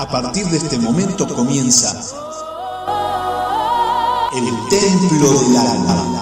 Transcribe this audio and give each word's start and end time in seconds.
A 0.00 0.08
partir 0.08 0.46
de 0.46 0.56
este 0.56 0.78
momento 0.78 1.28
comienza 1.28 1.90
el 4.32 4.68
templo 4.70 5.28
del 5.40 5.56
alma. 5.58 6.16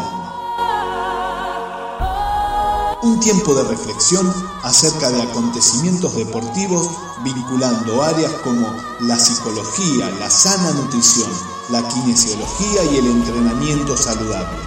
Un 3.04 3.20
tiempo 3.20 3.54
de 3.54 3.62
reflexión 3.62 4.34
acerca 4.64 5.10
de 5.10 5.22
acontecimientos 5.22 6.16
deportivos 6.16 6.90
vinculando 7.22 8.02
áreas 8.02 8.32
como 8.42 8.66
la 9.02 9.16
psicología, 9.16 10.10
la 10.18 10.28
sana 10.28 10.72
nutrición, 10.72 11.30
la 11.70 11.86
kinesiología 11.86 12.82
y 12.82 12.96
el 12.96 13.06
entrenamiento 13.06 13.96
saludable. 13.96 14.58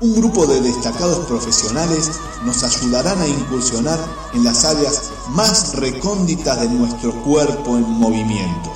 Un 0.00 0.14
grupo 0.16 0.46
de 0.46 0.60
destacados 0.60 1.24
profesionales 1.24 2.10
nos 2.44 2.62
ayudarán 2.62 3.20
a 3.20 3.26
incursionar 3.26 3.98
en 4.34 4.44
las 4.44 4.64
áreas 4.64 5.12
más 5.30 5.74
recónditas 5.74 6.60
de 6.60 6.68
nuestro 6.68 7.12
cuerpo 7.22 7.76
en 7.76 7.82
movimiento. 7.84 8.72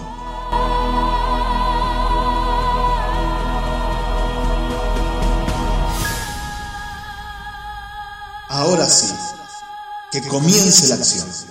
Ahora 8.49 8.89
sí, 8.89 9.13
que 10.11 10.27
comience 10.27 10.89
la 10.89 10.95
acción. 10.95 11.48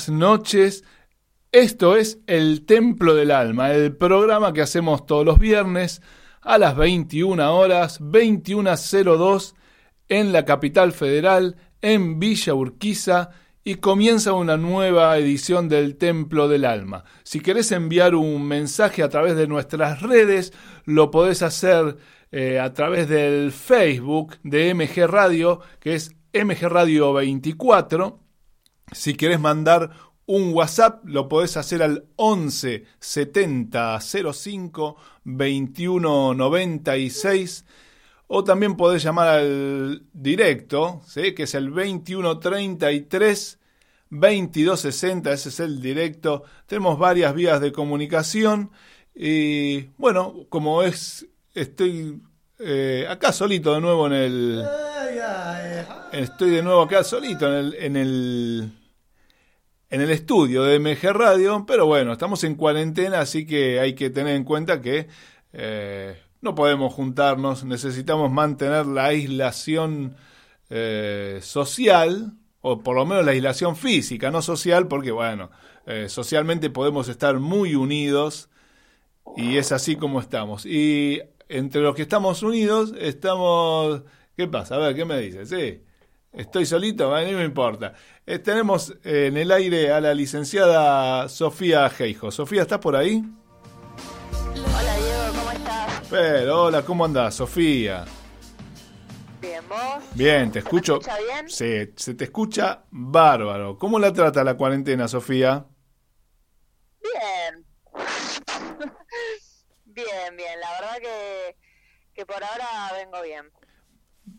Buenas 0.00 0.08
noches. 0.08 0.84
Esto 1.52 1.96
es 1.96 2.20
El 2.26 2.64
Templo 2.64 3.14
del 3.14 3.30
Alma, 3.30 3.72
el 3.72 3.94
programa 3.96 4.52
que 4.52 4.62
hacemos 4.62 5.04
todos 5.04 5.26
los 5.26 5.38
viernes 5.38 6.00
a 6.40 6.58
las 6.58 6.76
21 6.76 7.54
horas, 7.54 8.00
21.02 8.00 9.54
en 10.08 10.32
la 10.32 10.44
capital 10.44 10.92
federal, 10.92 11.56
en 11.82 12.18
Villa 12.18 12.54
Urquiza, 12.54 13.30
y 13.62 13.74
comienza 13.76 14.32
una 14.32 14.56
nueva 14.56 15.18
edición 15.18 15.68
del 15.68 15.96
Templo 15.96 16.48
del 16.48 16.64
Alma. 16.64 17.04
Si 17.22 17.40
querés 17.40 17.70
enviar 17.72 18.14
un 18.14 18.46
mensaje 18.46 19.02
a 19.02 19.10
través 19.10 19.36
de 19.36 19.48
nuestras 19.48 20.00
redes, 20.00 20.52
lo 20.86 21.10
podés 21.10 21.42
hacer 21.42 21.98
eh, 22.32 22.58
a 22.58 22.72
través 22.72 23.08
del 23.08 23.52
Facebook 23.52 24.36
de 24.44 24.72
MG 24.72 25.06
Radio, 25.06 25.60
que 25.78 25.94
es 25.94 26.14
MG 26.32 26.68
Radio 26.68 27.12
24 27.12 28.29
si 28.92 29.14
querés 29.14 29.40
mandar 29.40 29.90
un 30.26 30.52
WhatsApp, 30.54 31.04
lo 31.06 31.28
podés 31.28 31.56
hacer 31.56 31.82
al 31.82 32.04
11 32.14 32.84
70 33.00 33.98
05 34.00 34.96
21 35.24 36.34
96 36.34 37.64
o 38.28 38.44
también 38.44 38.76
podés 38.76 39.02
llamar 39.02 39.26
al 39.26 40.04
directo, 40.12 41.02
¿sí? 41.04 41.34
que 41.34 41.42
es 41.42 41.54
el 41.56 41.70
21 41.70 42.38
33 42.38 43.58
22 44.10 44.80
60, 44.80 45.32
ese 45.32 45.48
es 45.48 45.58
el 45.58 45.82
directo. 45.82 46.44
Tenemos 46.66 46.96
varias 46.96 47.34
vías 47.34 47.60
de 47.60 47.72
comunicación 47.72 48.70
y 49.14 49.86
bueno, 49.98 50.46
como 50.48 50.84
es, 50.84 51.26
estoy 51.54 52.22
eh, 52.60 53.04
acá 53.08 53.32
solito 53.32 53.74
de 53.74 53.80
nuevo 53.80 54.06
en 54.06 54.12
el... 54.12 54.64
Estoy 56.12 56.50
de 56.50 56.62
nuevo 56.62 56.82
acá 56.82 57.02
solito 57.02 57.48
en 57.48 57.54
el, 57.54 57.74
en 57.74 57.96
el 57.96 58.79
en 59.90 60.00
el 60.00 60.10
estudio 60.10 60.62
de 60.62 60.78
MG 60.78 61.12
Radio, 61.12 61.64
pero 61.66 61.84
bueno, 61.84 62.12
estamos 62.12 62.44
en 62.44 62.54
cuarentena, 62.54 63.20
así 63.20 63.44
que 63.44 63.80
hay 63.80 63.94
que 63.94 64.08
tener 64.08 64.36
en 64.36 64.44
cuenta 64.44 64.80
que 64.80 65.08
eh, 65.52 66.16
no 66.40 66.54
podemos 66.54 66.94
juntarnos, 66.94 67.64
necesitamos 67.64 68.30
mantener 68.30 68.86
la 68.86 69.06
aislación 69.06 70.14
eh, 70.70 71.40
social, 71.42 72.34
o 72.60 72.82
por 72.82 72.94
lo 72.94 73.04
menos 73.04 73.24
la 73.24 73.32
aislación 73.32 73.74
física, 73.74 74.30
no 74.30 74.42
social, 74.42 74.86
porque 74.86 75.10
bueno, 75.10 75.50
eh, 75.86 76.08
socialmente 76.08 76.70
podemos 76.70 77.08
estar 77.08 77.40
muy 77.40 77.74
unidos 77.74 78.48
y 79.36 79.56
es 79.56 79.72
así 79.72 79.96
como 79.96 80.20
estamos. 80.20 80.66
Y 80.66 81.20
entre 81.48 81.82
los 81.82 81.96
que 81.96 82.02
estamos 82.02 82.42
unidos, 82.44 82.94
estamos... 82.98 84.02
¿Qué 84.36 84.46
pasa? 84.46 84.76
A 84.76 84.78
ver, 84.78 84.94
¿qué 84.94 85.04
me 85.04 85.18
dices? 85.18 85.48
Sí. 85.48 85.82
Estoy 86.32 86.64
solito, 86.64 87.14
a 87.14 87.22
mí 87.22 87.32
me 87.32 87.44
importa. 87.44 87.94
Eh, 88.24 88.38
tenemos 88.38 88.94
en 89.02 89.36
el 89.36 89.50
aire 89.50 89.92
a 89.92 90.00
la 90.00 90.14
licenciada 90.14 91.28
Sofía 91.28 91.88
Geijo. 91.90 92.30
Sofía, 92.30 92.62
¿estás 92.62 92.78
por 92.78 92.94
ahí? 92.94 93.22
Hola 94.54 94.96
Diego, 94.96 95.38
¿cómo 95.40 95.50
estás? 95.50 96.02
Pero, 96.08 96.62
hola, 96.64 96.82
¿cómo 96.82 97.04
andás, 97.04 97.34
Sofía? 97.34 98.04
Bien, 99.40 99.68
¿vos? 99.68 100.04
Bien, 100.14 100.52
te 100.52 100.60
escucho. 100.60 101.00
¿Se 101.00 101.10
escucha 101.10 101.18
bien? 101.18 101.48
Sí, 101.50 101.92
se 101.96 102.14
te 102.14 102.24
escucha 102.24 102.84
bárbaro. 102.90 103.76
¿Cómo 103.76 103.98
la 103.98 104.12
trata 104.12 104.44
la 104.44 104.54
cuarentena, 104.56 105.08
Sofía? 105.08 105.66
Bien. 107.02 107.66
bien, 109.84 110.36
bien. 110.36 110.60
La 110.60 110.70
verdad 110.80 110.96
que, 111.00 111.56
que 112.14 112.24
por 112.24 112.36
ahora 112.44 112.66
vengo 112.96 113.20
bien. 113.22 113.46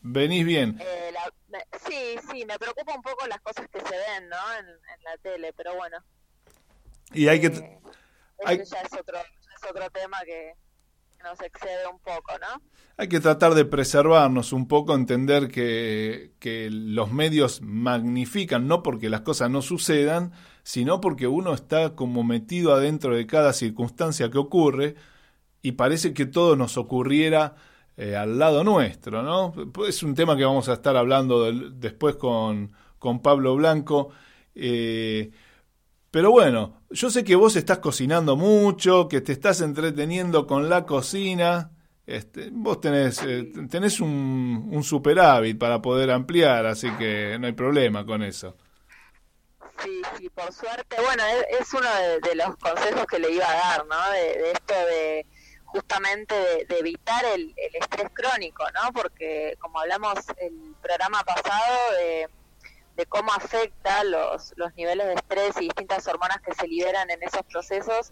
Venís 0.03 0.45
bien. 0.45 0.77
Eh, 0.79 1.11
la- 1.11 1.33
me- 1.51 1.65
sí, 1.87 2.15
sí, 2.31 2.45
me 2.45 2.57
preocupa 2.57 2.95
un 2.95 3.01
poco 3.01 3.27
las 3.27 3.41
cosas 3.41 3.67
que 3.69 3.79
se 3.81 3.95
ven, 3.97 4.29
¿no? 4.29 4.37
En, 4.59 4.65
en 4.67 5.03
la 5.03 5.17
tele, 5.21 5.53
pero 5.53 5.75
bueno. 5.75 5.97
Y 7.13 7.27
hay 7.27 7.41
que... 7.41 7.47
eh, 7.47 7.79
hay- 8.45 8.57
ya 8.57 8.81
es 8.81 8.93
otro, 8.93 9.17
es 9.19 9.69
otro 9.69 9.89
tema 9.91 10.17
que 10.25 10.53
que 11.17 11.23
nos 11.27 11.39
excede 11.41 11.87
un 11.87 11.99
poco, 11.99 12.31
¿no? 12.39 12.61
Hay 12.97 13.07
que 13.07 13.19
tratar 13.19 13.53
de 13.53 13.65
preservarnos 13.65 14.53
un 14.53 14.67
poco, 14.67 14.95
entender 14.95 15.49
que, 15.49 16.33
que 16.39 16.69
los 16.71 17.11
medios 17.11 17.61
magnifican, 17.61 18.67
no 18.67 18.81
porque 18.81 19.09
las 19.09 19.21
cosas 19.21 19.51
no 19.51 19.61
sucedan, 19.61 20.31
sino 20.63 20.99
porque 20.99 21.27
uno 21.27 21.53
está 21.53 21.95
como 21.95 22.23
metido 22.23 22.73
adentro 22.73 23.15
de 23.15 23.27
cada 23.27 23.53
circunstancia 23.53 24.31
que 24.31 24.39
ocurre 24.39 24.95
y 25.61 25.73
parece 25.73 26.13
que 26.15 26.25
todo 26.25 26.55
nos 26.55 26.77
ocurriera 26.77 27.55
eh, 27.97 28.15
al 28.15 28.39
lado 28.39 28.63
nuestro, 28.63 29.21
¿no? 29.23 29.53
Es 29.87 30.03
un 30.03 30.15
tema 30.15 30.35
que 30.37 30.45
vamos 30.45 30.69
a 30.69 30.73
estar 30.73 30.95
hablando 30.97 31.43
del- 31.45 31.79
después 31.79 32.15
con, 32.15 32.71
con 32.99 33.21
Pablo 33.21 33.55
Blanco. 33.55 34.09
eh, 34.55 35.31
pero 36.11 36.31
bueno, 36.31 36.83
yo 36.89 37.09
sé 37.09 37.23
que 37.23 37.35
vos 37.35 37.55
estás 37.55 37.79
cocinando 37.79 38.35
mucho, 38.35 39.07
que 39.07 39.21
te 39.21 39.31
estás 39.33 39.61
entreteniendo 39.61 40.45
con 40.47 40.69
la 40.69 40.85
cocina. 40.85 41.71
Este, 42.05 42.49
vos 42.51 42.81
tenés, 42.81 43.23
eh, 43.23 43.51
tenés 43.69 43.99
un, 44.01 44.69
un 44.73 44.83
superávit 44.83 45.57
para 45.57 45.81
poder 45.81 46.11
ampliar, 46.11 46.65
así 46.65 46.91
que 46.97 47.37
no 47.39 47.47
hay 47.47 47.53
problema 47.53 48.05
con 48.05 48.23
eso. 48.23 48.57
Sí, 49.83 50.01
sí, 50.17 50.29
por 50.29 50.51
suerte. 50.53 50.95
Bueno, 51.01 51.23
es, 51.25 51.61
es 51.61 51.73
uno 51.73 51.89
de, 51.95 52.19
de 52.19 52.35
los 52.35 52.55
consejos 52.57 53.05
que 53.07 53.19
le 53.19 53.31
iba 53.31 53.45
a 53.49 53.53
dar, 53.77 53.85
¿no? 53.87 54.11
De, 54.11 54.19
de 54.41 54.51
esto 54.51 54.73
de 54.73 55.25
justamente 55.71 56.35
de, 56.35 56.65
de 56.65 56.79
evitar 56.79 57.23
el, 57.25 57.53
el 57.55 57.75
estrés 57.75 58.09
crónico, 58.13 58.63
¿no? 58.73 58.91
Porque 58.93 59.57
como 59.59 59.79
hablamos 59.79 60.19
el 60.37 60.75
programa 60.81 61.23
pasado 61.23 61.91
de, 61.97 62.29
de 62.95 63.05
cómo 63.05 63.31
afecta 63.33 64.03
los, 64.03 64.53
los 64.57 64.73
niveles 64.75 65.07
de 65.07 65.13
estrés 65.13 65.55
y 65.57 65.65
distintas 65.65 66.05
hormonas 66.07 66.41
que 66.41 66.53
se 66.53 66.67
liberan 66.67 67.09
en 67.09 67.23
esos 67.23 67.43
procesos 67.43 68.11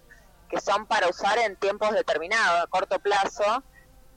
que 0.50 0.60
son 0.60 0.88
para 0.88 1.08
usar 1.08 1.38
en 1.38 1.56
tiempos 1.58 1.92
determinados, 1.92 2.64
a 2.64 2.68
corto 2.68 2.98
plazo, 3.00 3.64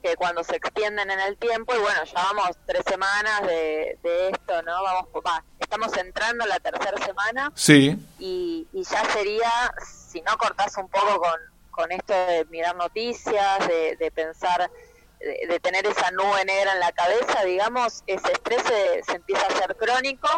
que 0.03 0.17
cuando 0.17 0.43
se 0.43 0.57
extienden 0.57 1.11
en 1.11 1.21
el 1.21 1.37
tiempo, 1.37 1.75
y 1.75 1.79
bueno, 1.79 2.03
ya 2.05 2.15
vamos 2.15 2.57
tres 2.67 2.83
semanas 2.89 3.43
de, 3.43 3.99
de 4.03 4.31
esto, 4.31 4.63
¿no? 4.63 4.83
Vamos, 4.83 5.09
va, 5.25 5.45
estamos 5.61 5.95
entrando 5.97 6.45
en 6.45 6.49
la 6.51 6.59
tercera 6.59 6.97
semana 7.05 7.53
Sí, 7.55 7.99
y, 8.19 8.67
y 8.73 8.83
ya 8.83 9.05
sería, 9.13 9.51
si 9.85 10.23
no 10.23 10.37
cortás 10.39 10.77
un 10.79 10.89
poco 10.89 11.21
con, 11.21 11.39
con 11.73 11.91
esto 11.91 12.13
de 12.13 12.45
mirar 12.51 12.77
noticias, 12.77 13.67
de, 13.67 13.97
de 13.97 14.11
pensar, 14.13 14.71
de, 15.19 15.61
tener 15.61 15.85
esa 15.87 16.11
nube 16.13 16.45
negra 16.45 16.75
en 16.75 16.81
la 16.81 16.93
cabeza, 16.93 17.45
digamos, 17.45 18.05
ese 18.07 18.33
estrés 18.33 18.63
se, 18.63 19.03
se 19.03 19.17
empieza 19.17 19.43
a 19.43 19.49
hacer 19.49 19.77
crónico 19.77 20.29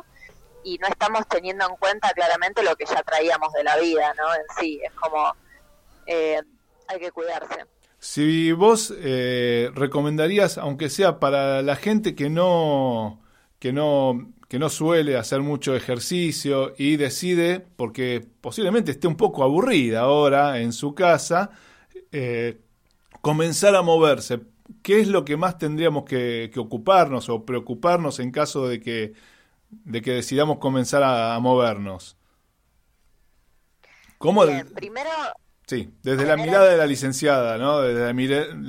y 0.65 0.79
no 0.79 0.89
estamos 0.89 1.29
teniendo 1.29 1.69
en 1.69 1.77
cuenta 1.77 2.11
claramente 2.15 2.63
lo 2.63 2.75
que 2.77 2.87
ya 2.87 3.03
traíamos 3.03 3.53
de 3.53 3.65
la 3.65 3.77
vida, 3.77 4.15
¿no? 4.15 4.35
En 4.35 4.43
sí, 4.59 4.81
es 4.83 4.93
como, 4.93 5.35
eh, 6.07 6.41
hay 6.89 6.99
que 6.99 7.13
cuidarse. 7.13 7.67
Si 7.99 8.53
vos 8.53 8.93
eh, 8.99 9.71
recomendarías, 9.75 10.59
aunque 10.59 10.91
sea 10.91 11.21
para 11.21 11.63
la 11.63 11.77
gente 11.77 12.15
que 12.15 12.29
no, 12.31 13.23
que 13.59 13.73
no, 13.73 14.33
que 14.49 14.59
no 14.59 14.69
suele 14.69 15.17
hacer 15.17 15.41
mucho 15.41 15.75
ejercicio 15.75 16.75
y 16.77 16.97
decide, 16.97 17.61
porque 17.61 18.27
posiblemente 18.41 18.91
esté 18.91 19.07
un 19.07 19.17
poco 19.17 19.43
aburrida 19.43 20.01
ahora 20.01 20.61
en 20.61 20.73
su 20.73 20.95
casa, 20.95 21.51
eh, 22.13 22.61
comenzar 23.21 23.75
a 23.75 23.83
moverse. 23.83 24.41
¿Qué 24.83 25.01
es 25.01 25.09
lo 25.09 25.25
que 25.25 25.37
más 25.37 25.59
tendríamos 25.59 26.05
que, 26.05 26.51
ocuparnos 26.57 27.29
o 27.29 27.45
preocuparnos 27.45 28.19
en 28.19 28.31
caso 28.31 28.69
de 28.69 28.81
que, 28.81 29.15
de 29.71 30.03
que 30.03 30.13
decidamos 30.13 30.59
comenzar 30.59 31.03
a, 31.03 31.39
movernos? 31.41 32.17
¿Cómo 34.19 34.45
primero, 34.75 35.11
Sí, 35.67 35.95
desde 36.03 36.27
la 36.27 36.37
mirada 36.37 36.69
de 36.69 36.77
la 36.77 36.87
licenciada, 36.87 37.57
¿no? 37.57 37.81
Desde 37.81 38.05
la, 38.05 38.13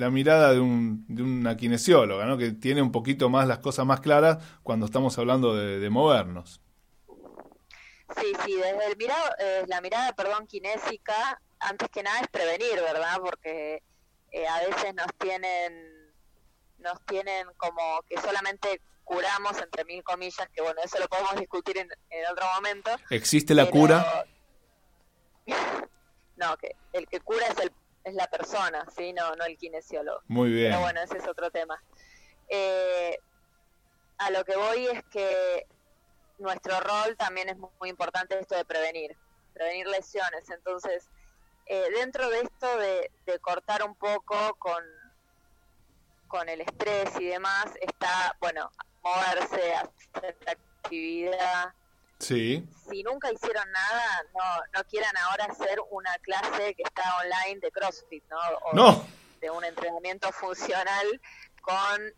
mirada 0.09 0.53
de, 0.53 0.59
un, 0.61 1.05
de 1.09 1.23
una 1.23 1.57
kinesióloga, 1.57 2.25
¿no? 2.25 2.37
Que 2.37 2.51
tiene 2.51 2.81
un 2.81 2.93
poquito 2.93 3.29
más 3.29 3.47
las 3.47 3.59
cosas 3.59 3.85
más 3.85 3.99
claras 3.99 4.37
cuando 4.63 4.85
estamos 4.85 5.17
hablando 5.17 5.55
de, 5.55 5.89
movernos. 5.89 6.61
Sí, 8.17 8.31
sí, 8.45 8.55
desde 8.55 8.85
el 8.87 8.95
mirado, 8.95 9.29
eh, 9.39 9.65
la 9.67 9.81
mirada, 9.81 10.13
perdón, 10.13 10.47
kinésica, 10.47 11.41
antes 11.59 11.89
que 11.89 12.01
nada 12.01 12.21
es 12.21 12.29
prevenir, 12.29 12.75
¿verdad? 12.75 13.17
Porque 13.21 13.83
eh, 14.31 14.47
a 14.47 14.59
veces 14.59 14.95
nos 14.95 15.07
tienen, 15.17 16.13
nos 16.77 17.05
tienen 17.05 17.47
como 17.57 18.03
que 18.07 18.21
solamente 18.21 18.79
curamos, 19.03 19.61
entre 19.61 19.83
mil 19.83 20.01
comillas, 20.01 20.47
que 20.53 20.61
bueno, 20.61 20.79
eso 20.81 20.97
lo 20.97 21.09
podemos 21.09 21.35
discutir 21.35 21.77
en, 21.77 21.89
otro 22.31 22.45
momento. 22.55 22.91
¿Existe 23.09 23.53
la 23.53 23.69
cura? 23.69 24.25
No, 26.37 26.57
que 26.57 26.75
el 26.93 27.07
que 27.07 27.19
cura 27.19 27.45
es, 27.47 27.57
el, 27.59 27.71
es 28.03 28.13
la 28.13 28.27
persona, 28.27 28.85
¿sí? 28.95 29.13
No, 29.13 29.35
no 29.35 29.45
el 29.45 29.57
kinesiólogo. 29.57 30.21
Muy 30.27 30.51
bien. 30.51 30.71
Pero 30.71 30.81
bueno, 30.81 31.01
ese 31.01 31.17
es 31.17 31.27
otro 31.27 31.49
tema. 31.51 31.81
Eh, 32.49 33.17
a 34.17 34.29
lo 34.31 34.43
que 34.43 34.55
voy 34.55 34.87
es 34.87 35.03
que 35.05 35.67
nuestro 36.37 36.79
rol 36.79 37.15
también 37.17 37.49
es 37.49 37.57
muy 37.57 37.89
importante 37.89 38.37
esto 38.39 38.55
de 38.55 38.65
prevenir, 38.65 39.15
prevenir 39.53 39.87
lesiones. 39.87 40.49
Entonces, 40.49 41.07
eh, 41.65 41.89
dentro 41.95 42.29
de 42.29 42.41
esto 42.41 42.77
de, 42.77 43.11
de, 43.25 43.39
cortar 43.39 43.83
un 43.83 43.95
poco 43.95 44.55
con, 44.59 44.83
con 46.27 46.47
el 46.49 46.61
estrés 46.61 47.09
y 47.19 47.25
demás, 47.25 47.65
está, 47.81 48.35
bueno, 48.39 48.71
moverse, 49.01 49.73
hacer 49.73 50.37
actividad, 50.47 51.73
Sí. 52.19 52.67
Si 52.89 53.03
nunca 53.03 53.31
hicieron 53.31 53.69
nada, 53.71 54.23
no, 54.33 54.63
no 54.73 54.83
quieran 54.87 55.15
ahora 55.17 55.45
hacer 55.45 55.79
una 55.89 56.13
clase 56.19 56.73
que 56.75 56.83
está 56.83 57.03
online 57.17 57.59
de 57.59 57.71
CrossFit, 57.71 58.23
¿no? 58.29 58.37
no. 58.73 59.05
De 59.41 59.49
un 59.49 59.63
entrenamiento 59.63 60.31
funcional 60.31 61.21
con 61.61 62.13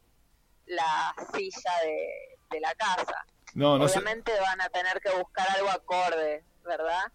la 0.68 1.16
silla 1.34 1.72
de, 1.84 2.60
la 2.60 2.74
casa. 2.76 3.26
No, 3.54 3.78
no 3.78 3.86
Obviamente 3.86 4.32
van 4.40 4.62
a 4.62 4.70
tener 4.70 5.00
que 5.02 5.12
buscar 5.12 5.48
algo 5.52 5.70
acorde, 5.70 6.44
¿verdad? 6.64 7.12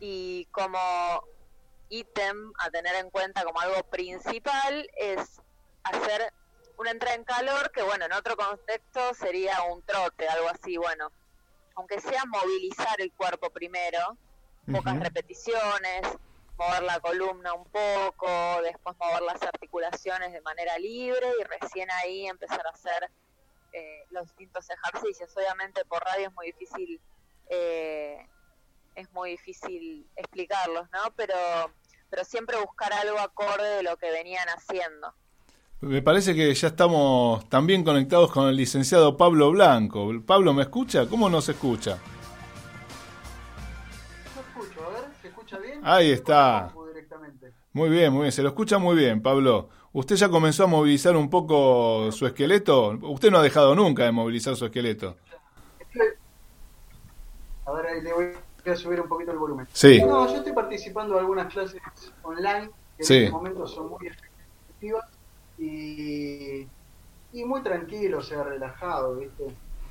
Y 0.00 0.46
como 0.46 1.24
ítem 1.88 2.52
a 2.58 2.70
tener 2.70 2.94
en 2.96 3.10
cuenta 3.10 3.44
como 3.44 3.60
algo 3.60 3.82
principal 3.90 4.88
es 4.96 5.40
hacer 5.82 6.32
una 6.78 6.90
entrada 6.90 7.14
en 7.14 7.24
calor 7.24 7.70
que, 7.72 7.82
bueno, 7.82 8.06
en 8.06 8.12
otro 8.12 8.36
contexto 8.36 9.14
sería 9.14 9.62
un 9.62 9.82
trote, 9.82 10.26
algo 10.28 10.48
así, 10.48 10.76
bueno 10.76 11.12
aunque 11.74 12.00
sea 12.00 12.24
movilizar 12.26 13.00
el 13.00 13.12
cuerpo 13.12 13.50
primero, 13.50 14.16
pocas 14.70 14.98
repeticiones, 15.00 16.02
mover 16.56 16.82
la 16.84 17.00
columna 17.00 17.52
un 17.52 17.64
poco, 17.64 18.62
después 18.62 18.96
mover 18.98 19.22
las 19.22 19.42
articulaciones 19.42 20.32
de 20.32 20.40
manera 20.40 20.78
libre 20.78 21.26
y 21.40 21.44
recién 21.44 21.90
ahí 21.90 22.26
empezar 22.26 22.66
a 22.66 22.70
hacer 22.70 23.10
eh, 23.72 24.06
los 24.10 24.28
distintos 24.28 24.66
ejercicios. 24.70 25.36
Obviamente 25.36 25.84
por 25.84 26.02
radio 26.04 26.28
es 26.28 26.34
muy 26.34 26.46
difícil, 26.46 27.00
eh, 27.48 28.26
es 28.94 29.10
muy 29.12 29.30
difícil 29.30 30.08
explicarlos, 30.16 30.88
¿no? 30.90 31.12
Pero, 31.16 31.34
pero 32.08 32.24
siempre 32.24 32.56
buscar 32.58 32.92
algo 32.92 33.18
acorde 33.18 33.76
de 33.76 33.82
lo 33.82 33.96
que 33.96 34.10
venían 34.10 34.48
haciendo. 34.48 35.12
Me 35.80 36.00
parece 36.00 36.34
que 36.34 36.54
ya 36.54 36.68
estamos 36.68 37.48
también 37.48 37.84
conectados 37.84 38.30
con 38.30 38.48
el 38.48 38.56
licenciado 38.56 39.16
Pablo 39.16 39.50
Blanco. 39.50 40.10
Pablo, 40.24 40.54
¿me 40.54 40.62
escucha? 40.62 41.06
¿Cómo 41.06 41.28
no 41.28 41.40
se 41.42 41.52
escucha? 41.52 41.98
No 44.34 44.40
escucho, 44.40 44.80
a 44.86 44.90
ver, 44.90 45.04
¿se 45.20 45.28
escucha 45.28 45.58
bien? 45.58 45.80
Ahí 45.82 46.10
está. 46.10 46.72
Muy 47.72 47.90
bien, 47.90 48.12
muy 48.12 48.22
bien, 48.22 48.32
se 48.32 48.42
lo 48.42 48.48
escucha 48.48 48.78
muy 48.78 48.96
bien, 48.96 49.20
Pablo. 49.20 49.68
¿Usted 49.92 50.16
ya 50.16 50.28
comenzó 50.28 50.64
a 50.64 50.66
movilizar 50.68 51.16
un 51.16 51.28
poco 51.28 52.10
su 52.12 52.26
esqueleto? 52.26 52.98
Usted 53.02 53.30
no 53.30 53.38
ha 53.38 53.42
dejado 53.42 53.74
nunca 53.74 54.04
de 54.04 54.12
movilizar 54.12 54.56
su 54.56 54.64
esqueleto. 54.64 55.16
A 57.66 57.72
ver, 57.72 57.86
ahí 57.86 58.02
le 58.02 58.12
voy 58.12 58.26
a 58.66 58.76
subir 58.76 59.00
un 59.00 59.08
poquito 59.08 59.32
el 59.32 59.38
volumen. 59.38 59.68
Sí. 59.72 60.00
No, 60.00 60.26
yo 60.28 60.36
estoy 60.36 60.52
participando 60.52 61.14
de 61.14 61.20
algunas 61.20 61.52
clases 61.52 61.80
online 62.22 62.70
que 62.96 63.04
en 63.04 63.22
este 63.24 63.30
momento 63.30 63.66
son 63.66 63.90
muy 63.90 64.06
efectivas 64.06 65.04
y, 65.58 66.66
muy 67.44 67.62
tranquilo, 67.62 68.18
o 68.18 68.22
sea, 68.22 68.42
relajado, 68.42 69.16
¿viste? 69.16 69.44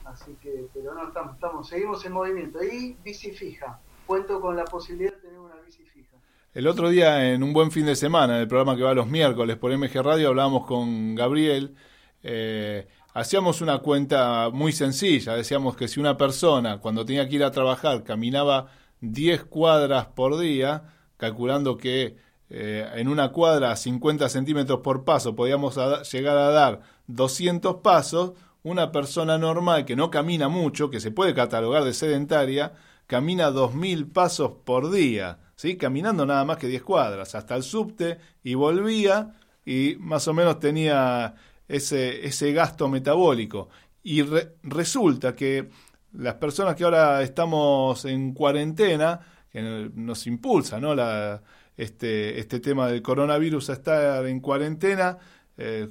Así 0.06 0.36
que, 0.42 0.65
pero 0.74 0.94
no, 0.94 1.07
estamos, 1.07 1.33
estamos, 1.36 1.68
seguimos 1.68 2.06
en 2.06 2.13
movimiento. 2.13 2.63
Y 2.63 2.98
bici 3.04 3.31
fija, 3.31 3.80
cuento 4.06 4.42
con 4.42 4.56
la 4.56 4.65
posibilidad 4.65 5.13
de 5.13 5.19
tener 5.19 5.39
una 5.39 5.56
bici 5.65 5.83
fija. 5.83 6.18
El 6.54 6.68
otro 6.68 6.89
día, 6.89 7.33
en 7.33 7.42
un 7.44 7.54
buen 7.54 7.71
fin 7.71 7.86
de 7.86 7.95
semana, 7.95 8.36
en 8.36 8.42
el 8.42 8.48
programa 8.48 8.75
que 8.75 8.83
va 8.83 8.94
los 8.94 9.07
miércoles 9.07 9.57
por 9.57 9.75
MG 9.75 10.01
Radio, 10.01 10.30
hablábamos 10.30 10.65
con 10.65 11.15
Gabriel. 11.15 11.75
Eh, 12.21 12.88
hacíamos 13.13 13.62
una 13.62 13.80
cuenta 13.80 14.50
muy 14.51 14.71
sencilla. 14.71 15.36
Decíamos 15.36 15.75
que 15.75 15.88
si 15.88 16.00
una 16.00 16.18
persona, 16.18 16.80
cuando 16.80 17.06
tenía 17.06 17.27
que 17.27 17.36
ir 17.36 17.44
a 17.44 17.51
trabajar, 17.51 18.04
caminaba 18.04 18.68
10 19.01 19.45
cuadras 19.45 20.07
por 20.07 20.38
día, 20.38 20.94
calculando 21.18 21.77
que 21.77 22.18
eh, 22.55 22.88
en 22.94 23.07
una 23.07 23.31
cuadra 23.31 23.71
a 23.71 23.75
50 23.75 24.29
centímetros 24.29 24.81
por 24.81 25.03
paso 25.03 25.35
podíamos 25.35 25.75
llegar 26.11 26.38
a 26.38 26.51
dar 26.51 26.81
200 27.07 27.77
pasos, 27.77 28.33
una 28.61 28.91
persona 28.91 29.39
normal 29.39 29.85
que 29.85 29.95
no 29.95 30.11
camina 30.11 30.50
mucho, 30.50 30.91
que 30.91 31.00
se 31.00 31.09
puede 31.09 31.33
catalogar 31.33 31.83
de 31.83 31.95
sedentaria, 31.95 32.73
camina 33.07 33.50
2.000 33.50 34.13
pasos 34.13 34.51
por 34.63 34.91
día, 34.91 35.39
¿sí? 35.55 35.77
caminando 35.77 36.27
nada 36.27 36.45
más 36.45 36.57
que 36.57 36.67
10 36.67 36.83
cuadras, 36.83 37.33
hasta 37.33 37.55
el 37.55 37.63
subte 37.63 38.19
y 38.44 38.53
volvía 38.53 39.33
y 39.65 39.95
más 40.00 40.27
o 40.27 40.33
menos 40.35 40.60
tenía 40.60 41.33
ese, 41.67 42.24
ese 42.24 42.53
gasto 42.53 42.88
metabólico. 42.88 43.69
Y 44.03 44.22
resulta 44.62 45.36
que 45.36 45.69
las 46.12 46.36
personas 46.36 46.75
que 46.75 46.83
ahora 46.83 47.24
estamos 47.24 48.05
en 48.05 48.31
cuarentena, 48.36 49.19
que 49.50 49.89
nos 49.95 50.27
impulsa 50.27 50.79
¿no? 50.79 50.93
la, 50.93 51.41
este, 51.77 52.39
este 52.39 52.60
tema 52.60 52.88
del 52.88 53.01
coronavirus 53.01 53.70
a 53.70 53.74
estar 53.74 54.25
en 54.25 54.39
cuarentena, 54.39 55.18
eh, 55.58 55.88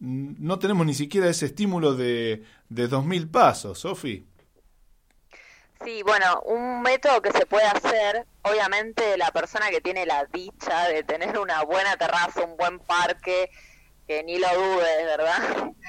no 0.00 0.58
tenemos 0.58 0.84
ni 0.86 0.94
siquiera 0.94 1.28
ese 1.28 1.46
estímulo 1.46 1.94
de, 1.94 2.44
de 2.68 2.90
2.000 2.90 3.30
pasos, 3.30 3.78
Sofi. 3.78 4.26
Sí, 5.84 6.02
bueno, 6.02 6.40
un 6.46 6.82
método 6.82 7.20
que 7.20 7.30
se 7.30 7.46
puede 7.46 7.66
hacer, 7.66 8.26
obviamente 8.42 9.16
la 9.16 9.30
persona 9.32 9.68
que 9.70 9.80
tiene 9.80 10.06
la 10.06 10.24
dicha 10.24 10.88
de 10.88 11.02
tener 11.02 11.38
una 11.38 11.62
buena 11.62 11.96
terraza, 11.96 12.42
un 12.42 12.56
buen 12.56 12.78
parque, 12.78 13.50
que 14.06 14.22
ni 14.22 14.38
lo 14.38 14.48
dudes, 14.54 15.04
¿verdad? 15.04 15.72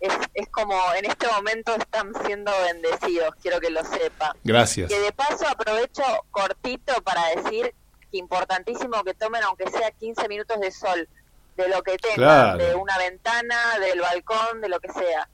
Es, 0.00 0.14
es 0.32 0.48
como 0.48 0.74
en 0.96 1.04
este 1.04 1.26
momento 1.26 1.74
están 1.76 2.10
siendo 2.24 2.50
bendecidos, 2.62 3.34
quiero 3.42 3.60
que 3.60 3.68
lo 3.68 3.84
sepa. 3.84 4.34
Gracias. 4.42 4.88
Que 4.88 4.98
de 4.98 5.12
paso 5.12 5.46
aprovecho 5.46 6.02
cortito 6.30 6.94
para 7.02 7.20
decir 7.36 7.74
importantísimo 8.12 9.02
que 9.04 9.14
tomen 9.14 9.42
aunque 9.42 9.70
sea 9.70 9.90
15 9.90 10.28
minutos 10.28 10.60
de 10.60 10.70
sol, 10.70 11.08
de 11.56 11.68
lo 11.68 11.82
que 11.82 11.96
tengan, 11.98 12.58
de 12.58 12.74
una 12.74 12.96
ventana, 12.98 13.78
del 13.78 14.00
balcón, 14.00 14.60
de 14.60 14.68
lo 14.68 14.80
que 14.80 14.92
sea. 14.92 15.28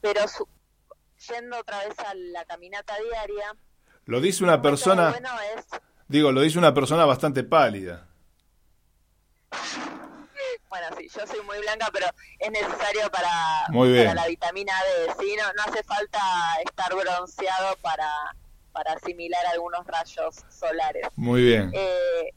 Pero 0.00 0.20
yendo 1.28 1.58
otra 1.58 1.84
vez 1.84 1.98
a 1.98 2.14
la 2.14 2.44
caminata 2.44 2.94
diaria. 2.98 3.54
Lo 4.06 4.20
dice 4.20 4.44
una 4.44 4.60
persona. 4.62 5.14
Digo, 6.08 6.32
lo 6.32 6.40
dice 6.40 6.58
una 6.58 6.74
persona 6.74 7.04
bastante 7.04 7.44
pálida. 7.44 8.08
Bueno, 10.68 10.86
sí, 10.96 11.08
yo 11.08 11.26
soy 11.26 11.40
muy 11.42 11.58
blanca, 11.58 11.88
pero 11.92 12.06
es 12.38 12.50
necesario 12.50 13.10
para, 13.10 13.30
para 13.68 14.14
la 14.14 14.26
vitamina 14.28 14.72
D. 14.84 15.12
¿sí? 15.18 15.36
No, 15.36 15.52
no 15.52 15.62
hace 15.64 15.82
falta 15.82 16.20
estar 16.64 16.94
bronceado 16.94 17.76
para, 17.82 18.08
para 18.72 18.92
asimilar 18.92 19.44
algunos 19.46 19.86
rayos 19.86 20.36
solares. 20.48 21.06
Muy 21.16 21.42
bien. 21.42 21.70
Eh, 21.74 22.34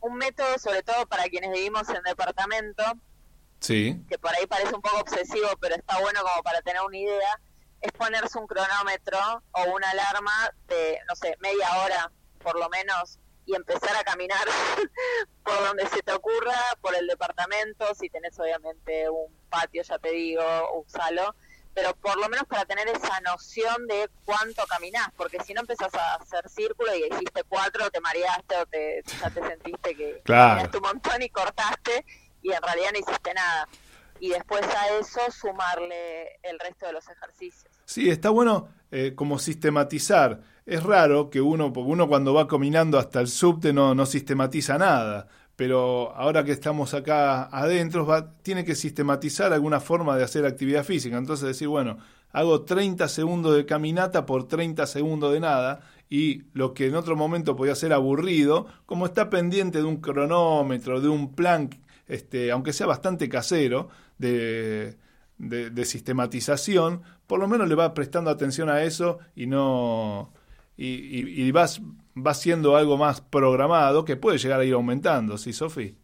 un 0.00 0.14
método, 0.16 0.58
sobre 0.58 0.82
todo 0.82 1.06
para 1.06 1.24
quienes 1.24 1.50
vivimos 1.50 1.88
en 1.88 2.02
departamento, 2.02 2.84
sí. 3.60 4.00
que 4.08 4.18
por 4.18 4.34
ahí 4.34 4.46
parece 4.46 4.74
un 4.74 4.82
poco 4.82 4.98
obsesivo, 5.00 5.48
pero 5.60 5.74
está 5.74 5.98
bueno 6.00 6.20
como 6.22 6.42
para 6.42 6.62
tener 6.62 6.82
una 6.82 6.96
idea, 6.96 7.40
es 7.80 7.92
ponerse 7.92 8.38
un 8.38 8.46
cronómetro 8.46 9.18
o 9.52 9.74
una 9.74 9.90
alarma 9.90 10.52
de, 10.68 10.98
no 11.08 11.16
sé, 11.16 11.36
media 11.40 11.66
hora 11.84 12.12
por 12.38 12.58
lo 12.58 12.68
menos, 12.68 13.18
y 13.46 13.54
empezar 13.54 13.96
a 13.96 14.04
caminar 14.04 14.46
por 15.44 15.58
donde 15.66 15.86
se 15.88 16.02
te 16.02 16.12
ocurra, 16.12 16.58
por 16.80 16.94
el 16.94 17.06
departamento, 17.06 17.94
si 17.94 18.08
tenés 18.10 18.38
obviamente 18.38 19.08
un 19.08 19.34
patio, 19.48 19.82
ya 19.82 19.98
te 19.98 20.10
digo, 20.10 20.42
usalo, 20.80 21.34
pero 21.78 21.94
por 21.94 22.18
lo 22.18 22.28
menos 22.28 22.44
para 22.48 22.64
tener 22.64 22.88
esa 22.88 23.20
noción 23.20 23.86
de 23.86 24.10
cuánto 24.24 24.64
caminás, 24.66 25.10
porque 25.16 25.38
si 25.44 25.54
no 25.54 25.60
empezás 25.60 25.94
a 25.94 26.14
hacer 26.16 26.48
círculo 26.48 26.90
y 26.92 27.14
hiciste 27.14 27.44
cuatro, 27.48 27.88
te 27.88 28.00
mareaste 28.00 28.56
o 28.56 28.66
te, 28.66 29.04
ya 29.06 29.30
te 29.30 29.40
sentiste 29.46 29.94
que 29.94 30.20
claro. 30.24 30.68
un 30.74 30.82
montón 30.82 31.22
y 31.22 31.28
cortaste 31.28 32.04
y 32.42 32.50
en 32.50 32.60
realidad 32.60 32.88
no 32.92 32.98
hiciste 32.98 33.32
nada. 33.32 33.68
Y 34.18 34.30
después 34.30 34.62
a 34.62 34.98
eso 34.98 35.20
sumarle 35.30 36.40
el 36.42 36.58
resto 36.58 36.86
de 36.86 36.94
los 36.94 37.08
ejercicios. 37.08 37.72
Sí, 37.84 38.10
está 38.10 38.30
bueno 38.30 38.68
eh, 38.90 39.12
como 39.14 39.38
sistematizar. 39.38 40.40
Es 40.66 40.82
raro 40.82 41.30
que 41.30 41.40
uno, 41.40 41.72
porque 41.72 41.92
uno 41.92 42.08
cuando 42.08 42.34
va 42.34 42.48
caminando 42.48 42.98
hasta 42.98 43.20
el 43.20 43.28
subte 43.28 43.72
no, 43.72 43.94
no 43.94 44.04
sistematiza 44.04 44.78
nada 44.78 45.28
pero 45.58 46.14
ahora 46.14 46.44
que 46.44 46.52
estamos 46.52 46.94
acá 46.94 47.46
adentro, 47.46 48.06
tiene 48.42 48.64
que 48.64 48.76
sistematizar 48.76 49.52
alguna 49.52 49.80
forma 49.80 50.16
de 50.16 50.22
hacer 50.22 50.46
actividad 50.46 50.84
física. 50.84 51.18
Entonces 51.18 51.48
decir, 51.48 51.66
bueno, 51.66 51.98
hago 52.30 52.62
30 52.62 53.08
segundos 53.08 53.56
de 53.56 53.66
caminata 53.66 54.24
por 54.24 54.46
30 54.46 54.86
segundos 54.86 55.32
de 55.32 55.40
nada 55.40 55.80
y 56.08 56.44
lo 56.52 56.74
que 56.74 56.86
en 56.86 56.94
otro 56.94 57.16
momento 57.16 57.56
podía 57.56 57.74
ser 57.74 57.92
aburrido, 57.92 58.68
como 58.86 59.04
está 59.04 59.30
pendiente 59.30 59.78
de 59.78 59.84
un 59.84 59.96
cronómetro, 59.96 61.00
de 61.00 61.08
un 61.08 61.34
plan, 61.34 61.70
este, 62.06 62.52
aunque 62.52 62.72
sea 62.72 62.86
bastante 62.86 63.28
casero, 63.28 63.88
de, 64.16 64.96
de 65.38 65.84
sistematización, 65.84 67.02
por 67.26 67.40
lo 67.40 67.48
menos 67.48 67.68
le 67.68 67.74
va 67.74 67.94
prestando 67.94 68.30
atención 68.30 68.68
a 68.68 68.84
eso 68.84 69.18
y 69.34 69.48
no 69.48 70.32
y, 70.80 71.42
y, 71.42 71.50
vas, 71.50 71.80
va 72.16 72.34
siendo 72.34 72.76
algo 72.76 72.96
más 72.96 73.20
programado 73.20 74.04
que 74.04 74.14
puede 74.14 74.38
llegar 74.38 74.60
a 74.60 74.64
ir 74.64 74.74
aumentando, 74.74 75.36
¿sí, 75.36 75.52
Sofi? 75.52 75.98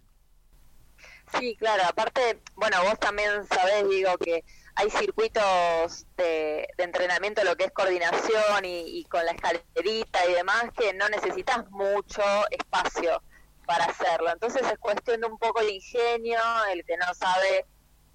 Sí, 1.39 1.57
claro, 1.57 1.85
aparte, 1.89 2.41
bueno, 2.57 2.77
vos 2.83 2.99
también 2.99 3.47
sabés, 3.47 3.89
digo, 3.89 4.19
que 4.19 4.45
hay 4.75 4.91
circuitos 4.91 6.07
de, 6.17 6.67
entrenamiento, 6.79 7.45
lo 7.45 7.57
que 7.57 7.65
es 7.65 7.71
coordinación 7.71 8.65
y, 8.65 8.99
y, 8.99 9.05
con 9.05 9.25
la 9.25 9.31
escalerita 9.31 10.27
y 10.29 10.33
demás, 10.33 10.65
que 10.77 10.93
no 10.93 11.09
necesitas 11.09 11.71
mucho 11.71 12.23
espacio 12.51 13.23
para 13.67 13.85
hacerlo. 13.85 14.33
Entonces 14.33 14.63
es 14.63 14.79
cuestión 14.79 15.21
de 15.21 15.29
un 15.29 15.39
poco 15.39 15.61
de 15.61 15.73
ingenio, 15.73 16.41
el 16.73 16.85
que 16.85 16.97
no 16.97 17.15
sabe 17.15 17.65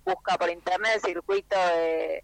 busca 0.04 0.38
por 0.38 0.50
internet 0.50 0.92
el 0.96 1.02
circuito 1.02 1.56
de, 1.56 2.24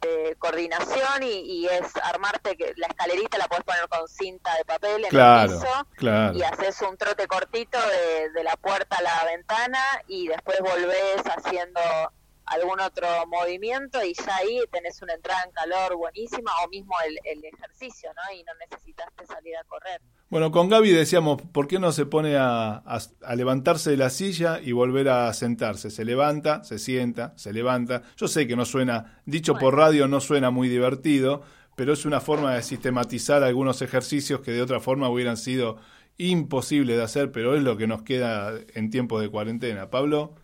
de 0.00 0.36
coordinación 0.38 1.22
y, 1.22 1.66
es 1.66 1.96
armarte 2.02 2.56
que 2.56 2.72
la 2.76 2.86
escalerita 2.86 3.38
la 3.38 3.48
puedes 3.48 3.64
poner 3.64 3.88
con 3.88 4.08
cinta 4.08 4.54
de 4.56 4.64
papel 4.64 5.04
en 5.04 5.16
el 5.16 5.48
piso 5.48 6.34
y 6.34 6.42
haces 6.42 6.80
un 6.82 6.96
trote 6.96 7.26
cortito 7.26 7.78
de, 7.78 8.30
de, 8.30 8.44
la 8.44 8.56
puerta 8.56 8.96
a 8.96 9.02
la 9.02 9.24
ventana 9.24 9.82
y 10.06 10.28
después 10.28 10.58
volvés 10.60 11.22
haciendo 11.24 11.80
algún 12.50 12.80
otro 12.80 13.06
movimiento 13.26 14.02
y 14.04 14.14
ya 14.14 14.36
ahí 14.36 14.60
tenés 14.70 15.00
una 15.02 15.14
entrada 15.14 15.42
en 15.44 15.52
calor 15.52 15.96
buenísima 15.96 16.50
o 16.64 16.68
mismo 16.68 16.94
el, 17.06 17.18
el 17.24 17.44
ejercicio, 17.44 18.10
¿no? 18.14 18.36
Y 18.36 18.42
no 18.44 18.52
necesitaste 18.68 19.26
salir 19.26 19.56
a 19.56 19.64
correr. 19.64 20.00
Bueno, 20.30 20.50
con 20.50 20.68
Gaby 20.68 20.90
decíamos, 20.90 21.40
¿por 21.40 21.68
qué 21.68 21.78
no 21.78 21.90
se 21.90 22.04
pone 22.04 22.36
a, 22.36 22.82
a, 22.84 23.34
levantarse 23.34 23.90
de 23.90 23.96
la 23.96 24.10
silla 24.10 24.60
y 24.60 24.72
volver 24.72 25.08
a 25.08 25.32
sentarse? 25.32 25.90
Se 25.90 26.04
levanta, 26.04 26.64
se 26.64 26.78
sienta, 26.78 27.32
se 27.36 27.52
levanta. 27.54 28.02
Yo 28.16 28.28
sé 28.28 28.46
que 28.46 28.54
no 28.54 28.66
suena, 28.66 29.22
dicho 29.24 29.54
por 29.54 29.74
radio, 29.74 30.06
no 30.06 30.20
suena 30.20 30.50
muy 30.50 30.68
divertido, 30.68 31.42
pero 31.76 31.94
es 31.94 32.04
una 32.04 32.20
forma 32.20 32.54
de 32.54 32.62
sistematizar 32.62 33.42
algunos 33.42 33.80
ejercicios 33.80 34.40
que 34.40 34.50
de 34.50 34.60
otra 34.60 34.80
forma 34.80 35.08
hubieran 35.08 35.38
sido 35.38 35.78
imposibles 36.18 36.96
de 36.98 37.04
hacer, 37.04 37.32
pero 37.32 37.56
es 37.56 37.62
lo 37.62 37.78
que 37.78 37.86
nos 37.86 38.02
queda 38.02 38.52
en 38.74 38.90
tiempo 38.90 39.20
de 39.20 39.30
cuarentena. 39.30 39.88
Pablo. 39.88 40.34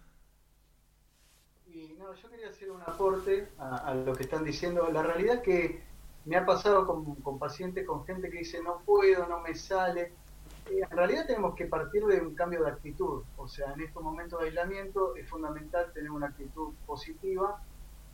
Y 1.66 1.94
no, 1.98 2.14
yo 2.14 2.30
quería 2.30 2.48
hacer 2.48 2.70
un 2.70 2.73
aporte 2.86 3.48
a, 3.58 3.76
a 3.76 3.94
lo 3.94 4.14
que 4.14 4.24
están 4.24 4.44
diciendo. 4.44 4.88
La 4.90 5.02
realidad 5.02 5.42
que 5.42 5.82
me 6.24 6.36
ha 6.36 6.46
pasado 6.46 6.86
con, 6.86 7.38
pacientes, 7.38 7.86
con 7.86 8.04
gente 8.06 8.30
que 8.30 8.38
dice 8.38 8.62
no 8.62 8.80
puedo, 8.84 9.26
no 9.26 9.40
me 9.40 9.54
sale. 9.54 10.12
Eh, 10.70 10.80
en 10.90 10.96
realidad 10.96 11.26
tenemos 11.26 11.54
que 11.54 11.66
partir 11.66 12.04
de 12.06 12.20
un 12.20 12.34
cambio 12.34 12.64
de 12.64 12.70
actitud. 12.70 13.22
O 13.36 13.46
sea, 13.46 13.72
en 13.72 13.82
estos 13.82 14.02
momentos 14.02 14.40
de 14.40 14.46
aislamiento 14.46 15.14
es 15.16 15.28
fundamental 15.28 15.92
tener 15.92 16.10
una 16.10 16.28
actitud 16.28 16.72
positiva, 16.86 17.62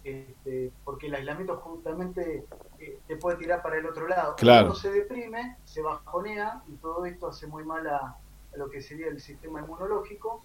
este, 0.03 0.73
porque 0.85 1.07
el 1.07 1.15
aislamiento 1.15 1.57
justamente 1.59 2.45
eh, 2.79 2.99
te 3.07 3.17
puede 3.17 3.37
tirar 3.37 3.62
para 3.62 3.79
el 3.79 3.87
otro 3.87 4.09
lado. 4.09 4.35
Cuando 4.41 4.75
se 4.75 4.91
deprime, 4.91 5.59
se 5.65 5.83
bajonea 5.83 6.62
y 6.69 6.73
todo 6.77 7.05
esto 7.07 7.29
hace 7.29 7.47
muy 7.47 7.65
mal 7.65 7.87
a, 7.87 8.17
lo 8.57 8.69
que 8.69 8.83
sería 8.83 9.07
el 9.07 9.21
sistema 9.21 9.61
inmunológico. 9.61 10.41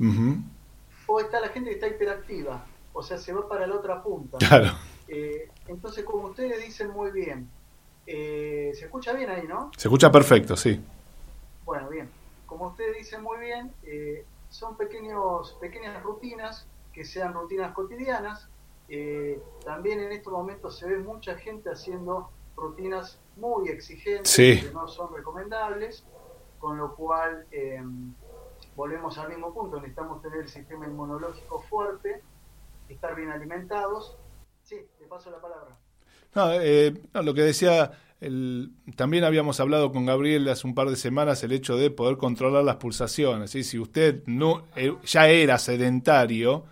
O 1.08 1.20
está 1.20 1.39
la 1.39 1.50
gente 1.50 1.70
que 1.70 1.75
está 1.75 1.88
hiperactiva, 1.88 2.63
o 2.95 3.03
sea, 3.03 3.17
se 3.17 3.33
va 3.33 3.47
para 3.47 3.67
la 3.67 3.75
otra 3.75 4.01
punta. 4.01 4.37
Claro. 4.37 4.71
Eh, 5.07 5.49
entonces, 5.67 6.03
como 6.03 6.29
ustedes 6.29 6.63
dicen 6.65 6.89
muy 6.89 7.11
bien, 7.11 7.47
eh, 8.07 8.71
¿se 8.73 8.85
escucha 8.85 9.13
bien 9.13 9.29
ahí, 9.29 9.45
no? 9.47 9.69
Se 9.77 9.87
escucha 9.87 10.11
perfecto, 10.11 10.55
sí. 10.55 10.83
Bueno, 11.63 11.89
bien. 11.89 12.09
Como 12.47 12.69
ustedes 12.69 12.97
dicen 12.97 13.21
muy 13.21 13.37
bien, 13.39 13.71
eh, 13.83 14.25
son 14.49 14.77
pequeños, 14.77 15.57
pequeñas 15.61 16.01
rutinas 16.01 16.65
que 16.91 17.05
sean 17.05 17.33
rutinas 17.33 17.73
cotidianas. 17.73 18.47
también 19.63 19.99
en 19.99 20.11
estos 20.11 20.31
momentos 20.31 20.77
se 20.77 20.87
ve 20.87 20.97
mucha 20.97 21.35
gente 21.35 21.69
haciendo 21.69 22.29
rutinas 22.55 23.19
muy 23.35 23.69
exigentes 23.69 24.33
que 24.35 24.71
no 24.73 24.87
son 24.87 25.13
recomendables, 25.13 26.05
con 26.59 26.77
lo 26.77 26.95
cual 26.95 27.45
volvemos 28.75 29.17
al 29.17 29.29
mismo 29.29 29.53
punto, 29.53 29.77
necesitamos 29.77 30.21
tener 30.21 30.39
el 30.41 30.49
sistema 30.49 30.85
inmunológico 30.85 31.61
fuerte, 31.61 32.21
estar 32.89 33.15
bien 33.15 33.30
alimentados 33.30 34.18
Sí, 34.65 34.77
te 34.98 35.06
paso 35.06 35.30
la 35.30 35.39
palabra. 35.39 35.77
Eh, 36.63 36.92
no, 37.13 37.22
lo 37.22 37.36
que 37.36 37.44
decía, 37.44 37.92
también 38.96 39.24
habíamos 39.24 39.60
hablado 39.60 39.92
con 39.92 40.08
Gabriel 40.08 40.50
hace 40.50 40.65
un 40.65 40.74
par 40.74 40.89
de 40.89 40.96
semanas 40.96 41.44
el 41.44 41.51
hecho 41.51 41.77
de 41.77 41.92
poder 41.92 42.18
controlar 42.18 42.63
las 42.63 42.77
pulsaciones. 42.77 43.51
Si 43.51 43.80
usted 43.80 44.24
no 44.25 44.65
eh, 44.75 44.92
ya 45.06 45.30
era 45.30 45.60
sedentario, 45.60 46.65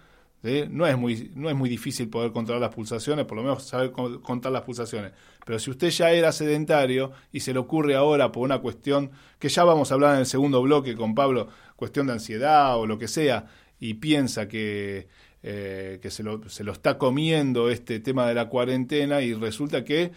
no, 0.70 0.88
es 0.88 0.98
muy, 0.98 1.32
no 1.36 1.50
es 1.50 1.56
muy 1.56 1.70
difícil 1.70 2.10
poder 2.10 2.32
controlar 2.32 2.62
las 2.62 2.74
pulsaciones, 2.74 3.26
por 3.26 3.38
lo 3.38 3.44
menos 3.44 3.64
saber 3.64 3.92
contar 3.92 4.52
las 4.52 4.64
pulsaciones. 4.64 5.12
Pero 5.46 5.60
si 5.60 5.70
usted 5.70 5.90
ya 5.92 6.12
era 6.12 6.32
sedentario 6.32 7.12
y 7.32 7.42
se 7.42 7.54
le 7.54 7.60
ocurre 7.60 7.96
ahora 7.96 8.32
por 8.32 8.44
una 8.44 8.60
cuestión 8.60 9.12
que 9.38 9.50
ya 9.50 9.64
vamos 9.64 9.92
a 9.92 9.94
hablar 9.94 10.16
en 10.16 10.22
el 10.22 10.26
segundo 10.26 10.64
bloque 10.64 10.96
con 10.96 11.14
Pablo, 11.14 11.48
cuestión 11.76 12.08
de 12.08 12.14
ansiedad 12.14 12.76
o 12.76 12.88
lo 12.88 12.98
que 12.98 13.08
sea, 13.08 13.46
y 13.80 13.94
piensa 13.96 14.48
que 14.48 15.08
eh, 15.44 16.00
que 16.02 16.10
se 16.10 16.24
lo, 16.24 16.48
se 16.50 16.64
lo 16.64 16.72
está 16.72 16.98
comiendo 16.98 17.70
este 17.70 18.00
tema 18.00 18.28
de 18.28 18.34
la 18.34 18.48
cuarentena 18.48 19.22
y 19.22 19.34
resulta 19.34 19.84
que 19.84 20.12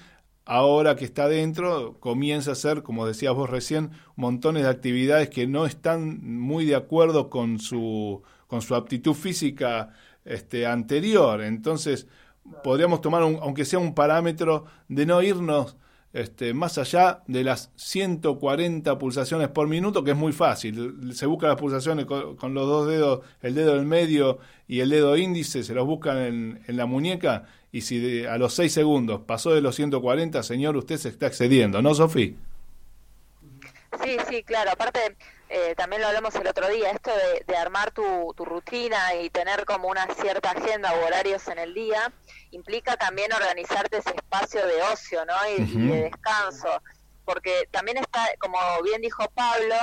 ahora 0.45 0.95
que 0.95 1.05
está 1.05 1.29
dentro 1.29 1.99
comienza 1.99 2.51
a 2.51 2.53
hacer, 2.53 2.83
como 2.83 3.07
decías 3.07 3.35
vos 3.35 3.51
recién, 3.51 3.91
montones 4.15 4.63
de 4.63 4.69
actividades 4.71 5.29
que 5.29 5.47
no 5.49 5.67
están 5.67 6.21
muy 6.23 6.65
de 6.65 6.77
acuerdo 6.77 7.29
con 7.29 7.59
su, 7.59 8.23
con 8.47 8.63
su 8.63 8.75
aptitud 8.77 9.15
física 9.15 9.91
este, 10.25 10.67
anterior. 10.67 11.43
Entonces, 11.43 12.07
podríamos 12.63 13.01
tomar, 13.01 13.23
aunque 13.23 13.65
sea 13.65 13.81
un 13.81 13.95
parámetro, 13.95 14.67
de 14.89 15.07
no 15.07 15.21
irnos 15.23 15.77
este, 16.17 16.55
más 16.55 16.79
allá 16.79 17.23
de 17.27 17.45
las 17.45 17.71
140 17.77 18.99
pulsaciones 18.99 19.49
por 19.49 19.69
minuto, 19.69 20.03
que 20.03 20.13
es 20.13 20.17
muy 20.17 20.33
fácil. 20.33 21.13
Se 21.15 21.27
buscan 21.27 21.51
las 21.51 21.59
pulsaciones 21.59 22.07
con, 22.07 22.55
los 22.55 22.67
dos 22.67 22.89
dedos, 22.89 23.21
el 23.43 23.55
dedo 23.55 23.75
del 23.75 23.85
medio 23.85 24.39
y 24.67 24.81
el 24.81 24.89
dedo 24.89 25.19
índice, 25.19 25.63
se 25.63 25.75
los 25.75 25.85
buscan 25.87 26.17
en, 26.67 26.77
la 26.77 26.87
muñeca 26.87 27.45
y 27.71 27.83
si 27.83 28.25
a 28.25 28.39
los 28.39 28.55
6 28.55 28.73
segundos 28.73 29.21
pasó 29.27 29.53
de 29.53 29.61
los 29.61 29.77
140, 29.77 30.43
señor, 30.43 30.79
usted 30.79 30.97
se 30.97 31.11
está 31.11 31.27
excediendo, 31.27 31.83
¿no, 31.83 31.95
Sofía? 31.95 32.33
Sí, 34.03 34.17
sí, 34.31 34.43
claro. 34.43 34.71
Aparte, 34.73 35.01
eh, 35.49 35.75
también 35.77 36.03
lo 36.03 36.09
hablamos 36.09 36.35
el 36.35 36.47
otro 36.47 36.69
día, 36.69 36.91
esto 36.91 37.11
de, 37.47 37.57
armar 37.57 37.93
tu, 37.93 38.35
tu, 38.37 38.45
rutina 38.45 39.15
y 39.15 39.31
tener 39.31 39.65
como 39.65 39.89
una 39.89 40.07
cierta 40.15 40.51
agenda 40.51 40.93
o 40.93 41.07
horarios 41.07 41.47
en 41.49 41.59
el 41.59 41.73
día, 41.73 42.13
implica 42.51 42.97
también 42.97 43.33
organizarte 43.33 43.99
ese 43.99 44.11
espacio 44.11 44.67
de 44.67 44.83
ocio 44.83 45.25
¿no? 45.25 45.35
y, 45.57 45.65
de 45.89 46.03
descanso, 46.03 46.83
porque 47.25 47.69
también 47.71 47.99
está, 47.99 48.27
como 48.41 48.59
bien 48.83 49.01
dijo 49.01 49.25
Pablo, 49.35 49.77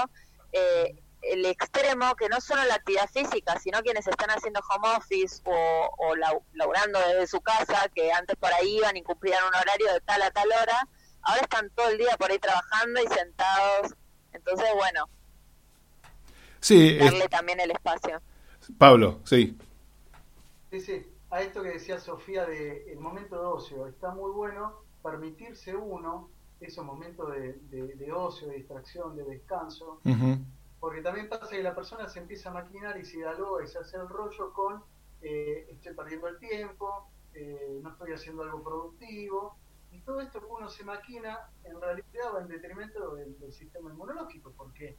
eh, 0.51 0.95
el 1.21 1.45
extremo 1.45 2.13
que 2.15 2.27
no 2.27 2.41
solo 2.41 2.61
la 2.65 2.75
actividad 2.75 3.09
física, 3.09 3.57
sino 3.57 3.81
quienes 3.81 4.05
están 4.05 4.29
haciendo 4.31 4.59
home 4.69 4.97
office 4.97 5.41
o, 5.45 5.89
o 5.97 6.15
laburando 6.53 6.99
desde 6.99 7.27
su 7.27 7.39
casa, 7.39 7.87
que 7.95 8.11
antes 8.11 8.35
por 8.35 8.53
ahí 8.53 8.77
iban 8.77 8.97
y 8.97 9.03
cumplían 9.03 9.41
un 9.45 9.55
horario 9.55 9.93
de 9.93 10.01
tal 10.01 10.21
a 10.21 10.31
tal 10.31 10.49
hora, 10.51 10.87
ahora 11.21 11.41
están 11.41 11.69
todo 11.69 11.87
el 11.87 11.97
día 11.97 12.17
por 12.17 12.29
ahí 12.29 12.39
trabajando 12.39 13.01
y 13.01 13.07
sentados. 13.07 13.93
Entonces, 14.33 14.67
bueno, 14.75 15.07
Sí, 16.63 16.97
darle 16.97 17.27
también 17.27 17.59
el 17.59 17.71
espacio. 17.71 18.21
Pablo, 18.77 19.19
sí. 19.25 19.57
Sí, 20.71 20.79
sí, 20.79 21.05
a 21.29 21.41
esto 21.41 21.61
que 21.61 21.71
decía 21.71 21.99
Sofía 21.99 22.45
de 22.45 22.89
el 22.89 22.99
momento 22.99 23.37
de 23.37 23.45
ocio, 23.45 23.85
está 23.85 24.11
muy 24.11 24.31
bueno 24.31 24.79
permitirse 25.03 25.75
uno 25.75 26.29
esos 26.61 26.85
momentos 26.85 27.33
de, 27.33 27.59
de, 27.69 28.13
ocio, 28.13 28.47
de 28.47 28.55
distracción, 28.55 29.17
de 29.17 29.25
descanso, 29.25 29.99
porque 30.79 31.01
también 31.01 31.27
pasa 31.27 31.49
que 31.49 31.61
la 31.61 31.75
persona 31.75 32.07
se 32.07 32.19
empieza 32.19 32.49
a 32.49 32.53
maquinar 32.53 32.97
y 32.97 33.03
se 33.03 33.17
dialoga 33.17 33.65
y 33.65 33.67
se 33.67 33.79
hace 33.79 33.97
el 33.97 34.07
rollo 34.07 34.53
con 34.53 34.81
eh, 35.21 35.67
estoy 35.69 35.93
perdiendo 35.93 36.29
el 36.29 36.39
tiempo, 36.39 37.09
eh, 37.33 37.77
no 37.83 37.89
estoy 37.89 38.13
haciendo 38.13 38.43
algo 38.43 38.63
productivo, 38.63 39.57
y 39.91 39.99
todo 39.99 40.21
esto 40.21 40.39
que 40.39 40.45
uno 40.45 40.69
se 40.69 40.85
maquina 40.85 41.49
en 41.65 41.79
realidad 41.81 42.33
va 42.33 42.41
en 42.41 42.47
detrimento 42.47 43.15
del, 43.15 43.51
sistema 43.51 43.91
inmunológico, 43.91 44.53
porque 44.55 44.95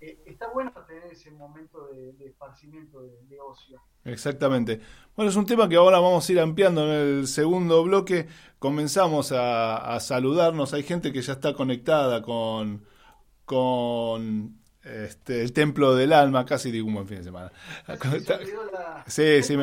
eh, 0.00 0.22
está 0.26 0.48
bueno 0.52 0.72
tener 0.86 1.04
ese 1.12 1.30
momento 1.30 1.88
de, 1.88 2.14
esparcimiento, 2.26 3.02
de, 3.02 3.40
ocio. 3.40 3.80
Exactamente. 4.04 4.80
Bueno, 5.14 5.30
es 5.30 5.36
un 5.36 5.46
tema 5.46 5.68
que 5.68 5.76
ahora 5.76 5.98
vamos 5.98 6.28
a 6.28 6.32
ir 6.32 6.40
ampliando 6.40 6.84
en 6.84 7.18
el 7.18 7.26
segundo 7.26 7.82
bloque. 7.84 8.26
Comenzamos 8.58 9.32
a, 9.32 9.94
a 9.94 10.00
saludarnos. 10.00 10.74
Hay 10.74 10.82
gente 10.82 11.12
que 11.12 11.22
ya 11.22 11.34
está 11.34 11.54
conectada 11.54 12.22
con, 12.22 12.84
con 13.44 14.56
este, 14.86 15.42
el 15.42 15.52
templo 15.52 15.96
del 15.96 16.12
alma, 16.12 16.44
casi 16.44 16.70
digo 16.70 16.86
un 16.86 16.94
buen 16.94 17.08
fin 17.08 17.18
de 17.18 17.24
semana. 17.24 17.50
Sí, 19.06 19.42
sí, 19.42 19.56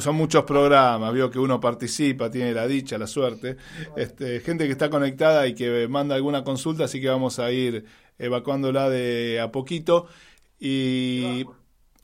son 0.00 0.16
muchos 0.16 0.44
programas, 0.44 1.14
veo 1.14 1.30
que 1.30 1.38
uno 1.38 1.58
participa, 1.58 2.30
tiene 2.30 2.52
la 2.52 2.66
dicha, 2.66 2.98
la 2.98 3.06
suerte. 3.06 3.56
Este, 3.96 4.40
gente 4.40 4.66
que 4.66 4.72
está 4.72 4.90
conectada 4.90 5.46
y 5.46 5.54
que 5.54 5.88
manda 5.88 6.14
alguna 6.14 6.44
consulta, 6.44 6.84
así 6.84 7.00
que 7.00 7.08
vamos 7.08 7.38
a 7.38 7.50
ir 7.50 7.86
evacuándola 8.20 8.88
de 8.88 9.40
a 9.40 9.50
poquito. 9.50 10.06
Y 10.58 11.44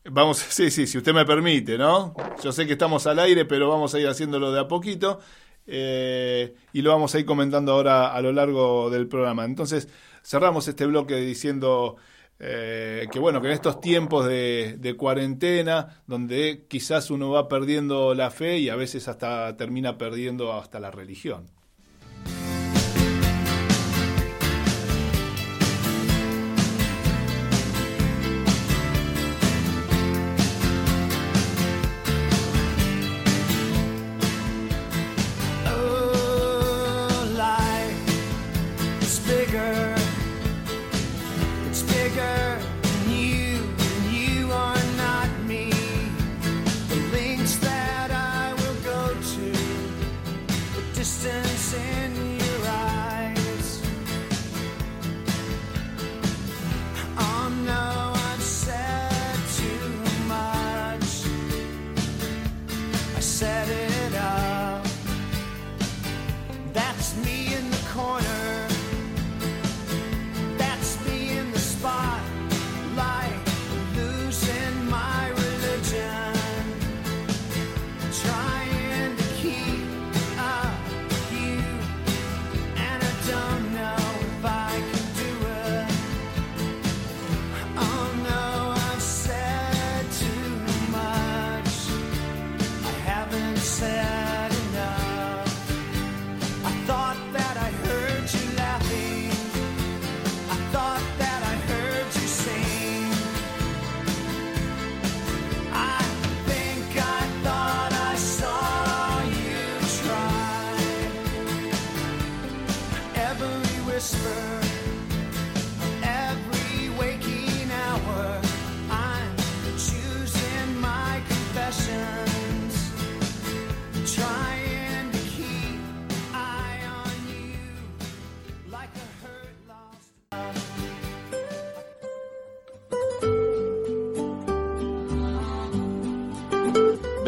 vamos, 0.05 0.39
sí, 0.49 0.71
sí, 0.71 0.87
si 0.87 0.99
usted 0.99 1.13
me 1.13 1.25
permite, 1.25 1.79
¿no? 1.79 2.15
Yo 2.43 2.53
sé 2.53 2.67
que 2.67 2.73
estamos 2.73 3.07
al 3.07 3.19
aire, 3.19 3.45
pero 3.45 3.69
vamos 3.69 3.95
a 3.95 4.01
ir 4.01 4.09
haciéndolo 4.09 4.53
de 4.53 4.61
a 4.61 4.69
poquito. 4.69 5.21
Eh, 5.69 6.55
y 6.73 6.83
lo 6.83 6.91
vamos 6.91 7.15
a 7.15 7.19
ir 7.19 7.27
comentando 7.27 7.73
ahora 7.73 8.13
a 8.13 8.21
lo 8.21 8.33
largo 8.33 8.91
del 8.91 9.09
programa. 9.09 9.45
Entonces, 9.45 9.89
cerramos 10.23 10.69
este 10.69 10.87
bloque 10.87 11.17
diciendo 11.17 11.97
eh, 12.39 13.09
que 13.11 13.19
bueno, 13.19 13.41
que 13.41 13.49
en 13.49 13.55
estos 13.55 13.81
tiempos 13.81 14.27
de, 14.27 14.77
de, 14.79 14.97
cuarentena, 14.97 16.03
donde 16.07 16.67
quizás 16.69 17.11
uno 17.11 17.31
va 17.31 17.49
perdiendo 17.49 18.15
la 18.15 18.31
fe 18.31 18.59
y 18.59 18.69
a 18.69 18.77
veces 18.77 19.09
hasta 19.09 19.57
termina 19.57 19.99
perdiendo 19.99 20.53
hasta 20.53 20.79
la 20.79 20.91
religión. 20.91 21.51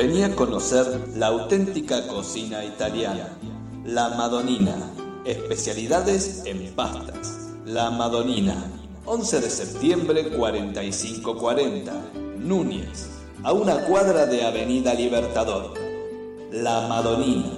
Venía 0.09 0.29
a 0.29 0.35
conocer 0.35 0.87
la 1.17 1.27
auténtica 1.27 2.07
cocina 2.07 2.65
italiana, 2.65 3.29
la 3.85 4.09
Madonina, 4.09 4.91
especialidades 5.27 6.45
en 6.47 6.75
pastas. 6.75 7.51
La 7.67 7.91
Madonina, 7.91 8.57
11 9.05 9.41
de 9.41 9.51
septiembre 9.51 10.31
4540, 10.31 11.93
Núñez, 12.39 13.11
a 13.43 13.53
una 13.53 13.85
cuadra 13.85 14.25
de 14.25 14.47
Avenida 14.47 14.95
Libertador. 14.95 15.75
La 16.53 16.89
Madonina. 16.89 17.58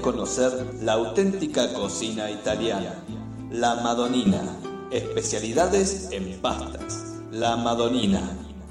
Conocer 0.00 0.74
la 0.82 0.94
auténtica 0.94 1.72
cocina 1.72 2.30
italiana, 2.30 2.94
la 3.50 3.76
Madonina, 3.76 4.40
especialidades 4.90 6.08
en 6.10 6.40
pastas. 6.40 7.06
La 7.30 7.56
Madonina, 7.56 8.20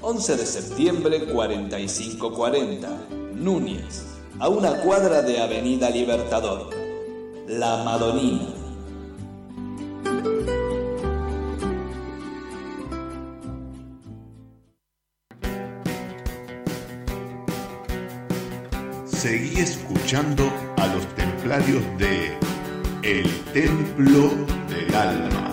11 0.02 0.36
de 0.36 0.46
septiembre 0.46 1.24
4540, 1.26 2.88
Núñez, 3.34 4.04
a 4.38 4.48
una 4.48 4.80
cuadra 4.82 5.22
de 5.22 5.40
Avenida 5.40 5.88
Libertador. 5.90 6.70
La 7.46 7.82
Madonina. 7.84 8.46
Seguí 19.06 19.60
escuchando 19.60 20.69
a 20.80 20.86
los 20.86 21.06
templarios 21.14 21.82
de 21.98 22.38
El 23.02 23.28
Templo 23.52 24.30
del 24.68 24.94
Alma. 24.94 25.49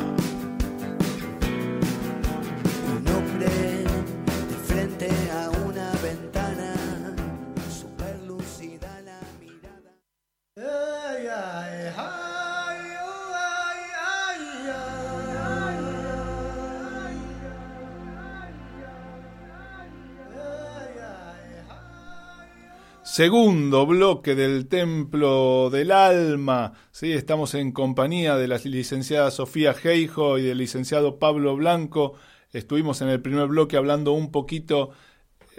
Segundo 23.17 23.87
bloque 23.87 24.35
del 24.35 24.67
Templo 24.67 25.71
del 25.71 25.91
Alma. 25.91 26.73
¿sí? 26.91 27.13
Estamos 27.13 27.55
en 27.55 27.71
compañía 27.71 28.35
de 28.35 28.47
la 28.47 28.57
licenciada 28.57 29.31
Sofía 29.31 29.73
Geijo 29.73 30.37
y 30.37 30.43
del 30.43 30.59
licenciado 30.59 31.17
Pablo 31.17 31.55
Blanco. 31.55 32.13
Estuvimos 32.53 33.01
en 33.01 33.07
el 33.07 33.19
primer 33.19 33.47
bloque 33.47 33.75
hablando 33.75 34.11
un 34.11 34.31
poquito 34.31 34.91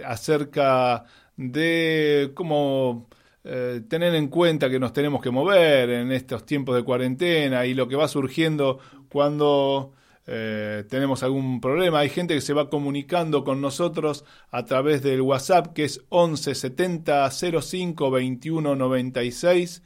acerca 0.05 1.03
de 1.35 2.31
cómo 2.33 3.09
eh, 3.43 3.81
tener 3.89 4.15
en 4.15 4.29
cuenta 4.29 4.69
que 4.69 4.79
nos 4.79 4.93
tenemos 4.93 5.21
que 5.21 5.29
mover 5.29 5.89
en 5.89 6.13
estos 6.13 6.45
tiempos 6.45 6.77
de 6.77 6.85
cuarentena 6.85 7.65
y 7.65 7.73
lo 7.73 7.89
que 7.89 7.97
va 7.97 8.07
surgiendo 8.07 8.79
cuando 9.09 9.91
eh, 10.31 10.83
tenemos 10.87 11.23
algún 11.23 11.59
problema. 11.59 11.99
Hay 11.99 12.09
gente 12.09 12.35
que 12.35 12.41
se 12.41 12.53
va 12.53 12.69
comunicando 12.69 13.43
con 13.43 13.61
nosotros 13.61 14.25
a 14.51 14.65
través 14.65 15.01
del 15.01 15.21
WhatsApp 15.21 15.73
que 15.73 15.85
es 15.85 16.05
11 16.09 16.53
70 16.53 17.31
05 17.31 18.11
21 18.11 18.75
96 18.75 19.81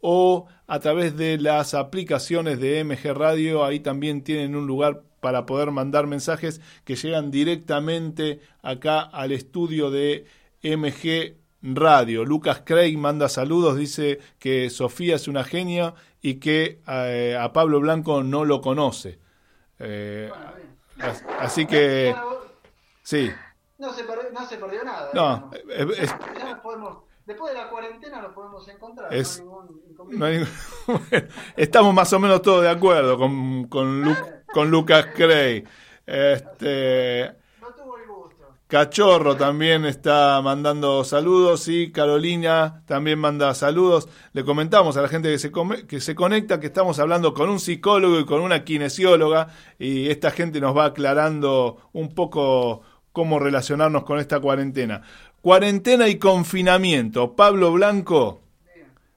o 0.00 0.46
a 0.66 0.80
través 0.80 1.16
de 1.16 1.38
las 1.38 1.74
aplicaciones 1.74 2.58
de 2.60 2.82
MG 2.84 3.14
Radio. 3.14 3.64
Ahí 3.64 3.80
también 3.80 4.22
tienen 4.22 4.54
un 4.54 4.66
lugar 4.66 5.02
para 5.24 5.46
poder 5.46 5.70
mandar 5.70 6.06
mensajes 6.06 6.60
que 6.84 6.96
llegan 6.96 7.30
directamente 7.30 8.42
acá 8.60 9.00
al 9.00 9.32
estudio 9.32 9.90
de 9.90 10.26
MG 10.62 11.38
Radio. 11.62 12.26
Lucas 12.26 12.60
Craig 12.62 12.98
manda 12.98 13.30
saludos, 13.30 13.78
dice 13.78 14.18
que 14.38 14.68
Sofía 14.68 15.16
es 15.16 15.26
una 15.26 15.42
genia 15.42 15.94
y 16.20 16.34
que 16.34 16.82
eh, 16.86 17.38
a 17.40 17.54
Pablo 17.54 17.80
Blanco 17.80 18.22
no 18.22 18.44
lo 18.44 18.60
conoce. 18.60 19.18
Eh, 19.78 20.30
así 21.40 21.64
que... 21.64 22.14
Sí. 23.02 23.30
No 23.78 23.94
se, 23.94 24.04
perdió, 24.04 24.30
no 24.30 24.46
se 24.46 24.58
perdió 24.58 24.84
nada. 24.84 25.08
No, 25.14 25.50
podemos 26.62 26.98
Después 27.26 27.54
de 27.54 27.58
la 27.58 27.70
cuarentena 27.70 28.20
nos 28.20 28.34
podemos 28.34 28.68
encontrar. 28.68 29.10
no 29.10 30.24
hay 30.26 30.38
ningún 30.38 30.48
Estamos 31.56 31.94
más 31.94 32.12
o 32.12 32.18
menos 32.18 32.42
todos 32.42 32.62
de 32.62 32.68
acuerdo 32.68 33.16
con, 33.16 33.64
con, 33.68 34.04
con 34.54 34.70
Lucas 34.70 35.08
Cray. 35.16 35.64
Este, 36.06 37.32
no 37.60 37.66
tuvo 37.74 37.98
el 37.98 38.06
gusto. 38.06 38.46
Cachorro 38.68 39.36
también 39.36 39.84
está 39.84 40.40
mandando 40.42 41.02
saludos 41.02 41.66
y 41.66 41.90
Carolina 41.90 42.84
también 42.86 43.18
manda 43.18 43.52
saludos. 43.54 44.08
Le 44.32 44.44
comentamos 44.44 44.96
a 44.96 45.02
la 45.02 45.08
gente 45.08 45.28
que 45.28 45.38
se, 45.40 45.50
que 45.88 46.00
se 46.00 46.14
conecta 46.14 46.60
que 46.60 46.68
estamos 46.68 47.00
hablando 47.00 47.34
con 47.34 47.50
un 47.50 47.58
psicólogo 47.58 48.20
y 48.20 48.24
con 48.24 48.40
una 48.40 48.62
kinesióloga 48.62 49.48
y 49.76 50.08
esta 50.08 50.30
gente 50.30 50.60
nos 50.60 50.76
va 50.76 50.86
aclarando 50.86 51.90
un 51.92 52.14
poco 52.14 52.82
cómo 53.10 53.40
relacionarnos 53.40 54.04
con 54.04 54.20
esta 54.20 54.38
cuarentena. 54.38 55.02
Cuarentena 55.42 56.06
y 56.06 56.18
confinamiento. 56.18 57.34
Pablo 57.34 57.72
Blanco, 57.72 58.40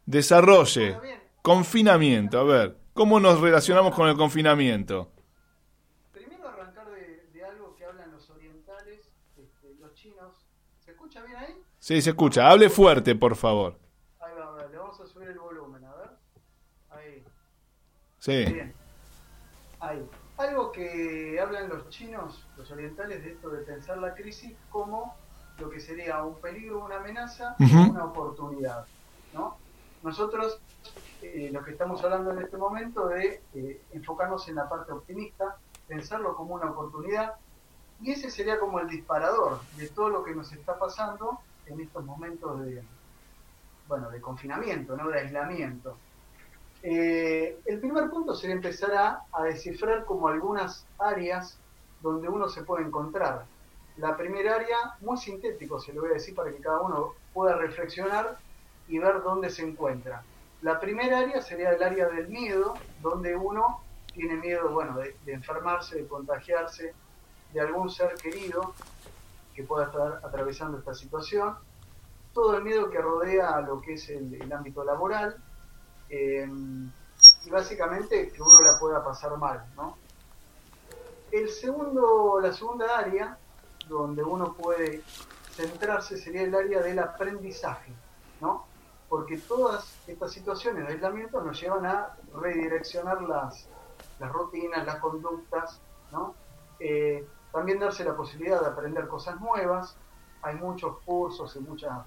desarrolle. 0.05 0.97
Confinamiento, 1.43 2.39
a 2.39 2.43
ver, 2.43 2.77
¿cómo 2.91 3.21
nos 3.21 3.39
relacionamos 3.39 3.95
con 3.95 4.09
el 4.09 4.17
confinamiento? 4.17 5.13
Primero 6.11 6.49
arrancar 6.49 6.87
de, 6.91 7.45
algo 7.45 7.73
que 7.75 7.85
hablan 7.85 8.11
los 8.11 8.29
orientales, 8.29 9.09
este, 9.37 9.73
los 9.79 9.93
chinos. 9.93 10.45
¿Se 10.79 10.91
escucha 10.91 11.23
bien 11.23 11.37
ahí? 11.37 11.53
Sí, 11.87 12.01
se 12.01 12.09
escucha. 12.09 12.51
Hable 12.51 12.69
fuerte, 12.69 13.15
por 13.15 13.37
favor. 13.37 13.77
Ahí 14.19 14.33
va, 14.37 14.49
a 14.49 14.51
ver, 14.55 14.71
le 14.71 14.77
vamos 14.77 14.99
a 14.99 15.07
subir 15.07 15.29
el 15.29 15.39
volumen, 15.39 15.85
a 15.85 15.95
ver. 15.95 16.09
Ahí. 16.89 17.23
Sí. 18.19 18.43
Bien. 18.43 18.73
Ahí. 19.79 20.05
Algo 20.35 20.73
que 20.73 21.39
hablan 21.39 21.69
los 21.69 21.87
chinos, 21.87 22.45
los 22.57 22.69
orientales, 22.71 23.23
de 23.23 23.31
esto 23.31 23.49
de 23.49 23.59
pensar 23.59 23.99
la 23.99 24.13
crisis 24.15 24.53
como 24.69 25.15
lo 25.59 25.69
que 25.69 25.79
sería 25.79 26.21
un 26.23 26.35
peligro, 26.41 26.83
una 26.83 26.97
amenaza, 26.97 27.55
una 27.57 28.03
oportunidad. 28.03 28.85
¿no? 29.33 29.55
Nosotros, 30.03 30.59
eh, 31.21 31.51
lo 31.53 31.63
que 31.63 31.71
estamos 31.71 32.03
hablando 32.03 32.31
en 32.31 32.39
este 32.39 32.57
momento, 32.57 33.07
de 33.07 33.41
eh, 33.53 33.81
enfocarnos 33.93 34.45
en 34.49 34.55
la 34.55 34.67
parte 34.67 34.91
optimista, 34.91 35.55
pensarlo 35.87 36.35
como 36.35 36.55
una 36.55 36.69
oportunidad, 36.69 37.35
y 38.01 38.11
ese 38.11 38.29
sería 38.29 38.59
como 38.59 38.81
el 38.81 38.89
disparador 38.89 39.61
de 39.77 39.87
todo 39.87 40.09
lo 40.09 40.25
que 40.25 40.35
nos 40.35 40.51
está 40.51 40.77
pasando 40.77 41.39
en 41.69 41.81
estos 41.81 42.03
momentos 42.05 42.65
de, 42.65 42.83
bueno, 43.87 44.09
de 44.09 44.21
confinamiento, 44.21 44.95
¿no? 44.95 45.09
de 45.09 45.19
aislamiento. 45.19 45.97
Eh, 46.83 47.59
el 47.65 47.79
primer 47.79 48.09
punto 48.09 48.35
sería 48.35 48.55
empezar 48.55 48.93
a, 48.93 49.21
a 49.31 49.43
descifrar 49.43 50.05
como 50.05 50.27
algunas 50.27 50.85
áreas 50.99 51.59
donde 52.01 52.29
uno 52.29 52.47
se 52.47 52.63
puede 52.63 52.85
encontrar 52.85 53.45
la 53.97 54.15
primera 54.15 54.55
área, 54.55 54.77
muy 55.01 55.17
sintético, 55.17 55.79
se 55.79 55.91
lo 55.91 56.01
voy 56.01 56.11
a 56.11 56.13
decir 56.13 56.35
para 56.35 56.51
que 56.51 56.59
cada 56.59 56.81
uno 56.81 57.15
pueda 57.33 57.55
reflexionar 57.55 58.37
y 58.87 58.99
ver 58.99 59.21
dónde 59.23 59.49
se 59.49 59.63
encuentra. 59.63 60.23
La 60.61 60.79
primera 60.79 61.19
área 61.19 61.41
sería 61.41 61.71
el 61.71 61.81
área 61.81 62.07
del 62.07 62.27
miedo, 62.27 62.75
donde 63.01 63.35
uno 63.35 63.81
tiene 64.13 64.35
miedo, 64.35 64.69
bueno, 64.69 64.97
de, 64.97 65.15
enfermarse, 65.25 65.97
de 65.97 66.07
contagiarse, 66.07 66.93
de 67.53 67.59
algún 67.59 67.89
ser 67.89 68.13
querido 68.15 68.73
que 69.57 69.63
pueda 69.63 69.87
estar 69.87 70.21
atravesando 70.23 70.77
esta 70.77 70.93
situación. 70.93 71.55
Todo 72.31 72.57
el 72.57 72.63
miedo 72.63 72.91
que 72.91 73.01
rodea 73.01 73.59
lo 73.61 73.81
que 73.81 73.95
es 73.95 74.07
el, 74.09 74.53
ámbito 74.53 74.83
laboral. 74.83 75.35
Eh, 76.09 76.47
y 77.43 77.49
básicamente 77.49 78.31
que 78.31 78.39
uno 78.39 78.61
la 78.61 78.79
pueda 78.79 79.03
pasar 79.03 79.35
mal, 79.37 79.65
¿no? 79.75 79.97
El 81.31 81.49
segundo, 81.49 82.39
la 82.39 82.53
segunda 82.53 82.99
área 82.99 83.35
donde 83.89 84.23
uno 84.23 84.53
puede 84.53 85.01
centrarse 85.55 86.17
sería 86.17 86.43
el 86.43 86.53
área 86.53 86.83
del 86.83 86.99
aprendizaje, 86.99 87.91
¿no? 88.39 88.67
Porque 89.09 89.39
todas 89.39 89.97
estas 90.05 90.31
situaciones 90.33 90.85
de 90.85 90.93
aislamiento 90.93 91.41
nos 91.41 91.59
llevan 91.59 91.87
a 91.87 92.15
redireccionar 92.35 93.23
las, 93.23 93.67
las 94.19 94.31
rutinas, 94.31 94.85
las 94.85 94.97
conductas, 94.97 95.81
¿no? 96.11 96.35
Eh, 96.79 97.25
también 97.51 97.79
darse 97.79 98.03
la 98.03 98.15
posibilidad 98.15 98.61
de 98.61 98.67
aprender 98.67 99.07
cosas 99.07 99.39
nuevas. 99.39 99.97
Hay 100.41 100.55
muchos 100.55 100.97
cursos 100.99 101.55
y 101.55 101.59
muchas 101.59 102.05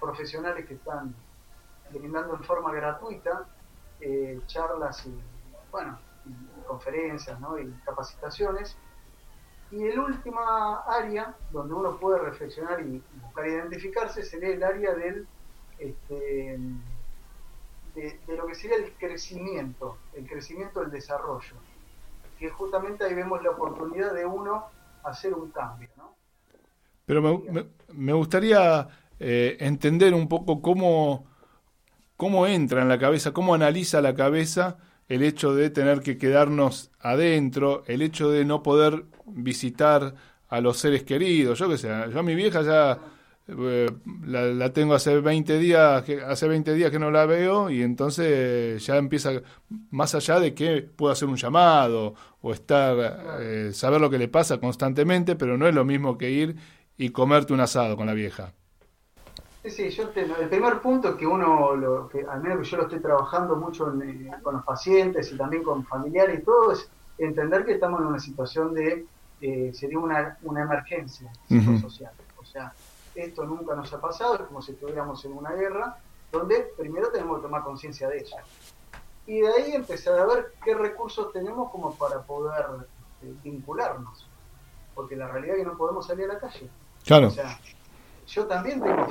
profesionales 0.00 0.66
que 0.66 0.74
están 0.74 1.14
brindando 1.90 2.34
en 2.34 2.44
forma 2.44 2.72
gratuita 2.72 3.46
eh, 4.00 4.40
charlas 4.46 5.06
y, 5.06 5.20
bueno, 5.70 5.98
conferencias 6.66 7.38
¿no? 7.40 7.58
y 7.58 7.70
capacitaciones 7.84 8.76
y 9.70 9.82
el 9.84 9.98
última 9.98 10.80
área 10.82 11.34
donde 11.50 11.74
uno 11.74 11.96
puede 11.96 12.18
reflexionar 12.18 12.80
y 12.80 13.02
buscar 13.22 13.48
identificarse 13.48 14.22
sería 14.22 14.50
el 14.50 14.62
área 14.62 14.94
del 14.94 15.26
este, 15.78 16.58
de, 17.94 18.36
lo 18.36 18.46
que 18.46 18.54
sería 18.54 18.76
el 18.76 18.92
crecimiento, 18.92 19.98
el 20.14 20.28
crecimiento 20.28 20.80
del 20.80 20.90
desarrollo, 20.90 21.54
justamente 22.50 23.04
ahí 23.04 23.14
vemos 23.14 23.42
la 23.42 23.50
oportunidad 23.50 24.14
de 24.14 24.26
uno 24.26 24.64
hacer 25.02 25.34
un 25.34 25.50
cambio. 25.50 25.88
¿no? 25.96 26.14
Pero 27.06 27.22
me, 27.22 27.66
me, 27.92 28.12
gustaría 28.12 28.88
eh, 29.18 29.56
entender 29.60 30.14
un 30.14 30.28
poco 30.28 30.60
cómo, 30.62 31.26
cómo 32.16 32.46
entra 32.46 32.82
en 32.82 32.88
la 32.88 32.98
cabeza, 32.98 33.32
cómo 33.32 33.54
analiza 33.54 34.00
la 34.00 34.14
cabeza 34.14 34.78
el 35.08 35.22
hecho 35.22 35.54
de 35.54 35.70
tener 35.70 36.00
que 36.00 36.16
quedarnos 36.16 36.90
adentro, 37.00 37.84
el 37.86 38.02
hecho 38.02 38.30
de 38.30 38.44
no 38.44 38.62
poder 38.62 39.04
visitar 39.26 40.14
a 40.48 40.60
los 40.60 40.78
seres 40.78 41.02
queridos, 41.02 41.58
yo 41.58 41.68
qué 41.68 41.78
sé, 41.78 41.88
yo 42.10 42.20
a 42.20 42.22
mi 42.22 42.34
vieja 42.34 42.62
ya 42.62 42.98
eh, 43.46 43.90
la, 44.26 44.72
tengo 44.72 44.94
hace 44.94 45.20
20 45.20 45.58
días, 45.58 46.02
que, 46.02 46.22
hace 46.22 46.48
20 46.48 46.72
días 46.72 46.90
que 46.90 46.98
no 46.98 47.10
la 47.10 47.26
veo 47.26 47.68
y 47.68 47.82
entonces 47.82 48.84
ya 48.84 48.96
empieza 48.96 49.32
más 49.90 50.14
allá 50.14 50.40
de 50.40 50.54
que 50.54 50.80
puedo 50.82 51.12
hacer 51.12 51.28
un 51.28 51.36
llamado 51.36 52.14
o 52.40 52.52
estar 52.52 52.96
eh, 53.40 53.70
saber 53.74 54.00
lo 54.00 54.08
que 54.08 54.18
le 54.18 54.28
pasa 54.28 54.58
constantemente, 54.58 55.36
pero 55.36 55.58
no 55.58 55.66
es 55.66 55.74
lo 55.74 55.84
mismo 55.84 56.16
que 56.16 56.30
ir 56.30 56.56
y 56.96 57.10
comerte 57.10 57.52
un 57.52 57.60
asado 57.60 57.96
con 57.96 58.06
la 58.06 58.14
vieja. 58.14 58.52
Sí, 59.62 59.70
sí, 59.70 59.90
yo 59.90 60.10
el 60.14 60.48
primer 60.48 60.80
punto 60.80 61.16
que 61.16 61.26
uno, 61.26 61.74
lo, 61.74 62.08
que 62.08 62.22
al 62.22 62.42
menos 62.42 62.58
que 62.58 62.64
yo 62.64 62.76
lo 62.78 62.82
estoy 62.84 63.00
trabajando 63.00 63.56
mucho 63.56 63.92
eh, 64.02 64.30
con 64.42 64.54
los 64.54 64.64
pacientes 64.64 65.32
y 65.32 65.36
también 65.36 65.62
con 65.62 65.84
familiares 65.84 66.40
y 66.40 66.42
todo, 66.42 66.72
es 66.72 66.88
entender 67.18 67.64
que 67.64 67.72
estamos 67.72 68.00
en 68.00 68.06
una 68.06 68.18
situación 68.18 68.74
de, 68.74 69.06
eh, 69.40 69.70
sería 69.74 69.98
una, 69.98 70.38
una 70.42 70.62
emergencia 70.62 71.30
social. 71.80 72.12
Esto 73.14 73.44
nunca 73.44 73.74
nos 73.74 73.92
ha 73.92 74.00
pasado, 74.00 74.34
es 74.34 74.40
como 74.42 74.62
si 74.62 74.72
estuviéramos 74.72 75.24
en 75.24 75.32
una 75.32 75.52
guerra, 75.52 75.98
donde 76.32 76.72
primero 76.76 77.10
tenemos 77.10 77.38
que 77.38 77.42
tomar 77.42 77.62
conciencia 77.62 78.08
de 78.08 78.18
eso. 78.18 78.36
Y 79.26 79.40
de 79.40 79.48
ahí 79.48 79.72
empezar 79.72 80.18
a 80.18 80.26
ver 80.26 80.52
qué 80.64 80.74
recursos 80.74 81.32
tenemos 81.32 81.70
como 81.70 81.94
para 81.94 82.22
poder 82.22 82.64
eh, 83.22 83.34
vincularnos. 83.42 84.28
Porque 84.94 85.16
la 85.16 85.28
realidad 85.28 85.56
es 85.56 85.62
que 85.62 85.70
no 85.70 85.76
podemos 85.76 86.06
salir 86.06 86.30
a 86.30 86.34
la 86.34 86.40
calle. 86.40 86.68
Claro. 87.04 87.28
O 87.28 87.30
sea, 87.30 87.58
yo 88.26 88.46
también 88.46 88.82
tengo 88.82 89.06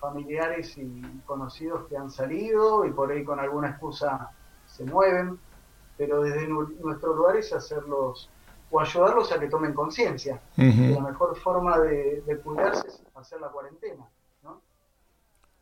familiares 0.00 0.76
y 0.76 1.02
conocidos 1.26 1.86
que 1.88 1.96
han 1.96 2.10
salido 2.10 2.84
y 2.84 2.90
por 2.90 3.10
ahí 3.10 3.24
con 3.24 3.40
alguna 3.40 3.70
excusa 3.70 4.30
se 4.66 4.84
mueven, 4.84 5.38
pero 5.96 6.22
desde 6.22 6.48
nuestro 6.48 7.14
lugar 7.14 7.36
es 7.36 7.52
hacerlos 7.52 8.30
o 8.70 8.80
ayudarlos 8.80 9.32
a 9.32 9.40
que 9.40 9.48
tomen 9.48 9.74
conciencia. 9.74 10.40
La 10.56 11.00
mejor 11.00 11.36
forma 11.36 11.78
de, 11.78 12.22
cuidarse 12.42 12.88
es 12.88 13.02
hacer 13.14 13.40
la 13.40 13.48
cuarentena. 13.48 14.06
¿no? 14.42 14.60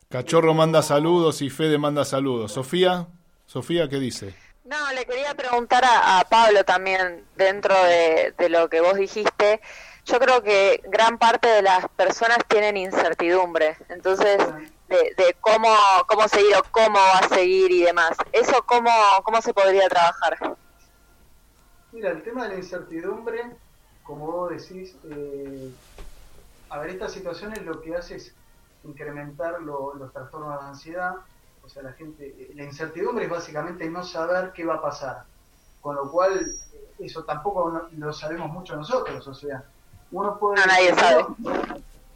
Cachorro 0.08 0.54
manda 0.54 0.82
saludos 0.82 1.42
y 1.42 1.50
Fede 1.50 1.78
manda 1.78 2.04
saludos. 2.04 2.52
Sofía, 2.52 3.06
Sofía, 3.46 3.88
¿qué 3.88 3.98
dice? 3.98 4.34
No, 4.64 4.92
le 4.92 5.06
quería 5.06 5.34
preguntar 5.34 5.82
a, 5.86 6.22
Pablo 6.28 6.62
también, 6.64 7.24
dentro 7.36 7.74
de, 7.74 8.34
lo 8.50 8.68
que 8.68 8.82
vos 8.82 8.96
dijiste, 8.96 9.62
yo 10.04 10.18
creo 10.18 10.42
que 10.42 10.82
gran 10.88 11.16
parte 11.16 11.48
de 11.48 11.62
las 11.62 11.88
personas 11.96 12.38
tienen 12.46 12.76
incertidumbre, 12.76 13.78
entonces 13.88 14.36
de, 14.88 15.36
cómo, 15.40 15.74
cómo 16.06 16.28
seguir 16.28 16.54
o 16.56 16.62
cómo 16.70 16.98
va 16.98 17.20
a 17.20 17.28
seguir 17.28 17.70
y 17.70 17.82
demás. 17.84 18.10
¿Eso 18.32 18.62
cómo, 18.66 18.90
cómo 19.24 19.40
se 19.40 19.54
podría 19.54 19.88
trabajar? 19.88 20.56
Mira, 21.92 22.10
el 22.10 22.22
tema 22.22 22.44
de 22.44 22.50
la 22.50 22.56
incertidumbre, 22.56 23.56
como 24.02 24.26
vos 24.26 24.50
decís, 24.50 24.96
eh, 25.04 25.72
a 26.70 26.78
ver, 26.78 26.90
esta 26.90 27.08
situación 27.08 27.52
es 27.52 27.62
lo 27.64 27.80
que 27.80 27.96
hace 27.96 28.16
es 28.16 28.34
incrementar 28.84 29.60
los 29.60 30.12
trastornos 30.12 30.60
de 30.60 30.68
ansiedad, 30.68 31.16
o 31.68 31.68
sea, 31.68 31.82
la 31.82 31.92
gente, 31.92 32.50
la 32.54 32.64
incertidumbre 32.64 33.24
es 33.24 33.30
básicamente 33.30 33.88
no 33.90 34.02
saber 34.02 34.52
qué 34.54 34.64
va 34.64 34.76
a 34.76 34.82
pasar. 34.82 35.24
Con 35.82 35.96
lo 35.96 36.10
cual, 36.10 36.56
eso 36.98 37.24
tampoco 37.24 37.88
lo 37.92 38.12
sabemos 38.12 38.50
mucho 38.50 38.74
nosotros. 38.74 39.26
O 39.28 39.34
sea, 39.34 39.64
uno 40.10 40.38
puede. 40.38 40.64
nadie 40.66 40.94
sabe. 40.94 41.26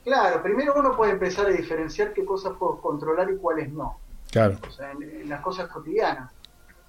Claro, 0.04 0.42
primero 0.42 0.74
uno 0.74 0.96
puede 0.96 1.12
empezar 1.12 1.46
a 1.46 1.50
diferenciar 1.50 2.12
qué 2.12 2.24
cosas 2.24 2.54
puedo 2.58 2.80
controlar 2.80 3.30
y 3.30 3.36
cuáles 3.36 3.70
no. 3.70 3.98
Claro. 4.30 4.56
O 4.66 4.70
sea, 4.70 4.92
en, 4.92 5.28
las 5.28 5.42
cosas 5.42 5.68
cotidianas. 5.68 6.32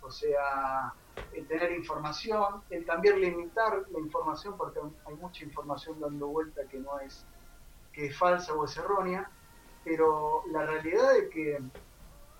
O 0.01 0.09
sea, 0.09 0.93
el 1.33 1.47
tener 1.47 1.71
información, 1.71 2.61
el 2.69 2.85
también 2.85 3.19
limitar 3.19 3.83
la 3.91 3.99
información, 3.99 4.55
porque 4.57 4.79
hay 5.05 5.15
mucha 5.15 5.43
información 5.43 5.99
dando 5.99 6.27
vuelta 6.27 6.61
que 6.69 6.79
no 6.79 6.99
es, 6.99 7.25
que 7.91 8.07
es 8.07 8.17
falsa 8.17 8.53
o 8.53 8.65
es 8.65 8.75
errónea. 8.77 9.29
Pero 9.83 10.43
la 10.51 10.65
realidad 10.65 11.15
es 11.17 11.29
que 11.29 11.59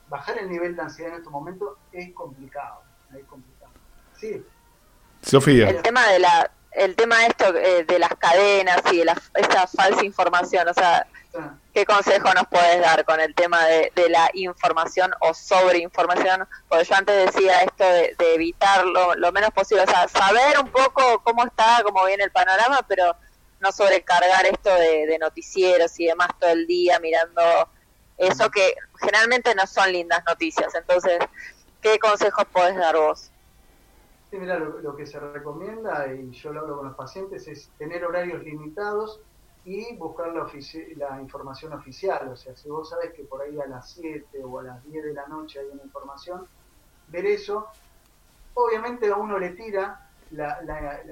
bajar 0.09 0.37
el 0.37 0.49
nivel 0.49 0.75
de 0.75 0.81
ansiedad 0.81 1.11
en 1.11 1.17
estos 1.17 1.31
momentos 1.31 1.77
es 1.91 2.13
complicado. 2.13 2.81
Es 3.17 3.25
complicado. 3.25 3.71
Sí. 4.15 4.43
Sofía. 5.21 5.69
El 5.69 5.81
tema 5.81 6.07
de 6.07 6.19
la 6.19 6.51
el 6.75 6.95
tema 6.95 7.25
esto 7.25 7.55
eh, 7.55 7.83
de 7.83 7.99
las 7.99 8.15
cadenas 8.15 8.81
y 8.91 8.97
de 8.97 9.05
la, 9.05 9.21
esa 9.35 9.67
falsa 9.67 10.03
información, 10.03 10.67
o 10.67 10.73
sea, 10.73 11.05
¿qué 11.73 11.85
consejo 11.85 12.33
nos 12.33 12.47
puedes 12.47 12.79
dar 12.81 13.03
con 13.03 13.19
el 13.19 13.33
tema 13.33 13.65
de, 13.65 13.91
la 14.09 14.29
información 14.33 15.11
o 15.21 15.33
sobreinformación? 15.33 16.47
Porque 16.69 16.85
yo 16.85 16.95
antes 16.95 17.33
decía 17.33 17.63
esto 17.63 17.83
de, 17.83 18.15
de 18.17 18.35
evitar 18.35 18.85
lo, 18.85 19.31
menos 19.31 19.49
posible, 19.51 19.83
o 19.83 19.87
sea, 19.87 20.07
saber 20.07 20.59
un 20.59 20.69
poco 20.69 21.21
cómo 21.23 21.43
está, 21.45 21.81
cómo 21.83 22.05
viene 22.05 22.23
el 22.25 22.31
panorama, 22.31 22.85
pero 22.87 23.15
no 23.59 23.71
sobrecargar 23.71 24.45
esto 24.45 24.69
de, 24.69 25.17
noticieros 25.19 25.99
y 25.99 26.07
demás 26.07 26.29
todo 26.39 26.51
el 26.51 26.67
día 26.67 26.99
mirando 26.99 27.41
eso 28.17 28.51
que 28.51 28.75
generalmente 28.99 29.55
no 29.55 29.65
son 29.65 29.91
lindas 29.91 30.23
noticias. 30.27 30.75
Entonces, 30.75 31.19
¿qué 31.81 31.97
consejos 31.97 32.45
podés 32.51 32.75
dar 32.75 32.95
vos? 32.95 33.31
Sí, 34.29 34.37
mira, 34.37 34.59
lo, 34.59 34.95
que 34.95 35.05
se 35.05 35.19
recomienda, 35.19 36.07
y 36.13 36.31
yo 36.31 36.51
lo 36.51 36.61
hablo 36.61 36.77
con 36.77 36.87
los 36.87 36.95
pacientes, 36.95 37.47
es 37.47 37.69
tener 37.77 38.03
horarios 38.03 38.43
limitados 38.43 39.19
y 39.65 39.95
buscar 39.95 40.33
la, 40.33 40.45
la 40.97 41.21
información 41.21 41.73
oficial. 41.73 42.29
O 42.29 42.35
sea, 42.35 42.55
si 42.55 42.69
vos 42.69 42.89
sabés 42.89 43.13
que 43.13 43.23
por 43.23 43.41
ahí 43.41 43.59
a 43.59 43.67
las 43.67 43.91
7 43.91 44.43
o 44.43 44.59
a 44.59 44.63
las 44.63 44.83
10 44.83 45.03
de 45.03 45.13
la 45.13 45.27
noche 45.27 45.59
hay 45.59 45.67
una 45.67 45.83
información, 45.83 46.47
ver 47.07 47.25
eso. 47.25 47.67
Obviamente 48.55 49.09
a 49.09 49.15
uno 49.15 49.39
le 49.39 49.51
tira, 49.51 50.09
la, 50.31 50.59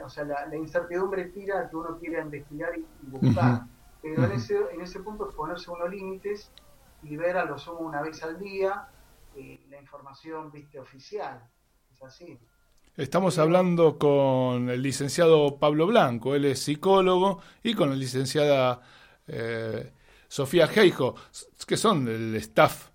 o 0.04 0.10
sea, 0.10 0.26
la, 0.26 0.56
incertidumbre 0.56 1.26
tira 1.26 1.62
a 1.62 1.70
que 1.70 1.76
uno 1.76 1.98
quiera 1.98 2.22
investigar 2.22 2.78
y, 2.78 2.86
buscar. 3.04 3.64
Pero 4.02 4.26
en, 4.26 4.32
ese, 4.32 4.58
en 4.72 4.82
ese 4.82 5.00
punto 5.00 5.30
es 5.30 5.36
ponerse 5.36 5.70
unos 5.70 5.90
límites 5.90 6.52
y 7.04 7.16
ver 7.18 7.38
a 7.38 7.46
lo 7.46 7.58
sumo 7.58 7.80
una 7.80 8.02
vez 8.02 8.22
al 8.24 8.40
día 8.40 8.88
eh, 9.36 9.64
la 9.70 9.80
información 9.80 10.52
viste 10.52 10.80
oficial. 10.80 11.48
Es 11.92 12.02
así. 12.04 12.40
Estamos 12.98 13.38
hablando 13.38 13.98
con 13.98 14.70
el 14.70 14.82
licenciado 14.82 15.58
Pablo 15.58 15.88
Blanco, 15.88 16.36
él 16.36 16.46
es 16.46 16.60
psicólogo, 16.60 17.42
y 17.64 17.74
con 17.74 17.90
la 17.90 17.96
licenciada 17.96 18.82
eh, 19.28 19.92
Sofía 20.28 20.68
Geijo, 20.68 21.16
que 21.66 21.78
son 21.78 22.06
del 22.06 22.36
staff 22.36 22.90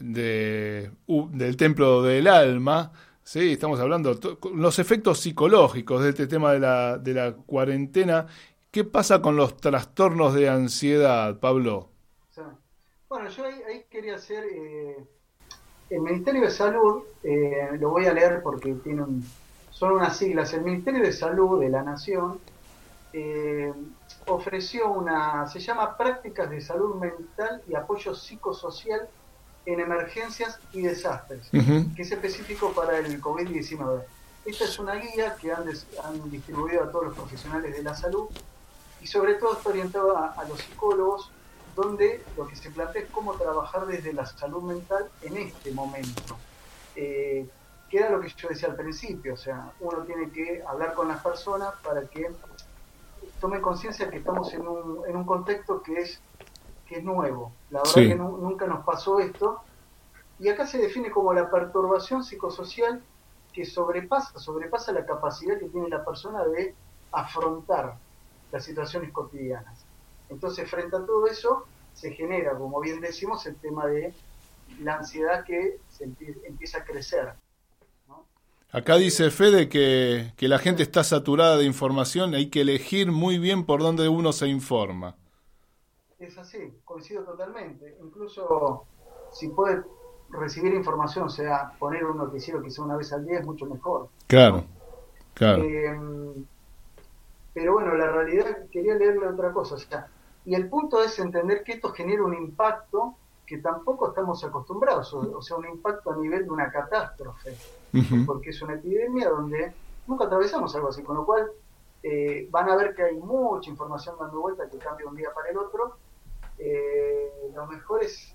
de, 0.00 0.90
del 1.06 1.56
Templo 1.56 2.02
del 2.02 2.26
Alma. 2.26 2.92
Sí, 3.22 3.52
estamos 3.52 3.80
hablando 3.80 4.18
los 4.54 4.78
efectos 4.78 5.20
psicológicos 5.20 6.02
de 6.02 6.10
este 6.10 6.26
tema 6.26 6.52
de 6.52 6.60
la, 6.60 6.98
de 6.98 7.14
la 7.14 7.32
cuarentena. 7.32 8.26
¿Qué 8.70 8.82
pasa 8.82 9.22
con 9.22 9.36
los 9.36 9.56
trastornos 9.56 10.34
de 10.34 10.48
ansiedad, 10.48 11.38
Pablo? 11.38 11.90
Bueno, 13.08 13.28
yo 13.30 13.44
ahí, 13.44 13.84
quería 13.88 14.16
hacer. 14.16 14.44
Eh, 14.44 14.96
el 15.94 16.00
Ministerio 16.00 16.42
de 16.42 16.50
Salud, 16.50 17.04
eh, 17.22 17.70
lo 17.78 17.90
voy 17.90 18.06
a 18.06 18.12
leer 18.12 18.42
porque 18.42 18.74
tiene 18.74 19.04
son 19.70 19.92
unas 19.92 20.16
siglas. 20.16 20.52
El 20.52 20.62
Ministerio 20.62 21.02
de 21.02 21.12
Salud 21.12 21.60
de 21.60 21.68
la 21.68 21.82
Nación 21.82 22.38
eh, 23.12 23.72
ofreció 24.26 24.90
una. 24.90 25.48
Se 25.48 25.60
llama 25.60 25.96
Prácticas 25.96 26.50
de 26.50 26.60
Salud 26.60 26.96
Mental 26.96 27.62
y 27.68 27.74
Apoyo 27.74 28.14
Psicosocial 28.14 29.08
en 29.66 29.80
Emergencias 29.80 30.58
y 30.72 30.82
Desastres, 30.82 31.48
que 31.50 32.02
es 32.02 32.12
específico 32.12 32.72
para 32.72 32.98
el 32.98 33.20
COVID-19. 33.20 34.02
Esta 34.44 34.64
es 34.64 34.78
una 34.78 34.96
guía 34.96 35.36
que 35.40 35.52
han, 35.52 35.64
distribuido 36.30 36.84
a 36.84 36.90
todos 36.90 37.06
los 37.06 37.14
profesionales 37.14 37.74
de 37.74 37.82
la 37.82 37.94
salud 37.94 38.28
y 39.00 39.06
sobre 39.06 39.34
todo 39.34 39.54
está 39.54 39.70
orientada 39.70 40.34
a 40.36 40.44
los 40.46 40.60
psicólogos 40.60 41.30
donde 41.74 42.22
lo 42.36 42.46
que 42.46 42.56
se 42.56 42.70
plantea 42.70 43.02
es 43.02 43.10
cómo 43.10 43.34
trabajar 43.34 43.86
desde 43.86 44.12
la 44.12 44.26
salud 44.26 44.62
mental 44.62 45.08
en 45.22 45.36
este 45.36 45.72
momento. 45.72 46.36
Eh, 46.96 47.48
que 47.88 47.98
era 47.98 48.10
lo 48.10 48.20
que 48.20 48.28
yo 48.28 48.48
decía 48.48 48.68
al 48.68 48.76
principio, 48.76 49.34
o 49.34 49.36
sea, 49.36 49.72
uno 49.80 49.98
tiene 50.02 50.30
que 50.30 50.62
hablar 50.66 50.94
con 50.94 51.08
las 51.08 51.22
personas 51.22 51.74
para 51.82 52.02
que 52.02 52.30
tomen 53.40 53.60
conciencia 53.60 54.10
que 54.10 54.18
estamos 54.18 54.52
en 54.54 54.66
un, 54.66 55.02
en 55.06 55.16
un 55.16 55.24
contexto 55.24 55.82
que 55.82 56.00
es, 56.00 56.20
que 56.86 56.96
es 56.96 57.04
nuevo. 57.04 57.52
La 57.70 57.80
verdad 57.80 57.94
que 57.94 58.14
nunca 58.14 58.66
nos 58.66 58.84
pasó 58.84 59.20
esto. 59.20 59.60
Y 60.38 60.48
acá 60.48 60.66
se 60.66 60.78
define 60.78 61.10
como 61.10 61.32
la 61.32 61.50
perturbación 61.50 62.24
psicosocial 62.24 63.02
que 63.52 63.64
sobrepasa, 63.64 64.38
sobrepasa 64.38 64.92
la 64.92 65.06
capacidad 65.06 65.58
que 65.58 65.68
tiene 65.68 65.88
la 65.88 66.04
persona 66.04 66.44
de 66.44 66.74
afrontar 67.12 67.96
las 68.50 68.64
situaciones 68.64 69.12
cotidianas. 69.12 69.83
Entonces, 70.34 70.68
frente 70.68 70.96
a 70.96 71.06
todo 71.06 71.26
eso, 71.26 71.64
se 71.94 72.12
genera, 72.12 72.56
como 72.58 72.80
bien 72.80 73.00
decimos, 73.00 73.46
el 73.46 73.56
tema 73.56 73.86
de 73.86 74.12
la 74.80 74.96
ansiedad 74.96 75.44
que 75.44 75.78
se 75.88 76.04
empieza 76.04 76.78
a 76.78 76.84
crecer. 76.84 77.32
Acá 78.72 78.96
dice 78.96 79.30
Fede 79.30 79.68
que, 79.68 80.32
que 80.36 80.48
la 80.48 80.58
gente 80.58 80.82
está 80.82 81.04
saturada 81.04 81.56
de 81.56 81.64
información, 81.64 82.34
hay 82.34 82.50
que 82.50 82.62
elegir 82.62 83.12
muy 83.12 83.38
bien 83.38 83.64
por 83.64 83.80
dónde 83.80 84.08
uno 84.08 84.32
se 84.32 84.48
informa. 84.48 85.14
Es 86.18 86.36
así, 86.36 86.58
coincido 86.84 87.22
totalmente. 87.22 87.96
Incluso 88.02 88.84
si 89.32 89.48
puede 89.48 89.84
recibir 90.30 90.74
información, 90.74 91.26
o 91.26 91.30
sea, 91.30 91.70
poner 91.78 92.04
un 92.04 92.16
noticiero 92.16 92.60
quizá 92.60 92.82
una 92.82 92.96
vez 92.96 93.12
al 93.12 93.24
día 93.24 93.38
es 93.38 93.46
mucho 93.46 93.66
mejor. 93.66 94.08
Claro, 94.26 94.64
claro. 95.34 95.62
Eh, 95.62 96.44
pero 97.52 97.74
bueno, 97.74 97.94
la 97.94 98.10
realidad, 98.10 98.66
quería 98.72 98.96
leerle 98.96 99.28
otra 99.28 99.52
cosa. 99.52 99.76
O 99.76 99.78
sea, 99.78 100.08
y 100.44 100.54
el 100.54 100.68
punto 100.68 101.02
es 101.02 101.18
entender 101.18 101.62
que 101.62 101.72
esto 101.72 101.90
genera 101.90 102.22
un 102.22 102.34
impacto 102.34 103.16
que 103.46 103.58
tampoco 103.58 104.08
estamos 104.08 104.42
acostumbrados, 104.44 105.12
o, 105.12 105.42
sea, 105.42 105.56
un 105.56 105.66
impacto 105.66 106.12
a 106.12 106.16
nivel 106.16 106.44
de 106.44 106.50
una 106.50 106.70
catástrofe, 106.70 107.56
porque 108.26 108.50
es 108.50 108.62
una 108.62 108.74
epidemia 108.74 109.28
donde 109.28 109.72
nunca 110.06 110.24
atravesamos 110.24 110.74
algo 110.74 110.88
así, 110.88 111.02
con 111.02 111.16
lo 111.16 111.26
cual 111.26 111.50
eh, 112.02 112.48
van 112.50 112.68
a 112.68 112.76
ver 112.76 112.94
que 112.94 113.02
hay 113.02 113.16
mucha 113.16 113.70
información 113.70 114.16
dando 114.18 114.40
vuelta 114.40 114.68
que 114.68 114.78
cambia 114.78 115.06
un 115.06 115.16
día 115.16 115.28
para 115.34 115.50
el 115.50 115.58
otro. 115.58 115.96
Eh, 116.58 117.50
lo 117.54 117.66
mejor 117.66 118.02
es 118.04 118.34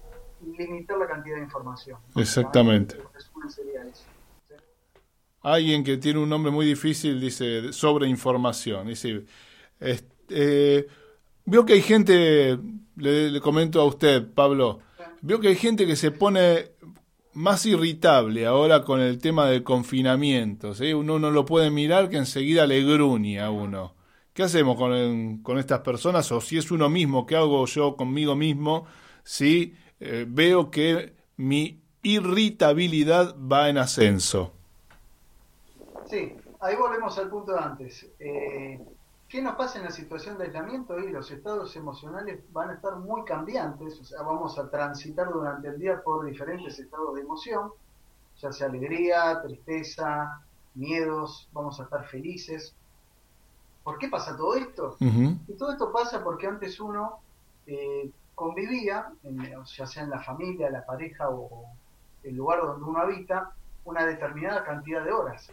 limitar 0.58 0.98
la 0.98 1.08
cantidad 1.08 1.36
de 1.36 1.44
información. 1.44 2.00
Exactamente. 2.16 2.98
Alguien 5.42 5.84
que 5.84 5.98
tiene 5.98 6.20
un 6.20 6.30
nombre 6.30 6.52
muy 6.52 6.66
difícil 6.66 7.20
dice 7.20 7.72
sobreinformación. 7.72 8.88
Dice, 8.88 9.26
eh, 9.80 10.88
Veo 11.50 11.66
que 11.66 11.74
hay 11.74 11.82
gente, 11.82 12.60
le, 12.96 13.42
comento 13.42 13.82
a 13.82 13.86
usted, 13.86 14.26
Pablo, 14.34 14.80
veo 15.22 15.40
que 15.40 15.50
hay 15.50 15.56
gente 15.56 15.88
que 15.88 15.96
se 15.96 16.12
pone 16.12 16.72
más 17.34 17.66
irritable 17.66 18.46
ahora 18.46 18.84
con 18.84 19.02
el 19.02 19.18
tema 19.18 19.48
del 19.48 19.64
confinamiento. 19.64 20.74
Uno 20.96 21.20
no 21.20 21.32
lo 21.32 21.46
puede 21.46 21.72
mirar 21.72 22.10
que 22.10 22.18
enseguida 22.18 22.68
le 22.68 22.84
gruñe 22.84 23.40
a 23.40 23.50
uno. 23.50 23.96
¿Qué 24.34 24.44
hacemos 24.44 24.78
con, 24.78 25.40
con 25.40 25.58
estas 25.58 25.80
personas? 25.80 26.32
O 26.32 26.40
si 26.40 26.58
es 26.58 26.72
uno 26.72 26.88
mismo, 26.88 27.26
¿qué 27.26 27.36
hago 27.36 27.66
yo 27.66 27.96
conmigo 27.96 28.36
mismo? 28.36 28.86
si 29.30 29.76
eh, 30.00 30.26
veo 30.28 30.72
que 30.72 31.14
mi 31.38 31.84
irritabilidad 32.02 33.36
va 33.40 33.70
en 33.70 33.78
ascenso. 33.78 34.54
Sí, 36.10 36.36
ahí 36.60 36.76
volvemos 36.76 37.16
al 37.20 37.30
punto 37.30 37.54
de 37.54 37.60
antes. 37.60 38.10
Eh, 38.20 38.80
¿Qué 39.30 39.44
nos 39.44 39.56
pasa 39.56 39.78
en 39.78 39.86
la 39.86 39.92
situación 39.92 40.40
de 40.40 40.46
aislamiento? 40.46 40.98
Y 40.98 41.12
los 41.12 41.30
estados 41.30 41.76
emocionales 41.76 42.42
van 42.52 42.72
a 42.72 42.74
estar 42.74 42.96
muy 42.96 43.24
cambiantes, 43.26 44.00
o 44.00 44.04
sea, 44.04 44.24
vamos 44.24 44.58
a 44.58 44.68
transitar 44.72 45.32
durante 45.32 45.68
el 45.68 45.78
día 45.78 46.02
por 46.02 46.26
diferentes 46.26 46.80
estados 46.80 47.14
de 47.14 47.22
emoción, 47.22 47.72
ya 48.42 48.52
sea 48.52 48.66
alegría, 48.66 49.40
tristeza, 49.44 50.42
miedos, 50.74 51.48
vamos 51.54 51.80
a 51.80 51.84
estar 51.84 52.08
felices. 52.08 52.74
¿Por 53.84 54.00
qué 54.00 54.08
pasa 54.08 54.36
todo 54.36 54.56
esto? 54.56 54.98
Y 55.00 55.54
todo 55.54 55.74
esto 55.74 55.92
pasa 55.92 56.24
porque 56.24 56.48
antes 56.48 56.80
uno 56.80 57.20
eh, 57.68 58.10
convivía, 58.34 59.14
ya 59.78 59.86
sea 59.86 60.04
en 60.04 60.10
la 60.10 60.24
familia, 60.24 60.72
la 60.72 60.84
pareja 60.84 61.30
o 61.30 61.66
el 62.24 62.36
lugar 62.36 62.62
donde 62.62 62.84
uno 62.84 63.00
habita, 63.00 63.54
una 63.86 64.08
determinada 64.08 64.64
cantidad 64.64 65.04
de 65.04 65.12
horas. 65.12 65.52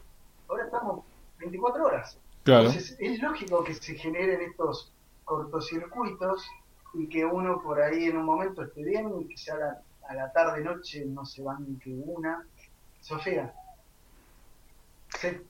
Ahora 0.49 0.65
estamos 0.65 1.05
24 1.39 1.85
horas. 1.85 2.19
Entonces 2.47 2.97
es 2.99 3.21
lógico 3.21 3.65
que 3.65 3.75
se 3.75 3.95
generen 3.95 4.41
estos 4.43 4.93
cortocircuitos 5.25 6.47
y 6.95 7.09
que 7.09 7.25
uno 7.25 7.61
por 7.63 7.81
ahí 7.81 8.05
en 8.05 8.17
un 8.17 8.25
momento 8.25 8.63
esté 8.63 8.85
bien 8.85 9.13
y 9.21 9.29
que 9.29 9.37
se 9.37 9.51
haga 9.51 9.83
a 10.09 10.15
la 10.15 10.33
tarde 10.33 10.63
noche 10.63 11.05
no 11.05 11.25
se 11.25 11.43
van 11.43 11.65
ni 11.69 11.79
que 11.79 11.91
una. 11.91 12.47
Sofía. 13.01 13.53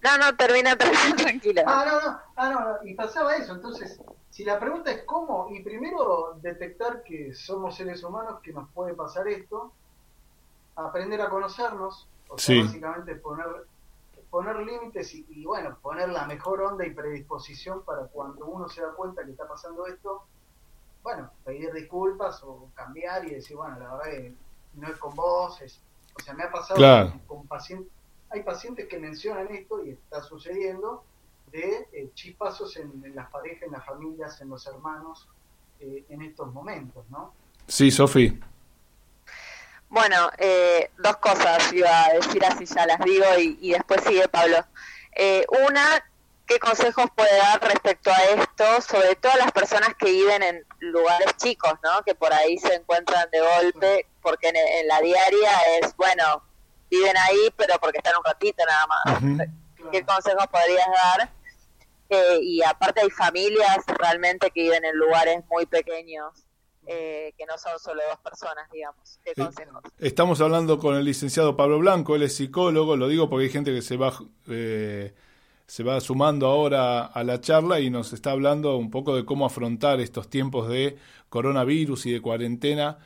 No, 0.02 0.18
no, 0.18 0.36
termina, 0.38 0.76
tranquila. 0.76 1.64
Ah, 1.66 1.84
no, 1.86 2.00
no, 2.00 2.18
ah, 2.36 2.78
no, 2.82 2.88
y 2.88 2.94
pasaba 2.94 3.36
eso. 3.36 3.54
Entonces, 3.54 4.00
si 4.30 4.44
la 4.44 4.58
pregunta 4.58 4.90
es 4.90 5.02
cómo, 5.04 5.48
y 5.50 5.62
primero 5.62 6.38
detectar 6.42 7.02
que 7.02 7.34
somos 7.34 7.76
seres 7.76 8.02
humanos, 8.02 8.40
que 8.42 8.52
nos 8.52 8.70
puede 8.72 8.94
pasar 8.94 9.26
esto, 9.28 9.72
aprender 10.76 11.20
a 11.22 11.30
conocernos, 11.30 12.06
o 12.28 12.38
sea, 12.38 12.62
básicamente 12.62 13.14
poner 13.16 13.46
poner 14.30 14.56
límites 14.56 15.14
y, 15.14 15.44
bueno, 15.44 15.78
poner 15.80 16.08
la 16.08 16.26
mejor 16.26 16.60
onda 16.60 16.86
y 16.86 16.90
predisposición 16.90 17.82
para 17.84 18.06
cuando 18.06 18.46
uno 18.46 18.68
se 18.68 18.82
da 18.82 18.92
cuenta 18.92 19.24
que 19.24 19.30
está 19.30 19.46
pasando 19.46 19.86
esto, 19.86 20.24
bueno, 21.02 21.30
pedir 21.44 21.72
disculpas 21.72 22.42
o 22.42 22.68
cambiar 22.74 23.24
y 23.24 23.34
decir, 23.34 23.56
bueno, 23.56 23.78
la 23.78 23.94
verdad 23.94 24.10
que 24.10 24.34
no 24.74 24.88
es 24.88 24.98
con 24.98 25.14
vos, 25.14 25.60
o 26.14 26.22
sea, 26.22 26.34
me 26.34 26.44
ha 26.44 26.50
pasado 26.50 27.12
con, 27.26 27.46
pacientes, 27.46 27.92
hay 28.30 28.42
pacientes 28.42 28.88
que 28.88 28.98
mencionan 28.98 29.48
esto 29.54 29.84
y 29.84 29.90
está 29.90 30.22
sucediendo 30.22 31.04
de 31.52 31.88
eh, 31.92 32.10
chispazos 32.14 32.76
en, 32.76 33.14
las 33.14 33.30
parejas, 33.30 33.62
en 33.62 33.72
las 33.72 33.84
familias, 33.84 34.40
en 34.40 34.48
los 34.48 34.66
hermanos, 34.66 35.28
eh, 35.78 36.04
en 36.08 36.22
estos 36.22 36.52
momentos, 36.52 37.08
¿no? 37.10 37.32
Sí, 37.66 37.90
Sofi. 37.90 38.40
Bueno, 39.88 40.30
eh, 40.38 40.90
dos 40.98 41.16
cosas 41.18 41.72
iba 41.72 42.06
a 42.06 42.12
decir 42.14 42.44
así, 42.44 42.66
ya 42.66 42.86
las 42.86 42.98
digo 43.00 43.24
y, 43.38 43.70
después 43.70 44.02
sigue 44.04 44.28
Pablo. 44.28 44.64
Eh, 45.12 45.46
una, 45.66 46.04
¿qué 46.46 46.58
consejos 46.58 47.06
puede 47.14 47.36
dar 47.38 47.62
respecto 47.62 48.10
a 48.10 48.22
esto? 48.24 48.80
Sobre 48.82 49.14
todo 49.16 49.32
a 49.32 49.38
las 49.38 49.52
personas 49.52 49.90
que 49.98 50.10
viven 50.10 50.42
en 50.42 50.64
lugares 50.80 51.36
chicos, 51.36 51.74
¿no? 51.82 52.02
Que 52.04 52.14
por 52.14 52.32
ahí 52.32 52.58
se 52.58 52.74
encuentran 52.74 53.30
de 53.30 53.40
golpe, 53.40 54.06
porque 54.22 54.48
en, 54.48 54.88
la 54.88 55.00
diaria 55.00 55.52
es, 55.80 55.96
bueno, 55.96 56.42
viven 56.90 57.16
ahí, 57.16 57.52
pero 57.56 57.78
porque 57.78 57.98
están 57.98 58.16
un 58.16 58.24
ratito 58.24 58.64
nada 58.66 58.86
más. 58.86 59.48
¿Qué 59.92 60.04
consejos 60.04 60.46
podrías 60.48 60.88
dar? 60.88 61.30
Eh, 62.08 62.38
y 62.42 62.62
aparte 62.62 63.00
hay 63.00 63.10
familias 63.10 63.84
realmente 63.86 64.50
que 64.50 64.62
viven 64.62 64.84
en 64.84 64.96
lugares 64.96 65.44
muy 65.48 65.66
pequeños 65.66 66.45
eh, 66.86 67.34
que 67.36 67.44
no 67.46 67.58
son 67.58 67.78
solo 67.78 68.02
dos 68.08 68.20
personas, 68.20 68.70
digamos. 68.72 69.18
¿Qué 69.24 69.34
consejos? 69.34 69.82
Estamos 69.98 70.40
hablando 70.40 70.78
con 70.78 70.94
el 70.96 71.04
licenciado 71.04 71.56
Pablo 71.56 71.78
Blanco, 71.78 72.14
él 72.14 72.22
es 72.22 72.36
psicólogo, 72.36 72.96
lo 72.96 73.08
digo 73.08 73.28
porque 73.28 73.44
hay 73.44 73.50
gente 73.50 73.74
que 73.74 73.82
se 73.82 73.96
va, 73.96 74.12
eh, 74.48 75.14
se 75.66 75.82
va 75.82 76.00
sumando 76.00 76.46
ahora 76.46 77.06
a 77.06 77.24
la 77.24 77.40
charla 77.40 77.80
y 77.80 77.90
nos 77.90 78.12
está 78.12 78.30
hablando 78.30 78.76
un 78.76 78.90
poco 78.90 79.16
de 79.16 79.24
cómo 79.24 79.46
afrontar 79.46 80.00
estos 80.00 80.30
tiempos 80.30 80.68
de 80.68 80.96
coronavirus 81.28 82.06
y 82.06 82.12
de 82.12 82.20
cuarentena 82.20 82.98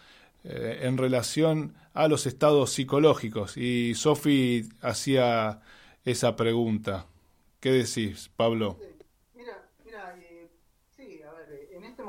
eh, 0.45 0.81
en 0.83 0.99
relación 0.99 1.75
a 1.95 2.09
los 2.09 2.27
estados 2.27 2.71
psicológicos. 2.71 3.57
Y 3.57 3.95
Sofi 3.95 4.69
hacía 4.81 5.61
esa 6.05 6.37
pregunta. 6.37 7.07
¿Qué 7.61 7.73
decís, 7.73 8.31
Pablo? 8.37 8.79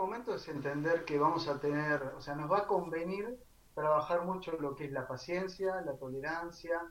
Momento 0.01 0.33
es 0.33 0.47
entender 0.47 1.05
que 1.05 1.19
vamos 1.19 1.47
a 1.47 1.59
tener, 1.59 2.01
o 2.17 2.21
sea, 2.21 2.35
nos 2.35 2.51
va 2.51 2.59
a 2.59 2.67
convenir 2.67 3.37
trabajar 3.73 4.25
mucho 4.25 4.53
lo 4.59 4.75
que 4.75 4.85
es 4.85 4.91
la 4.91 5.07
paciencia, 5.07 5.79
la 5.81 5.95
tolerancia, 5.95 6.81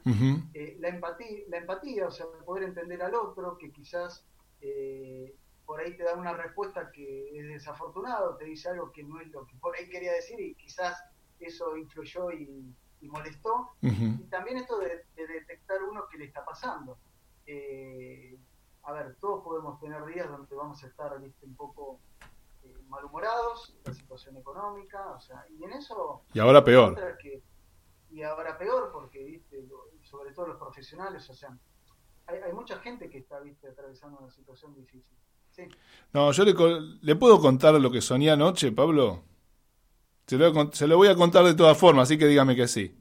eh, 0.54 0.76
la, 0.80 0.88
empatía, 0.88 1.40
la 1.48 1.58
empatía, 1.58 2.06
o 2.06 2.10
sea, 2.10 2.26
poder 2.44 2.64
entender 2.64 3.02
al 3.02 3.14
otro, 3.14 3.58
que 3.58 3.70
quizás 3.70 4.24
eh, 4.60 5.34
por 5.66 5.80
ahí 5.80 5.96
te 5.96 6.04
da 6.04 6.14
una 6.14 6.32
respuesta 6.32 6.90
que 6.90 7.38
es 7.38 7.48
desafortunado, 7.48 8.36
te 8.36 8.44
dice 8.44 8.70
algo 8.70 8.90
que 8.92 9.02
no 9.02 9.20
es 9.20 9.28
lo 9.28 9.46
que 9.46 9.56
por 9.56 9.76
ahí 9.76 9.88
quería 9.88 10.12
decir 10.12 10.40
y 10.40 10.54
quizás 10.54 11.02
eso 11.38 11.76
influyó 11.76 12.30
y, 12.30 12.74
molestó. 13.02 13.70
Y 13.80 14.28
también 14.28 14.58
esto 14.58 14.78
de, 14.78 15.04
detectar 15.16 15.82
uno 15.82 16.06
que 16.10 16.18
le 16.18 16.26
está 16.26 16.44
pasando. 16.44 16.98
Eh, 17.46 18.38
a 18.82 18.92
ver, 18.92 19.16
todos 19.20 19.42
podemos 19.42 19.80
tener 19.80 20.04
días 20.04 20.28
donde 20.28 20.54
vamos 20.54 20.82
a 20.84 20.86
estar 20.86 21.18
¿viste? 21.20 21.46
un 21.46 21.56
poco 21.56 21.98
malhumorados, 22.88 23.76
la 23.84 23.94
situación 23.94 24.36
económica, 24.36 25.10
o 25.12 25.20
sea, 25.20 25.44
y 25.50 25.64
en 25.64 25.72
eso... 25.72 26.22
Y 26.34 26.40
ahora 26.40 26.64
peor. 26.64 26.98
y 28.10 28.22
ahora 28.22 28.58
peor 28.58 28.90
porque, 28.92 29.22
viste, 29.24 29.66
sobre 30.02 30.32
todo 30.32 30.48
los 30.48 30.58
profesionales, 30.58 31.28
o 31.30 31.34
sea, 31.34 31.56
hay, 32.26 32.52
mucha 32.52 32.78
gente 32.80 33.08
que 33.08 33.18
está, 33.18 33.40
viste, 33.40 33.68
atravesando 33.68 34.18
una 34.18 34.30
situación 34.30 34.74
difícil. 34.74 35.16
Sí. 35.50 35.62
No, 36.12 36.30
yo 36.32 36.44
le, 36.44 36.54
le 37.00 37.16
puedo 37.16 37.40
contar 37.40 37.74
lo 37.74 37.90
que 37.90 38.00
soñé 38.00 38.30
anoche, 38.30 38.70
Pablo. 38.70 39.24
Se 40.26 40.38
lo, 40.38 40.72
se 40.72 40.86
lo 40.86 40.96
voy 40.96 41.08
a 41.08 41.16
contar 41.16 41.44
de 41.44 41.54
todas 41.54 41.76
formas, 41.76 42.04
así 42.04 42.16
que 42.16 42.26
dígame 42.26 42.54
que 42.54 42.68
sí. 42.68 42.96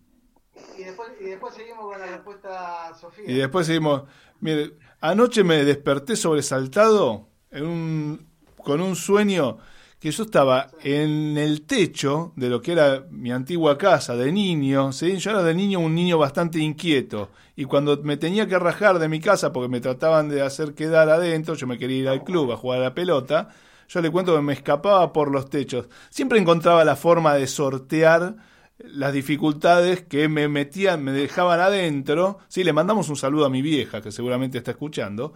Y 0.77 0.83
después, 0.83 1.11
y 1.19 1.25
después 1.25 1.53
seguimos 1.53 1.85
con 1.85 1.99
la 1.99 2.07
respuesta 2.07 2.93
Sofía. 2.95 3.29
Y 3.29 3.35
después 3.35 3.67
seguimos. 3.67 4.03
Mire, 4.39 4.77
anoche 4.99 5.43
me 5.43 5.63
desperté 5.63 6.15
sobresaltado 6.15 7.27
en 7.51 7.65
un, 7.67 8.28
con 8.63 8.81
un 8.81 8.95
sueño 8.95 9.57
que 9.99 10.11
yo 10.11 10.23
estaba 10.23 10.69
en 10.81 11.37
el 11.37 11.63
techo 11.63 12.31
de 12.37 12.49
lo 12.49 12.61
que 12.61 12.71
era 12.71 13.05
mi 13.09 13.31
antigua 13.31 13.77
casa 13.77 14.15
de 14.15 14.31
niño, 14.31 14.93
¿sí? 14.93 15.17
yo 15.17 15.31
era 15.31 15.43
de 15.43 15.53
niño 15.53 15.79
un 15.79 15.93
niño 15.93 16.17
bastante 16.17 16.59
inquieto 16.59 17.29
y 17.57 17.65
cuando 17.65 18.01
me 18.03 18.15
tenía 18.15 18.47
que 18.47 18.57
rajar 18.57 18.97
de 18.99 19.09
mi 19.09 19.19
casa 19.19 19.51
porque 19.51 19.67
me 19.67 19.81
trataban 19.81 20.29
de 20.29 20.41
hacer 20.41 20.73
quedar 20.73 21.09
adentro, 21.09 21.55
yo 21.55 21.67
me 21.67 21.77
quería 21.77 21.97
ir 21.97 22.07
al 22.07 22.23
club 22.23 22.53
a 22.53 22.57
jugar 22.57 22.79
a 22.79 22.83
la 22.83 22.93
pelota, 22.93 23.49
yo 23.89 24.01
le 24.01 24.09
cuento 24.09 24.33
que 24.35 24.41
me 24.41 24.53
escapaba 24.53 25.11
por 25.11 25.31
los 25.31 25.49
techos, 25.49 25.89
siempre 26.09 26.39
encontraba 26.39 26.85
la 26.85 26.95
forma 26.95 27.35
de 27.35 27.47
sortear 27.47 28.37
las 28.79 29.11
dificultades 29.11 30.03
que 30.03 30.29
me 30.29 30.47
metían, 30.47 31.03
me 31.03 31.11
dejaban 31.11 31.59
adentro. 31.59 32.39
Sí, 32.47 32.63
le 32.63 32.71
mandamos 32.71 33.09
un 33.09 33.17
saludo 33.17 33.45
a 33.45 33.49
mi 33.49 33.61
vieja, 33.61 34.01
que 34.01 34.11
seguramente 34.11 34.57
está 34.57 34.71
escuchando. 34.71 35.33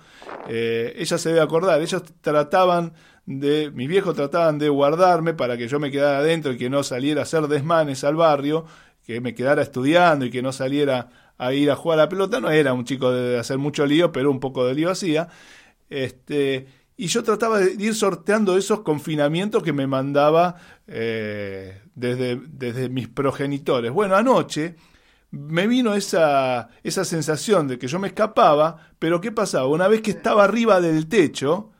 Eh, 0.48 0.94
ella 0.98 1.18
se 1.18 1.30
debe 1.30 1.42
acordar, 1.42 1.82
ellos 1.82 2.04
trataban 2.22 2.94
de, 3.26 3.72
mis 3.74 3.88
viejos 3.88 4.16
trataban 4.16 4.60
de 4.60 4.70
guardarme 4.70 5.34
para 5.34 5.58
que 5.58 5.68
yo 5.68 5.80
me 5.80 5.92
quedara 5.92 6.20
adentro 6.20 6.52
y 6.52 6.58
que 6.58 6.70
no 6.70 6.84
saliera 6.84 7.22
a 7.22 7.24
hacer 7.24 7.48
desmanes 7.48 8.04
al 8.04 8.16
barrio, 8.16 8.66
que 9.06 9.22
me 9.22 9.34
quedara 9.34 9.62
estudiando 9.62 10.26
y 10.26 10.32
que 10.32 10.42
no 10.42 10.52
saliera 10.52 11.10
a 11.38 11.54
ir 11.54 11.72
a 11.72 11.76
jugar 11.76 12.00
a 12.00 12.04
la 12.04 12.10
pelota. 12.10 12.40
No 12.40 12.50
era 12.50 12.74
un 12.74 12.86
chico 12.86 13.12
de 13.12 13.40
hacer 13.40 13.58
mucho 13.58 13.86
lío, 13.86 14.12
pero 14.12 14.32
un 14.32 14.40
poco 14.40 14.66
de 14.66 14.76
lío 14.76 14.90
hacía. 14.90 15.30
Este, 15.90 16.68
y 16.96 17.08
yo 17.08 17.24
trataba 17.24 17.60
de 17.60 17.74
ir 17.84 17.96
sorteando 17.96 18.58
esos 18.58 18.82
confinamientos 18.82 19.64
que 19.64 19.74
me 19.74 19.88
mandaba 19.88 20.56
eh, 20.88 21.82
desde, 21.96 22.40
desde 22.48 22.90
mis 22.90 23.08
progenitores. 23.08 23.92
Bueno, 23.92 24.16
anoche 24.16 24.76
me 25.32 25.66
vino 25.66 25.96
esa, 25.96 26.70
esa 26.84 27.04
sensación 27.04 27.68
de 27.68 27.80
que 27.80 27.88
yo 27.88 28.00
me 28.00 28.08
escapaba, 28.08 28.78
pero 29.00 29.20
¿qué 29.20 29.32
pasaba? 29.32 29.68
Una 29.68 29.88
vez 29.88 30.02
que 30.02 30.12
estaba 30.12 30.44
arriba 30.44 30.80
del 30.80 31.08
techo, 31.08 31.73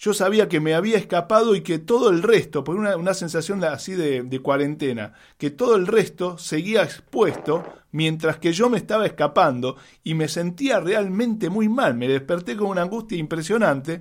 yo 0.00 0.14
sabía 0.14 0.48
que 0.48 0.60
me 0.60 0.72
había 0.72 0.96
escapado 0.96 1.54
y 1.54 1.60
que 1.60 1.78
todo 1.78 2.08
el 2.08 2.22
resto, 2.22 2.64
por 2.64 2.76
una, 2.76 2.96
una 2.96 3.12
sensación 3.12 3.62
así 3.64 3.92
de, 3.92 4.22
de, 4.22 4.40
cuarentena, 4.40 5.12
que 5.36 5.50
todo 5.50 5.76
el 5.76 5.86
resto 5.86 6.38
seguía 6.38 6.82
expuesto 6.82 7.62
mientras 7.92 8.38
que 8.38 8.54
yo 8.54 8.70
me 8.70 8.78
estaba 8.78 9.04
escapando 9.04 9.76
y 10.02 10.14
me 10.14 10.28
sentía 10.28 10.80
realmente 10.80 11.50
muy 11.50 11.68
mal. 11.68 11.94
Me 11.96 12.08
desperté 12.08 12.56
con 12.56 12.68
una 12.68 12.80
angustia 12.80 13.18
impresionante 13.18 14.00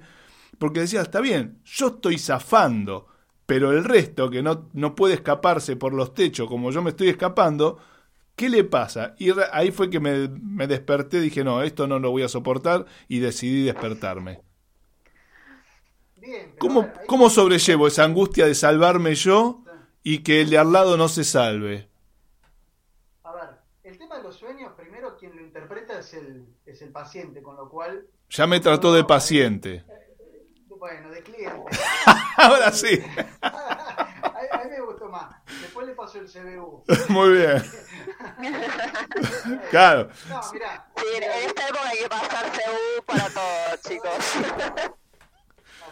porque 0.58 0.80
decía, 0.80 1.02
está 1.02 1.20
bien, 1.20 1.60
yo 1.66 1.88
estoy 1.88 2.18
zafando, 2.18 3.08
pero 3.46 3.74
el 3.74 3.84
resto 3.84 4.30
que 4.30 4.42
no, 4.42 4.70
no 4.72 4.96
puede 4.96 5.16
escaparse 5.16 5.76
por 5.76 5.94
los 5.94 6.14
techos 6.14 6.48
como 6.48 6.72
yo 6.72 6.82
me 6.82 6.92
estoy 6.92 7.10
escapando, 7.10 7.78
¿qué 8.38 8.48
le 8.48 8.64
pasa? 8.64 9.16
Y 9.20 9.32
ahí 9.52 9.72
fue 9.72 9.90
que 9.90 10.00
me, 10.00 10.30
me 10.30 10.66
desperté, 10.66 11.20
dije, 11.20 11.44
no, 11.44 11.62
esto 11.62 11.88
no 11.88 12.00
lo 12.00 12.12
voy 12.12 12.24
a 12.24 12.30
soportar 12.30 12.86
y 13.10 13.20
decidí 13.20 13.64
despertarme. 13.64 14.49
¿Cómo, 16.60 16.92
¿Cómo 17.08 17.30
sobrellevo 17.30 17.88
esa 17.88 18.04
angustia 18.04 18.46
de 18.46 18.56
salvarme 18.56 19.16
yo 19.16 19.64
y 20.04 20.20
que 20.24 20.42
el 20.42 20.50
de 20.50 20.58
al 20.58 20.72
lado 20.72 20.98
no 20.98 21.08
se 21.08 21.24
salve? 21.24 21.90
A 23.24 23.34
ver, 23.34 23.50
el 23.84 23.98
tema 23.98 24.18
de 24.18 24.24
los 24.24 24.36
sueños, 24.36 24.74
primero 24.76 25.18
quien 25.18 25.36
lo 25.36 25.42
interpreta 25.42 26.00
es 26.00 26.14
el, 26.14 26.46
es 26.66 26.82
el 26.82 26.92
paciente, 26.92 27.42
con 27.42 27.56
lo 27.56 27.70
cual... 27.70 28.08
Ya 28.30 28.48
me 28.48 28.60
trató 28.60 28.94
de 28.94 29.04
paciente. 29.04 29.84
Bueno, 30.68 31.10
de 31.10 31.22
cliente. 31.24 31.78
Ahora 32.38 32.72
sí. 32.72 33.02
a, 33.42 34.64
mí 34.64 34.70
me 34.70 34.82
gustó 34.82 35.10
más. 35.10 35.36
Después 35.62 35.88
le 35.88 35.94
pasó 35.94 36.20
el 36.20 36.32
CBU. 36.32 36.84
Muy 37.10 37.30
bien. 37.32 37.64
claro. 39.70 40.10
No, 40.30 40.42
mira. 40.54 40.88
Sí, 40.96 41.06
en 41.18 41.24
esta 41.24 41.68
época 41.68 41.90
hay 41.90 41.98
que 41.98 42.10
pasar 42.10 42.46
CBU 42.52 43.04
para 43.06 43.30
todos, 43.30 43.82
chicos. 43.82 44.96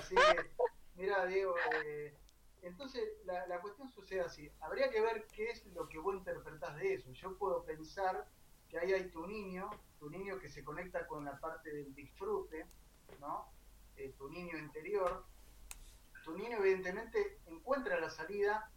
Así 0.07 0.15
que, 0.15 0.49
mira, 0.95 1.25
Diego, 1.25 1.53
eh, 1.83 2.13
entonces 2.61 3.03
la, 3.25 3.45
la 3.47 3.59
cuestión 3.59 3.89
sucede 3.89 4.21
así. 4.21 4.49
Habría 4.61 4.89
que 4.89 5.01
ver 5.01 5.27
qué 5.35 5.49
es 5.49 5.65
lo 5.67 5.89
que 5.89 5.97
vos 5.99 6.15
interpretás 6.15 6.77
de 6.77 6.93
eso. 6.93 7.11
Yo 7.11 7.37
puedo 7.37 7.65
pensar 7.65 8.25
que 8.69 8.79
ahí 8.79 8.93
hay 8.93 9.09
tu 9.09 9.27
niño, 9.27 9.69
tu 9.99 10.09
niño 10.09 10.39
que 10.39 10.47
se 10.47 10.63
conecta 10.63 11.05
con 11.07 11.25
la 11.25 11.37
parte 11.39 11.73
del 11.73 11.93
disfrute, 11.93 12.65
¿no? 13.19 13.49
Eh, 13.97 14.13
tu 14.17 14.29
niño 14.29 14.57
interior, 14.57 15.25
tu 16.23 16.37
niño 16.37 16.59
evidentemente 16.59 17.39
encuentra 17.47 17.99
la 17.99 18.09
salida 18.09 18.71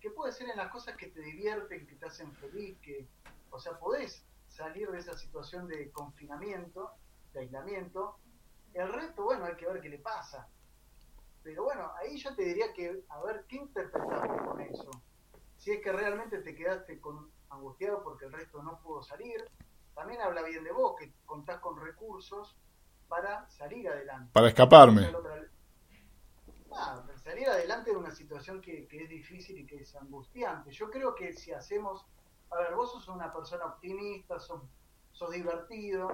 que 0.00 0.10
puede 0.10 0.32
ser 0.32 0.50
en 0.50 0.56
las 0.56 0.72
cosas 0.72 0.96
que 0.96 1.06
te 1.06 1.20
divierten, 1.20 1.86
que 1.86 1.94
te 1.94 2.06
hacen 2.06 2.34
feliz, 2.34 2.76
que, 2.80 3.06
o 3.50 3.60
sea, 3.60 3.78
podés 3.78 4.24
salir 4.48 4.90
de 4.90 4.98
esa 4.98 5.16
situación 5.16 5.68
de 5.68 5.92
confinamiento, 5.92 6.90
de 7.32 7.40
aislamiento. 7.40 8.18
El 8.74 8.92
resto, 8.92 9.22
bueno, 9.22 9.44
hay 9.44 9.54
que 9.54 9.66
ver 9.66 9.80
qué 9.80 9.88
le 9.88 9.98
pasa. 9.98 10.48
Pero 11.42 11.64
bueno, 11.64 11.90
ahí 11.96 12.16
yo 12.16 12.34
te 12.34 12.42
diría 12.42 12.72
que, 12.72 13.04
a 13.08 13.22
ver, 13.22 13.44
¿qué 13.48 13.56
interpretaste 13.56 14.44
con 14.44 14.60
eso? 14.60 14.90
Si 15.56 15.72
es 15.72 15.82
que 15.82 15.92
realmente 15.92 16.38
te 16.38 16.54
quedaste 16.54 17.00
con, 17.00 17.30
angustiado 17.50 18.02
porque 18.02 18.26
el 18.26 18.32
resto 18.32 18.62
no 18.62 18.80
pudo 18.80 19.02
salir, 19.02 19.44
también 19.94 20.20
habla 20.20 20.42
bien 20.42 20.64
de 20.64 20.72
vos, 20.72 20.94
que 20.98 21.12
contás 21.26 21.60
con 21.60 21.78
recursos 21.78 22.56
para 23.08 23.48
salir 23.50 23.88
adelante. 23.88 24.30
Para 24.32 24.48
escaparme. 24.48 25.12
Ah, 26.74 27.04
salir 27.22 27.48
adelante 27.48 27.90
de 27.90 27.96
una 27.96 28.10
situación 28.10 28.60
que, 28.60 28.88
es 28.90 29.08
difícil 29.08 29.58
y 29.58 29.66
que 29.66 29.82
es 29.82 29.94
angustiante. 29.94 30.70
Yo 30.70 30.90
creo 30.90 31.14
que 31.14 31.34
si 31.34 31.52
hacemos, 31.52 32.06
a 32.50 32.56
ver, 32.56 32.74
vos 32.74 32.92
sos 32.92 33.08
una 33.08 33.30
persona 33.30 33.66
optimista, 33.66 34.38
sos, 34.38 34.62
sos 35.12 35.30
divertido, 35.30 36.10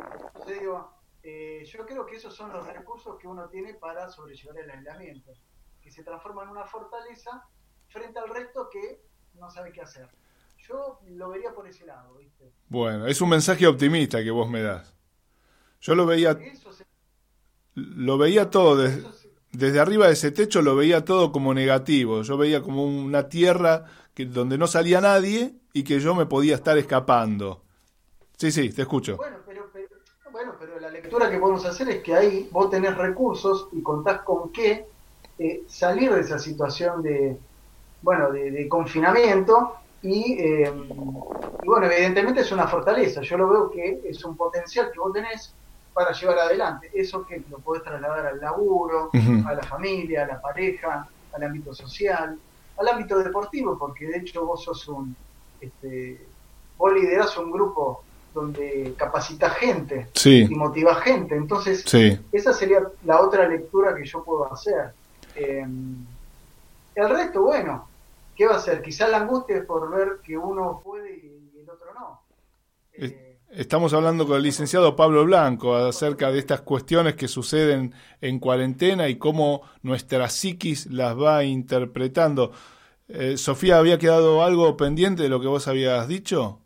eh, 1.23 1.65
yo 1.65 1.85
creo 1.87 2.07
que 2.07 2.17
esos 2.17 2.35
son 2.35 2.53
los 2.53 2.67
recursos 2.67 3.19
que 3.19 3.27
uno 3.27 3.49
tiene 3.49 3.75
para 3.75 4.09
sobrellevar 4.09 4.59
el 4.59 4.71
aislamiento, 4.71 5.33
que 5.81 5.91
se 5.91 6.03
transforma 6.03 6.45
en 6.45 6.51
una 6.51 6.65
fortaleza 6.65 7.49
frente 7.89 8.19
al 8.19 8.29
resto 8.29 8.69
que 8.71 9.03
no 9.35 9.51
sabe 9.51 9.73
qué 9.73 9.81
hacer. 9.81 10.09
Yo 10.59 11.01
lo 11.07 11.31
vería 11.31 11.53
por 11.53 11.67
ese 11.67 11.87
lado, 11.87 12.15
¿viste? 12.17 12.53
Bueno, 12.69 13.07
es 13.07 13.21
un 13.21 13.31
mensaje 13.31 13.67
optimista 13.67 14.23
que 14.23 14.31
vos 14.31 14.49
me 14.51 14.63
das. 14.63 14.95
Yo 15.81 15.95
lo 15.95 16.05
veía 16.07 16.37
lo 17.79 18.19
veía 18.19 18.51
todo 18.51 18.77
desde, 18.77 19.81
arriba 19.81 20.07
de 20.07 20.13
ese 20.15 20.33
techo 20.33 20.63
lo 20.63 20.75
veía 20.75 21.05
todo 21.05 21.31
como 21.33 21.55
negativo 21.55 22.23
yo 22.23 22.37
veía 22.37 22.63
como 22.63 22.85
una 22.85 23.29
tierra 23.29 23.85
que 24.15 24.27
donde 24.27 24.59
no 24.59 24.67
salía 24.67 25.01
nadie 25.01 25.55
y 25.73 25.85
que 25.85 26.01
yo 26.01 26.15
me 26.15 26.27
podía 26.27 26.57
estar 26.57 26.77
escapando 26.77 27.63
sí 28.37 28.51
sí 28.51 28.71
te 28.71 28.83
escucho 28.83 29.17
bueno 29.17 29.39
bueno 30.39 30.55
pero 30.57 30.79
la 30.79 30.89
lectura 30.89 31.29
que 31.29 31.39
podemos 31.39 31.65
hacer 31.67 31.89
es 31.89 32.01
que 32.01 32.15
ahí 32.15 32.49
vos 32.53 32.71
tenés 32.71 32.97
recursos 32.97 33.69
y 33.73 33.83
contás 33.83 34.21
con 34.21 34.53
qué 34.53 34.87
eh, 35.37 35.65
salir 35.67 36.15
de 36.15 36.21
esa 36.21 36.39
situación 36.39 37.03
de 37.03 37.37
bueno 38.03 38.31
de, 38.31 38.69
confinamiento 38.69 39.75
y, 40.01 40.35
eh, 40.39 40.73
y 41.63 41.67
bueno 41.67 41.87
evidentemente 41.87 42.43
es 42.43 42.53
una 42.53 42.69
fortaleza 42.69 43.21
yo 43.23 43.37
lo 43.37 43.49
veo 43.49 43.71
que 43.71 44.01
es 44.05 44.25
un 44.25 44.37
potencial 44.37 44.93
que 44.93 45.01
vos 45.01 45.13
tenés 45.13 45.53
para 45.99 46.13
llevar 46.13 46.39
adelante. 46.39 46.93
Eso 46.95 47.27
que 47.27 47.43
lo 47.51 47.59
podés 47.59 47.83
trasladar 47.83 48.25
al 48.25 48.41
laburo, 48.41 49.11
a 49.45 49.53
la 49.53 49.63
familia, 49.65 50.23
a 50.23 50.29
la 50.29 50.41
pareja, 50.41 51.09
al 51.33 51.43
ámbito 51.43 51.75
social, 51.75 52.39
al 52.77 52.89
ámbito 52.89 53.19
deportivo, 53.19 53.77
porque 53.77 54.07
de 54.07 54.19
hecho 54.19 54.47
vos 54.47 54.63
sos 54.63 54.87
un, 54.87 55.17
este, 55.61 56.25
vos 56.77 56.93
liderás 56.93 57.37
un 57.37 57.51
grupo 57.51 58.05
donde 58.41 58.95
capacitas 58.97 59.55
gente 59.57 60.09
y 60.25 60.55
motivas 60.55 61.03
gente. 61.03 61.37
Entonces, 61.37 61.85
esa 62.33 62.53
sería 62.53 62.83
la 63.05 63.21
otra 63.21 63.49
lectura 63.49 63.95
que 63.95 64.05
yo 64.05 64.23
puedo 64.25 64.53
hacer. 64.53 64.93
Em, 65.35 65.97
el 66.95 67.09
resto, 67.09 67.43
bueno, 67.43 67.89
¿qué 68.37 68.47
va 68.47 68.57
a 68.57 68.61
ser? 68.61 68.83
Quizás 68.83 69.11
la 69.11 69.19
angustia 69.19 69.59
es 69.59 69.65
por 69.65 69.91
ver 69.91 70.19
que 70.25 70.37
uno 70.37 70.81
puede 70.83 71.17
y 71.17 71.61
el 71.61 71.71
otro 71.71 71.95
no. 71.95 72.21
Eh, 72.93 73.29
Estamos 73.51 73.95
hablando 73.95 74.27
con 74.27 74.37
el 74.37 74.43
licenciado 74.43 74.95
Pablo 74.95 75.25
Blanco 75.25 75.75
acerca 75.75 76.31
de 76.31 76.39
estas 76.39 76.61
cuestiones 76.61 77.15
que 77.15 77.29
suceden 77.29 77.95
en 78.21 78.41
cuarentena 78.41 79.09
y 79.09 79.17
cómo 79.17 79.63
nuestra 79.81 80.29
psiquis 80.29 80.85
las 80.87 81.19
va 81.19 81.45
interpretando. 81.45 82.53
Eh, 83.09 83.39
Sofía, 83.39 83.79
¿había 83.79 83.99
quedado 83.99 84.45
algo 84.45 84.77
pendiente 84.77 85.23
de 85.23 85.31
lo 85.31 85.41
que 85.41 85.47
vos 85.47 85.67
habías 85.67 86.07
dicho? 86.07 86.61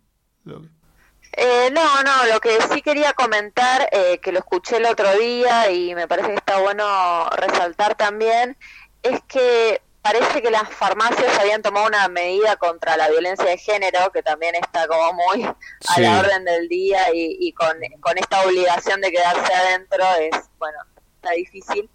Eh, 1.34 1.70
no, 1.72 2.02
no, 2.02 2.26
lo 2.26 2.40
que 2.40 2.60
sí 2.72 2.82
quería 2.82 3.14
comentar, 3.14 3.88
eh, 3.90 4.18
que 4.18 4.32
lo 4.32 4.40
escuché 4.40 4.76
el 4.76 4.84
otro 4.84 5.16
día 5.16 5.70
y 5.70 5.94
me 5.94 6.06
parece 6.06 6.28
que 6.28 6.34
está 6.34 6.58
bueno 6.58 7.30
resaltar 7.30 7.94
también, 7.94 8.56
es 9.02 9.22
que 9.22 9.80
parece 10.02 10.42
que 10.42 10.50
las 10.50 10.68
farmacias 10.68 11.38
habían 11.38 11.62
tomado 11.62 11.86
una 11.86 12.06
medida 12.08 12.56
contra 12.56 12.98
la 12.98 13.08
violencia 13.08 13.46
de 13.46 13.56
género, 13.56 14.12
que 14.12 14.22
también 14.22 14.54
está 14.56 14.86
como 14.86 15.14
muy 15.14 15.44
a 15.44 16.00
la 16.00 16.20
orden 16.20 16.44
del 16.44 16.68
día 16.68 17.00
y, 17.14 17.52
con, 17.52 17.76
esta 18.18 18.44
obligación 18.44 19.00
de 19.00 19.10
quedarse 19.10 19.54
adentro 19.54 20.04
es, 20.20 20.50
bueno, 20.58 20.78
está 21.16 21.30
difícil. 21.30 21.88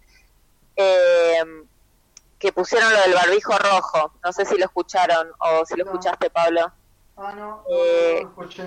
Eh, 0.74 1.64
que 2.38 2.52
pusieron 2.52 2.92
lo 2.92 3.00
del 3.00 3.14
barbijo 3.14 3.56
rojo, 3.58 4.12
no 4.24 4.32
sé 4.32 4.44
si 4.44 4.56
lo 4.56 4.64
escucharon 4.64 5.30
o 5.38 5.64
si 5.66 5.76
lo 5.76 5.84
escuchaste, 5.84 6.30
Pablo. 6.30 6.72
Ah, 7.16 7.32
no, 7.36 7.64
eh, 7.68 8.20
no, 8.22 8.28
escuché. 8.28 8.64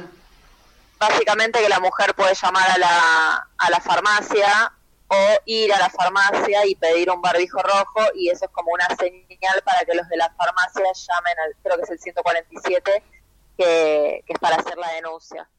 Básicamente 1.01 1.59
que 1.59 1.67
la 1.67 1.79
mujer 1.79 2.13
puede 2.13 2.35
llamar 2.35 2.69
a 2.69 2.77
la, 2.77 3.49
a 3.57 3.69
la 3.71 3.81
farmacia 3.81 4.71
o 5.07 5.41
ir 5.45 5.73
a 5.73 5.79
la 5.79 5.89
farmacia 5.89 6.63
y 6.67 6.75
pedir 6.75 7.09
un 7.09 7.19
barbijo 7.23 7.59
rojo 7.59 8.01
y 8.13 8.29
eso 8.29 8.45
es 8.45 8.51
como 8.51 8.71
una 8.71 8.87
señal 8.95 9.63
para 9.65 9.83
que 9.83 9.95
los 9.95 10.07
de 10.07 10.17
la 10.17 10.29
farmacia 10.29 10.83
llamen 10.83 11.33
al, 11.43 11.55
creo 11.63 11.77
que 11.77 11.83
es 11.83 11.89
el 11.89 11.99
147, 11.99 13.03
que, 13.57 14.23
es 14.27 14.39
para 14.39 14.57
hacer 14.57 14.77
la 14.77 14.91
denuncia. 14.91 15.49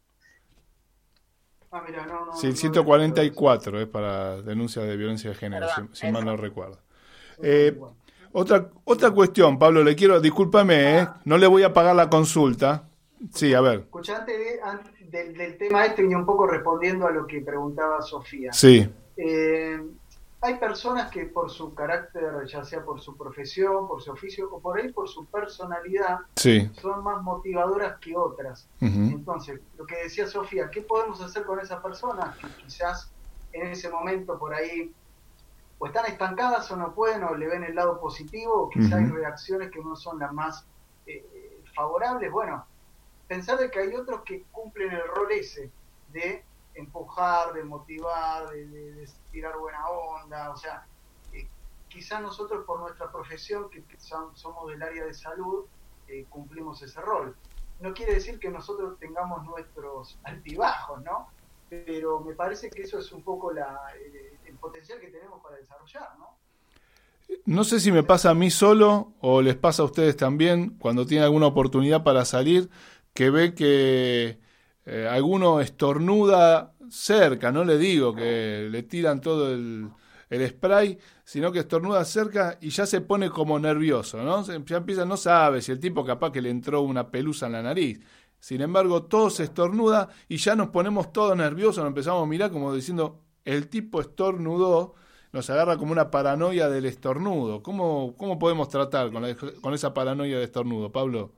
Ah, 1.73 1.83
mira, 1.85 2.07
no, 2.07 2.27
no, 2.27 2.37
sí, 2.37 2.47
el 2.47 2.57
144 2.57 3.81
es 3.81 3.89
para 3.89 4.41
denuncia 4.43 4.83
de 4.83 4.97
violencia 4.97 5.31
de 5.31 5.37
género, 5.37 5.67
si, 5.93 6.07
mal 6.13 6.25
no 6.25 6.37
recuerdo. 6.37 6.79
Eh, 7.43 7.77
otra, 8.31 8.69
otra 8.85 9.11
cuestión, 9.11 9.59
Pablo, 9.59 9.83
le 9.83 9.97
quiero, 9.97 10.21
discúlpame, 10.21 11.01
eh, 11.01 11.09
no 11.25 11.37
le 11.37 11.49
voy 11.49 11.65
a 11.65 11.73
pagar 11.73 11.97
la 11.97 12.09
consulta. 12.09 12.85
Sí, 13.35 13.55
a 13.55 13.61
ver. 13.61 13.81
Escuchante 13.81 14.61
del, 15.13 15.37
del 15.37 15.59
tema 15.59 15.85
este 15.85 16.03
y 16.03 16.15
un 16.15 16.27
poco 16.27 16.47
respondiendo 16.47 17.07
a 17.07 17.11
lo 17.11 17.27
que 17.27 17.41
preguntaba 17.43 18.01
Sofía. 18.03 18.53
Sí. 18.53 18.91
Eh, 19.17 19.81
hay 20.41 20.57
personas 20.57 21.11
que 21.11 21.27
por 21.27 21.51
su 21.51 21.73
carácter, 21.73 22.45
ya 22.47 22.65
sea 22.65 22.85
por 22.85 23.01
su 23.01 23.17
profesión, 23.17 23.87
por 23.87 24.03
su 24.03 24.11
oficio 24.11 24.49
o 24.51 24.59
por 24.59 24.81
ahí 24.81 24.91
por 24.91 25.09
su 25.09 25.25
personalidad, 25.27 26.19
son 26.35 27.05
más 27.05 27.23
motivadoras 27.23 28.01
que 28.01 28.17
otras. 28.17 28.67
Entonces, 28.81 29.61
lo 29.79 29.87
que 29.87 30.03
decía 30.03 30.27
Sofía, 30.27 30.69
¿qué 30.71 30.81
podemos 30.81 31.21
hacer 31.21 31.45
con 31.45 31.61
esas 31.61 31.81
personas 31.81 32.37
que 32.39 32.49
quizás 32.65 33.13
en 33.53 33.69
ese 33.69 33.89
momento 33.89 34.37
por 34.37 34.53
ahí 34.53 34.93
o 35.79 35.87
están 35.87 36.07
estancadas 36.07 36.69
o 36.73 36.77
no 36.77 36.93
pueden 36.93 37.23
o 37.23 37.37
le 37.37 37.47
ven 37.47 37.63
el 37.63 37.77
lado 37.77 38.01
positivo 38.01 38.63
o 38.63 38.71
quizás 38.71 38.95
hay 38.95 39.07
reacciones 39.07 39.71
que 39.71 39.81
no 39.81 39.95
son 39.95 40.19
las 40.19 40.33
más 40.33 40.65
eh, 41.07 41.61
favorables? 41.73 42.33
Bueno, 42.33 42.65
pensar 43.33 43.59
de 43.59 43.71
que 43.71 43.79
hay 43.79 43.95
otros 43.95 44.21
que 44.27 44.43
cumplen 44.53 44.91
el 44.93 45.09
rol 45.09 45.33
ese 45.33 45.71
de 46.13 46.45
empujar, 46.75 47.55
de 47.55 47.65
motivar, 47.65 48.51
de, 48.51 49.09
tirar 49.31 49.57
buena 49.57 49.89
onda, 49.89 50.51
o 50.51 50.57
sea, 50.59 50.85
eh, 51.33 51.49
quizás 51.89 52.21
nosotros 52.21 52.67
por 52.67 52.81
nuestra 52.81 53.11
profesión, 53.11 53.71
que, 53.71 53.83
somos 54.35 54.69
del 54.69 54.83
área 54.83 55.07
de 55.07 55.15
salud, 55.15 55.65
eh, 56.09 56.27
cumplimos 56.29 56.83
ese 56.83 57.01
rol. 57.01 57.35
No 57.81 57.95
quiere 57.95 58.13
decir 58.13 58.39
que 58.39 58.51
nosotros 58.51 58.99
tengamos 58.99 59.43
nuestros 59.47 60.19
altibajos, 60.25 61.03
¿no? 61.03 61.29
Pero 61.71 62.21
me 62.21 62.35
parece 62.35 62.69
que 62.69 62.83
eso 62.83 62.99
es 62.99 63.11
un 63.13 63.23
poco 63.23 63.51
el 63.53 64.59
potencial 64.59 65.01
que 65.01 65.09
tenemos 65.09 65.43
para 65.43 65.57
desarrollar, 65.57 66.19
¿no? 66.19 66.37
No 67.47 67.65
sé 67.65 67.81
si 67.81 67.93
me 67.93 68.03
pasa 68.03 68.31
a 68.31 68.35
mí 68.35 68.51
solo 68.51 69.15
o 69.21 69.41
les 69.41 69.57
pasa 69.57 69.83
a 69.83 69.87
ustedes 69.87 70.19
también 70.19 70.77
cuando 70.79 71.07
tienen 71.07 71.25
alguna 71.25 71.47
oportunidad 71.47 72.05
para 72.05 72.27
salir, 72.27 72.69
que 73.15 73.31
ve 73.31 73.55
que 73.55 74.39
eh, 74.87 75.09
alguno 75.11 75.61
estornuda 75.61 76.75
cerca, 76.91 77.53
no 77.53 77.65
le 77.65 77.79
digo 77.79 78.15
que 78.15 78.69
le 78.71 78.83
tiran 78.83 79.21
todo 79.21 79.53
el, 79.53 79.89
el 80.31 80.49
spray, 80.49 80.99
sino 81.25 81.53
que 81.53 81.61
estornuda 81.61 82.05
cerca 82.05 82.59
y 82.61 82.71
ya 82.71 82.87
se 82.87 83.01
pone 83.01 83.31
como 83.31 83.59
nervioso, 83.59 84.23
¿no? 84.23 84.45
Ya 84.45 84.77
empieza, 84.77 85.05
no 85.05 85.17
sabe 85.17 85.63
si 85.63 85.73
el 85.73 85.81
tipo 85.81 86.05
capaz 86.05 86.33
que 86.33 86.43
le 86.43 86.51
entró 86.51 86.83
una 86.83 87.11
pelusa 87.11 87.47
en 87.47 87.53
la 87.53 87.63
nariz. 87.63 88.01
Sin 88.41 88.61
embargo, 88.61 89.05
todo 89.05 89.31
se 89.31 89.45
estornuda 89.45 90.09
y 90.29 90.37
ya 90.39 90.57
nos 90.57 90.69
ponemos 90.71 91.13
todos 91.13 91.37
nerviosos, 91.37 91.79
nos 91.79 91.89
empezamos 91.89 92.25
a 92.25 92.27
mirar 92.27 92.51
como 92.51 92.75
diciendo, 92.75 93.21
el 93.45 93.69
tipo 93.69 94.01
estornudó, 94.01 94.95
nos 95.33 95.49
agarra 95.51 95.77
como 95.79 95.93
una 95.93 96.11
paranoia 96.11 96.69
del 96.69 96.87
estornudo. 96.87 97.63
¿Cómo, 97.63 98.15
cómo 98.17 98.39
podemos 98.39 98.69
tratar 98.69 99.13
con, 99.13 99.25
con 99.61 99.75
esa 99.75 99.95
paranoia 99.95 100.37
del 100.37 100.45
estornudo, 100.45 100.91
Pablo? 100.93 101.33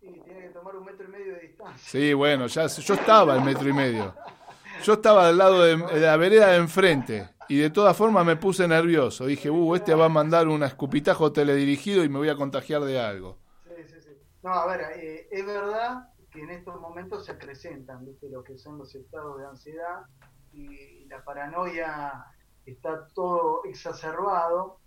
Sí, 0.00 0.20
tiene 0.24 0.42
que 0.42 0.48
tomar 0.50 0.75
un 0.75 0.75
metro 0.86 1.04
y 1.06 1.08
medio 1.08 1.34
de 1.34 1.40
distancia. 1.40 1.76
Sí, 1.78 2.14
bueno, 2.14 2.46
ya 2.46 2.66
yo 2.66 2.94
estaba 2.94 3.34
al 3.34 3.44
metro 3.44 3.68
y 3.68 3.72
medio. 3.72 4.14
Yo 4.82 4.94
estaba 4.94 5.28
al 5.28 5.38
lado 5.38 5.62
de, 5.62 6.00
la 6.00 6.16
vereda 6.16 6.48
de 6.48 6.56
enfrente 6.58 7.28
y 7.48 7.58
de 7.58 7.70
todas 7.70 7.96
formas 7.96 8.24
me 8.24 8.36
puse 8.36 8.68
nervioso. 8.68 9.26
Dije, 9.26 9.50
uh, 9.50 9.74
este 9.74 9.94
va 9.94 10.06
a 10.06 10.08
mandar 10.08 10.48
un 10.48 10.62
escupitajo 10.62 11.32
teledirigido 11.32 12.04
y 12.04 12.08
me 12.08 12.18
voy 12.18 12.28
a 12.28 12.36
contagiar 12.36 12.82
de 12.82 13.00
algo. 13.00 13.38
Sí, 13.64 13.82
sí, 13.86 14.00
sí. 14.00 14.10
No, 14.42 14.52
a 14.52 14.66
ver, 14.66 14.82
eh, 14.96 15.28
es 15.30 15.44
verdad 15.44 16.08
que 16.30 16.40
en 16.42 16.50
estos 16.50 16.80
momentos 16.80 17.24
se 17.24 17.32
acrecentan, 17.32 18.04
¿viste? 18.04 18.28
Lo 18.28 18.44
que 18.44 18.58
son 18.58 18.78
los 18.78 18.94
estados 18.94 19.38
de 19.38 19.46
ansiedad 19.46 20.02
y 20.52 21.04
la 21.06 21.24
paranoia 21.24 22.24
está 22.64 23.08
todo 23.14 23.62
exacerbado. 23.64 24.80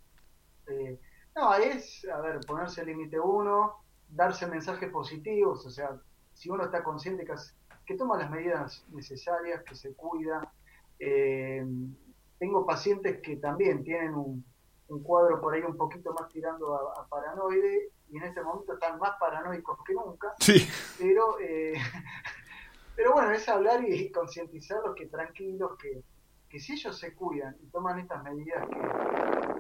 Eh, 0.68 1.00
no, 1.36 1.54
es, 1.56 2.06
a 2.14 2.22
ver, 2.22 2.39
ponerse 2.45 2.82
el 2.82 2.88
límite 2.88 3.20
uno, 3.20 3.84
darse 4.10 4.47
mensajes 4.47 4.89
positivos, 4.89 5.66
o 5.66 5.70
sea, 5.70 5.99
si 6.34 6.49
uno 6.49 6.66
está 6.66 6.84
consciente 6.84 7.26
que, 7.26 7.34
que 7.86 7.95
toma 7.95 8.18
las 8.18 8.30
medidas 8.30 8.86
necesarias, 8.91 9.64
que 9.64 9.76
se 9.76 9.93
cuida. 9.95 10.53
Eh, 10.99 11.66
tengo 12.38 12.66
pacientes 12.66 13.20
que 13.22 13.38
también 13.38 13.84
tienen 13.84 14.14
un, 14.14 14.45
cuadro 15.03 15.41
por 15.41 15.53
ahí 15.53 15.62
un 15.62 15.76
poquito 15.76 16.14
más 16.14 16.30
tirando 16.30 16.76
a, 16.76 17.07
paranoide 17.07 17.89
y 18.10 18.18
en 18.18 18.24
este 18.24 18.41
momento 18.41 18.74
están 18.74 18.97
más 18.99 19.12
paranoicos 19.20 19.78
que 19.86 19.93
nunca. 19.93 20.34
Sí. 20.39 20.68
Pero, 20.97 21.39
eh, 21.39 21.74
pero 22.95 23.14
bueno, 23.14 23.32
es 23.32 23.47
hablar 23.49 23.84
y 23.88 24.12
concientizarlos 24.12 24.95
que 24.95 25.07
tranquilos, 25.07 25.78
que, 25.78 26.03
que 26.47 26.60
si 26.60 26.74
ellos 26.74 26.97
se 26.97 27.14
cuidan 27.14 27.55
y 27.62 27.68
toman 27.68 27.99
estas 27.99 28.24
medidas 28.24 28.68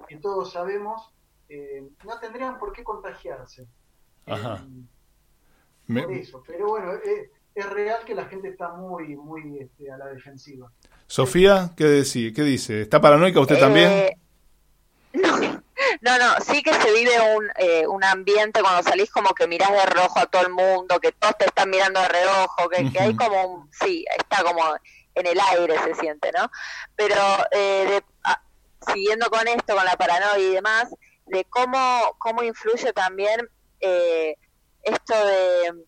que, 0.07 0.17
todos 0.17 0.51
sabemos, 0.51 1.13
eh, 1.49 1.87
no 2.05 2.19
tendrían 2.19 2.57
por 2.57 2.73
qué 2.73 2.83
contagiarse. 2.83 3.67
Ajá. 4.29 4.65
Eh, 5.89 6.01
por 6.03 6.11
eso, 6.13 6.43
pero 6.45 6.67
bueno, 6.67 6.93
eh, 6.93 7.31
es 7.55 7.69
real 7.69 8.03
que 8.05 8.15
la 8.15 8.25
gente 8.25 8.49
está 8.49 8.69
muy, 8.69 9.15
muy 9.15 9.59
este, 9.59 9.91
a 9.91 9.97
la 9.97 10.07
defensiva. 10.07 10.71
Sofía, 11.07 11.71
¿qué, 11.75 11.85
decir? 11.85 12.33
¿qué 12.33 12.43
dice? 12.43 12.81
¿Está 12.81 13.01
paranoica 13.01 13.39
usted 13.39 13.59
también? 13.59 14.19
No, 16.01 16.17
no, 16.17 16.39
sí 16.41 16.61
que 16.61 16.73
se 16.73 16.93
vive 16.93 17.11
un, 17.35 17.49
un 17.89 18.03
ambiente 18.03 18.61
cuando 18.61 18.83
salís 18.83 19.09
como 19.11 19.33
que 19.33 19.47
mirás 19.47 19.71
de 19.71 19.85
rojo 19.85 20.19
a 20.19 20.27
todo 20.27 20.43
el 20.43 20.49
mundo, 20.49 20.99
que 20.99 21.11
todos 21.11 21.37
te 21.37 21.45
están 21.45 21.69
mirando 21.69 21.99
de 21.99 22.07
reojo, 22.07 22.69
que, 22.69 22.89
que 22.91 22.99
hay 22.99 23.15
como 23.15 23.45
un, 23.45 23.69
sí, 23.71 24.05
está 24.17 24.43
como 24.43 24.61
en 25.19 25.27
el 25.27 25.39
aire 25.39 25.77
se 25.83 25.95
siente, 25.95 26.31
¿no? 26.31 26.49
Pero 26.95 27.15
eh, 27.51 28.01
ah, 28.23 28.41
siguiendo 28.91 29.29
con 29.29 29.47
esto, 29.47 29.75
con 29.75 29.85
la 29.85 29.95
paranoia 29.97 30.37
y 30.37 30.53
demás, 30.53 30.93
de 31.25 31.45
cómo, 31.45 32.15
cómo 32.17 32.43
influye 32.43 32.91
también 32.93 33.49
eh, 33.79 34.35
esto 34.83 35.13
de, 35.13 35.85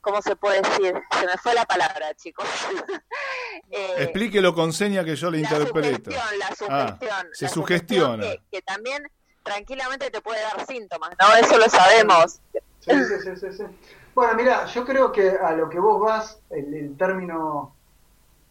¿cómo 0.00 0.22
se 0.22 0.36
puede 0.36 0.62
decir? 0.62 0.94
Se 1.18 1.26
me 1.26 1.36
fue 1.42 1.54
la 1.54 1.64
palabra, 1.64 2.14
chicos. 2.14 2.46
eh, 3.70 3.94
Explíquelo 3.98 4.54
con 4.54 4.72
seña 4.72 5.04
que 5.04 5.16
yo 5.16 5.30
le 5.30 5.38
interpreto. 5.38 6.10
La 6.10 6.54
sugestión, 6.54 7.10
ah, 7.12 7.24
se 7.32 7.48
sugestiona. 7.48 8.24
que, 8.50 8.62
también 8.62 9.02
tranquilamente 9.42 10.10
te 10.10 10.20
puede 10.20 10.40
dar 10.42 10.66
síntomas, 10.66 11.10
¿no? 11.20 11.36
Eso 11.36 11.58
lo 11.58 11.68
sabemos. 11.68 12.40
Sí, 12.80 12.92
sí, 13.04 13.36
sí, 13.36 13.52
sí, 13.52 13.64
Bueno, 14.14 14.34
mira, 14.34 14.66
yo 14.66 14.84
creo 14.84 15.10
que 15.12 15.30
a 15.30 15.52
lo 15.52 15.68
que 15.68 15.78
vos 15.78 16.00
vas, 16.00 16.40
el 16.50 16.96
término 16.96 17.76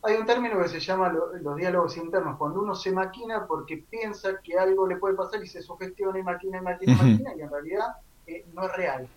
hay 0.05 0.17
un 0.17 0.25
término 0.25 0.61
que 0.61 0.69
se 0.69 0.79
llama 0.79 1.11
los 1.41 1.55
diálogos 1.55 1.97
internos, 1.97 2.37
cuando 2.37 2.61
uno 2.61 2.75
se 2.75 2.91
maquina 2.91 3.47
porque 3.47 3.77
piensa 3.89 4.39
que 4.43 4.57
algo 4.57 4.87
le 4.87 4.97
puede 4.97 5.15
pasar 5.15 5.43
y 5.43 5.47
se 5.47 5.63
sugestiona 5.63 6.19
y 6.19 6.23
maquina 6.23 6.59
y 6.59 6.61
maquina 6.61 6.93
y 6.93 6.95
maquina 6.95 7.35
y 7.35 7.41
en 7.41 7.49
realidad 7.49 7.87
eh, 8.27 8.45
no 8.53 8.65
es 8.65 8.73
real. 8.73 9.07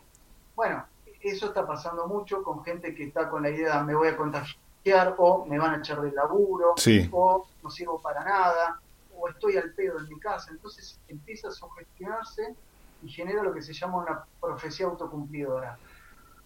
Bueno, 0.55 0.85
eso 1.21 1.47
está 1.47 1.67
pasando 1.67 2.07
mucho 2.07 2.43
con 2.43 2.65
gente 2.65 2.95
que 2.95 3.05
está 3.05 3.29
con 3.29 3.43
la 3.43 3.51
idea 3.51 3.79
de 3.79 3.85
me 3.85 3.95
voy 3.95 4.09
a 4.09 4.17
contagiar 4.17 5.15
o 5.19 5.45
me 5.47 5.59
van 5.59 5.75
a 5.75 5.79
echar 5.79 6.01
del 6.01 6.15
laburo 6.15 6.75
o 7.13 7.47
no 7.63 7.71
sirvo 7.71 8.01
para 8.01 8.25
nada 8.25 8.81
o 9.19 9.29
estoy 9.29 9.57
al 9.57 9.73
pedo 9.73 9.99
en 9.99 10.09
mi 10.09 10.19
casa. 10.19 10.51
Entonces 10.51 10.99
empieza 11.09 11.49
a 11.49 11.51
sugestionarse 11.51 12.55
y 13.03 13.09
genera 13.09 13.43
lo 13.43 13.53
que 13.53 13.63
se 13.63 13.73
llama 13.73 13.99
una 13.99 14.25
profecía 14.41 14.87
autocumplidora. 14.87 15.79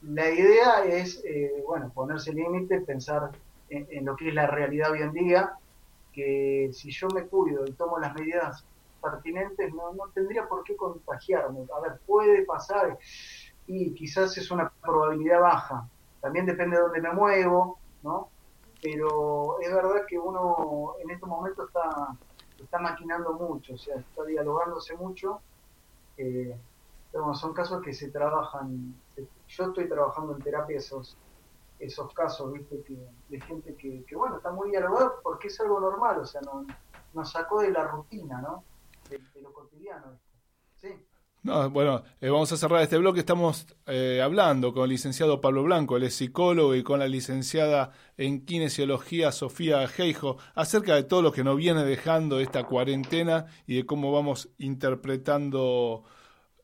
La 0.02 0.30
idea 0.30 0.84
es, 0.84 1.22
eh, 1.24 1.62
bueno, 1.66 1.90
ponerse 1.94 2.32
límite, 2.32 2.80
pensar 2.80 3.30
en, 3.68 4.04
lo 4.04 4.16
que 4.16 4.28
es 4.28 4.34
la 4.34 4.46
realidad 4.46 4.90
hoy 4.90 5.02
en 5.02 5.12
día, 5.12 5.52
que 6.12 6.70
si 6.72 6.90
yo 6.90 7.08
me 7.08 7.22
cuido 7.26 7.66
y 7.66 7.72
tomo 7.72 7.98
las 7.98 8.14
medidas 8.14 8.64
pertinentes, 9.02 9.74
no, 9.74 9.92
no 9.92 10.04
tendría 10.14 10.48
por 10.48 10.62
qué 10.62 10.76
contagiarme. 10.76 11.66
A 11.76 11.80
ver, 11.80 12.00
puede 12.06 12.44
pasar 12.44 12.98
y 13.66 13.92
quizás 13.94 14.36
es 14.38 14.50
una 14.50 14.70
probabilidad 14.80 15.40
baja. 15.40 15.88
También 16.20 16.46
depende 16.46 16.76
de 16.76 16.82
dónde 16.82 17.00
me 17.00 17.12
muevo, 17.12 17.78
¿no? 18.02 18.28
Pero 18.80 19.60
es 19.60 19.72
verdad 19.72 20.06
que 20.08 20.18
uno 20.18 20.94
en 21.02 21.10
estos 21.10 21.28
momentos 21.28 21.68
está, 21.68 22.16
está 22.58 22.78
maquinando 22.78 23.32
mucho, 23.34 23.74
o 23.74 23.78
sea, 23.78 23.96
está 23.96 24.24
dialogándose 24.24 24.96
mucho. 24.96 25.40
Eh, 26.16 26.56
pero 27.10 27.34
son 27.34 27.52
casos 27.52 27.82
que 27.82 27.92
se 27.92 28.10
trabajan. 28.10 28.94
Yo 29.48 29.64
estoy 29.64 29.88
trabajando 29.88 30.34
en 30.34 30.42
terapia 30.42 30.78
esos 30.78 31.16
esos 31.82 32.14
casos, 32.14 32.52
¿viste? 32.52 32.80
Que, 32.82 32.96
de 33.28 33.40
gente 33.40 33.74
que, 33.74 34.04
que, 34.04 34.14
bueno, 34.14 34.36
está 34.36 34.52
muy 34.52 34.70
dialogado 34.70 35.16
porque 35.22 35.48
es 35.48 35.60
algo 35.60 35.80
normal, 35.80 36.20
o 36.20 36.24
sea, 36.24 36.40
no, 36.42 36.64
nos 37.12 37.32
sacó 37.32 37.60
de 37.60 37.70
la 37.70 37.84
rutina, 37.88 38.40
¿no? 38.40 38.62
De, 39.12 39.42
lo 39.42 39.52
cotidiano. 39.52 40.18
No, 41.42 41.68
bueno, 41.70 42.04
eh, 42.20 42.30
vamos 42.30 42.50
a 42.52 42.56
cerrar 42.56 42.82
este 42.82 42.96
bloque. 42.96 43.20
Estamos 43.20 43.66
eh, 43.86 44.22
hablando 44.22 44.72
con 44.72 44.84
el 44.84 44.90
licenciado 44.90 45.40
Pablo 45.40 45.64
Blanco, 45.64 45.96
él 45.96 46.04
es 46.04 46.14
psicólogo, 46.14 46.74
y 46.74 46.82
con 46.82 47.00
la 47.00 47.08
licenciada 47.08 47.90
en 48.16 48.46
kinesiología 48.46 49.32
Sofía 49.32 49.86
Geijo, 49.88 50.38
acerca 50.54 50.94
de 50.94 51.02
todo 51.02 51.20
lo 51.20 51.32
que 51.32 51.44
nos 51.44 51.56
viene 51.56 51.84
dejando 51.84 52.40
esta 52.40 52.64
cuarentena 52.64 53.46
y 53.66 53.74
de 53.74 53.86
cómo 53.86 54.12
vamos 54.12 54.50
interpretando 54.58 56.04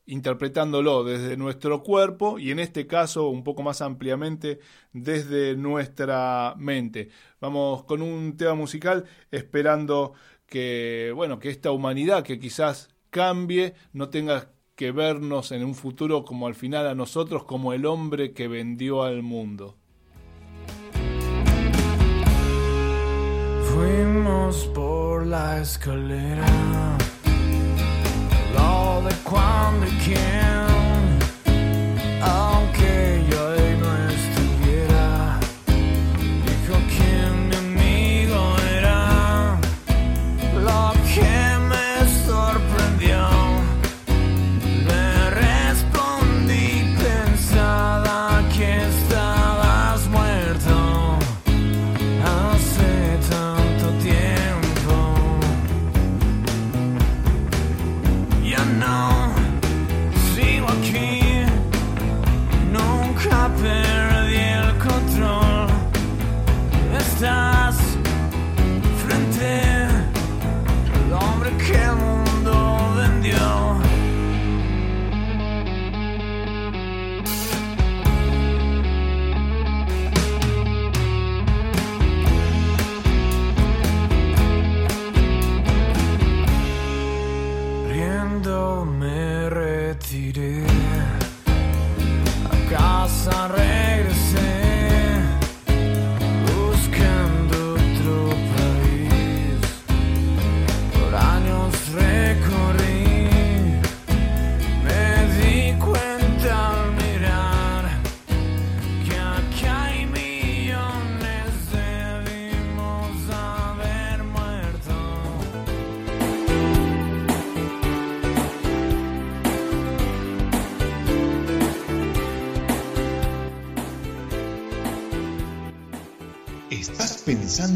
interpretándolo 0.09 1.03
desde 1.03 1.37
nuestro 1.37 1.83
cuerpo 1.83 2.39
y 2.39 2.49
en 2.49 2.57
este 2.57 2.87
caso 2.87 3.29
un 3.29 3.43
poco 3.43 3.61
más 3.61 3.81
ampliamente 3.81 4.59
desde 4.91 5.55
nuestra 5.55 6.55
mente. 6.57 7.09
Vamos 7.39 7.83
con 7.83 8.01
un 8.01 8.35
tema 8.35 8.55
musical 8.55 9.05
esperando 9.29 10.13
que 10.49 11.11
bueno, 11.15 11.39
que 11.39 11.49
esta 11.49 11.71
humanidad 11.71 12.23
que 12.23 12.39
quizás 12.39 12.89
cambie 13.09 13.73
no 13.93 14.09
tenga 14.09 14.51
que 14.75 14.91
vernos 14.91 15.51
en 15.51 15.63
un 15.63 15.75
futuro 15.75 16.23
como 16.23 16.47
al 16.47 16.55
final 16.55 16.87
a 16.87 16.95
nosotros 16.95 17.43
como 17.43 17.73
el 17.73 17.85
hombre 17.85 18.33
que 18.33 18.47
vendió 18.47 19.03
al 19.03 19.21
mundo. 19.23 19.77
Fuimos 23.63 24.65
por 24.73 25.25
la 25.25 25.61
escalera 25.61 26.97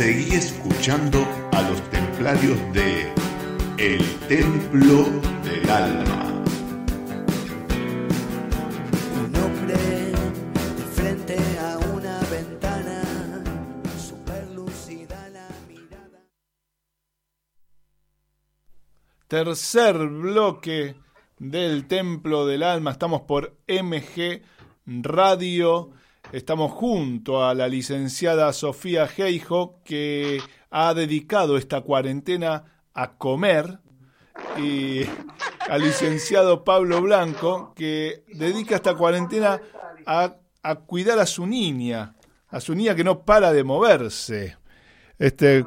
Seguí 0.00 0.34
escuchando 0.34 1.28
a 1.52 1.60
los 1.60 1.78
templarios 1.90 2.56
de 2.72 3.12
El 3.76 4.02
Templo 4.28 5.04
del 5.44 5.68
Alma. 5.68 6.42
Un 9.22 9.36
hombre 9.36 9.74
de 9.74 10.84
frente 10.94 11.36
a 11.58 11.76
una 11.94 12.18
ventana, 12.30 13.44
super 13.98 14.48
lucida 14.52 15.28
la 15.28 15.46
mirada. 15.68 16.24
Tercer 19.28 19.98
bloque 19.98 20.96
del 21.38 21.86
Templo 21.86 22.46
del 22.46 22.62
Alma. 22.62 22.92
Estamos 22.92 23.20
por 23.20 23.54
MG 23.68 24.40
Radio. 24.86 25.92
Estamos 26.32 26.70
junto 26.70 27.44
a 27.44 27.54
la 27.54 27.66
licenciada 27.66 28.52
Sofía 28.52 29.08
Geijo, 29.08 29.80
que 29.84 30.40
ha 30.70 30.94
dedicado 30.94 31.56
esta 31.56 31.80
cuarentena 31.80 32.64
a 32.94 33.16
comer, 33.16 33.80
y 34.56 35.02
al 35.68 35.82
licenciado 35.82 36.62
Pablo 36.62 37.02
Blanco, 37.02 37.72
que 37.74 38.22
dedica 38.28 38.76
esta 38.76 38.94
cuarentena 38.94 39.60
a, 40.06 40.36
a 40.62 40.74
cuidar 40.76 41.18
a 41.18 41.26
su 41.26 41.48
niña, 41.48 42.14
a 42.48 42.60
su 42.60 42.76
niña 42.76 42.94
que 42.94 43.02
no 43.02 43.24
para 43.24 43.52
de 43.52 43.64
moverse. 43.64 44.56
Este. 45.18 45.66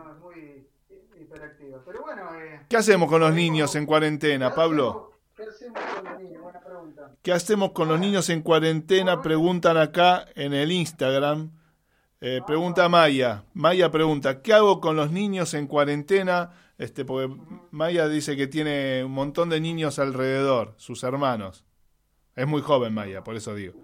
Pero 1.85 2.01
bueno, 2.03 2.35
eh, 2.35 2.61
¿Qué 2.69 2.77
hacemos 2.77 3.09
con 3.09 3.19
los 3.19 3.33
niños 3.33 3.75
en 3.75 3.85
cuarentena, 3.85 4.55
Pablo? 4.55 5.11
¿qué 5.35 5.43
hacemos 5.43 5.81
con 5.93 6.05
los 6.05 6.21
niños? 6.21 6.41
Buena 6.41 6.59
pregunta. 6.61 7.12
¿Qué 7.23 7.31
hacemos 7.31 7.71
con 7.71 7.87
los 7.87 7.99
niños 7.99 8.29
en 8.29 8.41
cuarentena? 8.41 9.21
Preguntan 9.21 9.77
acá 9.77 10.25
en 10.35 10.53
el 10.53 10.71
Instagram. 10.71 11.51
Eh, 12.19 12.41
pregunta 12.45 12.87
Maya. 12.89 13.43
Maya 13.53 13.89
pregunta, 13.91 14.41
¿qué 14.41 14.53
hago 14.53 14.79
con 14.81 14.95
los 14.97 15.09
niños 15.11 15.53
en 15.53 15.67
cuarentena? 15.67 16.51
Este, 16.77 17.05
porque 17.05 17.33
Maya 17.71 18.07
dice 18.09 18.35
que 18.35 18.47
tiene 18.47 19.03
un 19.05 19.11
montón 19.13 19.49
de 19.49 19.61
niños 19.61 19.99
alrededor, 19.99 20.73
sus 20.77 21.03
hermanos. 21.03 21.63
Es 22.35 22.45
muy 22.47 22.61
joven 22.61 22.93
Maya, 22.93 23.23
por 23.23 23.35
eso 23.35 23.55
digo. 23.55 23.75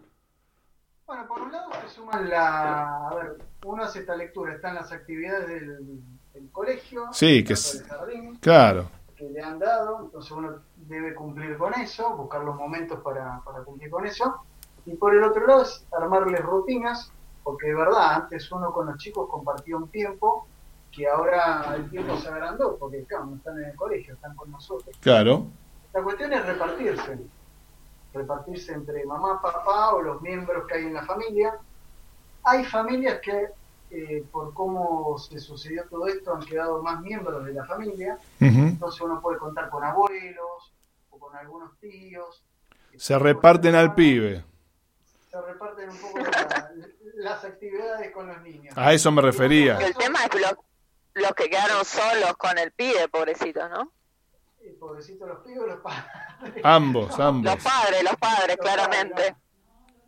Bueno, 1.06 1.26
por 1.28 1.42
un 1.42 1.52
lado 1.52 1.70
se 1.88 1.96
suman 1.96 2.30
la... 2.30 3.08
A 3.08 3.16
ver, 3.16 3.38
uno 3.66 3.84
hace 3.84 4.00
esta 4.00 4.16
lectura, 4.16 4.54
están 4.54 4.76
las 4.76 4.92
actividades 4.92 5.48
del, 5.48 6.02
del 6.34 6.50
colegio, 6.52 7.06
Sí, 7.14 7.44
que 7.44 7.54
es- 7.54 7.86
jardín, 7.88 8.36
Claro, 8.38 8.90
que 9.16 9.30
le 9.30 9.42
han 9.42 9.60
dado, 9.60 10.02
entonces 10.06 10.32
uno 10.32 10.62
debe 10.90 11.14
cumplir 11.14 11.58
con 11.58 11.74
eso, 11.76 12.16
buscar 12.16 12.44
los 12.44 12.56
momentos 12.56 13.00
para, 13.02 13.42
para 13.46 13.62
cumplir 13.64 13.90
con 13.90 14.06
eso. 14.06 14.44
Y 14.86 14.96
por 14.96 15.16
el 15.16 15.24
otro 15.24 15.46
lado 15.46 15.62
es 15.62 15.86
armarles 15.92 16.42
rutinas, 16.42 17.12
porque 17.44 17.68
de 17.68 17.76
verdad, 17.76 18.16
antes 18.16 18.52
uno 18.52 18.74
con 18.74 18.88
los 18.88 18.98
chicos 18.98 19.30
compartía 19.30 19.78
un 19.78 19.88
tiempo 19.90 20.48
que 20.92 21.08
ahora 21.08 21.76
el 21.76 21.90
tiempo 21.90 22.18
se 22.18 22.28
agrandó, 22.28 22.76
porque 22.78 23.04
claro, 23.04 23.28
no 23.28 23.36
están 23.36 23.60
en 23.60 23.70
el 23.70 23.76
colegio, 23.76 24.16
están 24.16 24.36
con 24.36 24.52
nosotros. 24.52 24.96
claro. 25.00 25.46
La 25.92 26.04
cuestión 26.04 26.32
es 26.32 26.46
repartirse, 26.46 27.18
repartirse 28.14 28.74
entre 28.74 29.04
mamá, 29.06 29.42
papá 29.42 29.96
o 29.96 30.02
los 30.04 30.22
miembros 30.22 30.68
que 30.68 30.76
hay 30.76 30.86
en 30.86 30.94
la 30.94 31.04
familia. 31.04 31.58
Hay 32.44 32.64
familias 32.64 33.20
que, 33.24 33.48
eh, 33.90 34.24
por 34.32 34.54
cómo 34.54 35.18
se 35.18 35.40
sucedió 35.40 35.86
todo 35.90 36.06
esto, 36.06 36.36
han 36.36 36.42
quedado 36.42 36.84
más 36.84 37.02
miembros 37.02 37.44
de 37.44 37.54
la 37.54 37.66
familia, 37.66 38.20
entonces 38.40 39.02
uno 39.02 39.20
puede 39.20 39.40
contar 39.40 39.72
con 39.72 39.84
abuelos 39.84 40.72
con 41.30 41.38
algunos 41.38 41.78
tíos. 41.80 42.44
Se 42.98 43.18
reparten 43.20 43.76
al 43.76 43.94
pibe. 43.94 44.44
Se 45.30 45.40
reparten 45.42 45.90
un 45.90 45.98
poco 45.98 46.18
la- 46.20 46.72
las 47.16 47.44
actividades 47.46 48.12
con 48.12 48.28
los 48.28 48.42
niños. 48.42 48.76
A 48.76 48.94
eso 48.94 49.12
me 49.12 49.22
refería. 49.22 49.78
El 49.78 49.94
tema 49.96 50.20
es 50.26 50.42
los, 50.42 50.54
los 51.14 51.32
que 51.34 51.50
quedaron 51.50 51.86
solos 51.86 52.36
con 52.38 52.58
el 52.58 52.72
pibe, 52.72 53.08
pobrecitos, 53.10 53.70
¿no? 53.70 53.92
Y 54.64 54.72
pobrecitos 54.72 55.28
los 55.28 55.40
pibes, 55.40 55.68
los 55.68 55.80
padres. 55.82 56.64
Ambos, 56.64 57.20
ambos. 57.20 57.54
Los 57.54 57.64
padres, 57.64 58.04
los 58.04 58.16
padres, 58.16 58.58
claramente. 58.58 59.36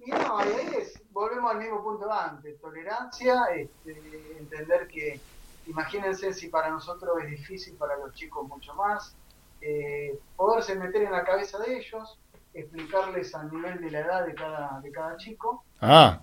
Y 0.04 0.10
no, 0.10 0.40
y 0.44 0.48
ahí 0.54 0.76
es, 0.80 1.00
volvemos 1.12 1.52
al 1.52 1.60
mismo 1.60 1.84
punto 1.84 2.08
de 2.08 2.14
antes, 2.14 2.60
tolerancia, 2.60 3.46
este, 3.56 4.38
entender 4.40 4.88
que, 4.88 5.20
imagínense 5.68 6.34
si 6.34 6.48
para 6.50 6.70
nosotros 6.72 7.14
es 7.24 7.30
difícil, 7.30 7.76
para 7.76 7.96
los 7.98 8.12
chicos 8.16 8.48
mucho 8.48 8.74
más, 8.74 9.16
eh, 9.62 10.18
poderse 10.36 10.76
meter 10.76 11.04
en 11.04 11.12
la 11.12 11.24
cabeza 11.24 11.60
de 11.60 11.78
ellos, 11.78 12.20
explicarles 12.54 13.34
al 13.36 13.52
nivel 13.52 13.80
de 13.82 13.92
la 13.92 14.00
edad 14.02 14.26
de 14.26 14.34
cada, 14.36 14.80
de 14.82 14.92
cada 14.92 15.16
chico, 15.18 15.64
Ah, 15.80 16.22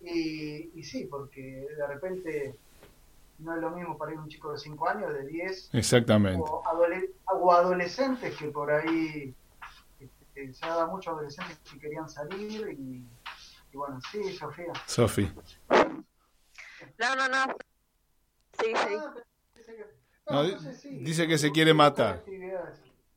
y, 0.00 0.70
y 0.78 0.82
sí, 0.82 1.04
porque 1.04 1.66
de 1.76 1.86
repente 1.86 2.58
no 3.38 3.54
es 3.54 3.60
lo 3.60 3.70
mismo 3.70 3.96
para 3.98 4.12
ir 4.12 4.18
un 4.18 4.28
chico 4.28 4.52
de 4.52 4.58
5 4.58 4.88
años, 4.88 5.12
de 5.14 5.26
10, 5.26 5.70
exactamente. 5.74 6.40
o, 6.42 6.62
adole- 6.64 7.10
o 7.32 7.52
adolescentes 7.52 8.36
que 8.36 8.48
por 8.48 8.70
ahí 8.70 9.34
este, 9.98 10.52
se 10.54 10.64
ha 10.64 10.68
dado 10.70 10.88
muchos 10.88 11.12
adolescentes 11.12 11.58
que 11.70 11.78
querían 11.78 12.08
salir 12.08 12.68
y, 12.70 13.04
y 13.72 13.76
bueno, 13.76 13.98
sí, 14.10 14.32
Sofía. 14.32 14.72
Sofi. 14.86 15.30
No, 16.98 17.16
no, 17.16 17.28
no. 17.28 17.54
Sí, 18.58 18.66
sí. 18.74 18.94
Ah, 18.98 19.10
pero 19.14 19.26
dice 19.54 19.76
que- 19.76 19.99
No, 20.30 20.42
dice 20.44 21.26
que 21.26 21.38
se 21.38 21.50
quiere 21.50 21.74
matar. 21.74 22.22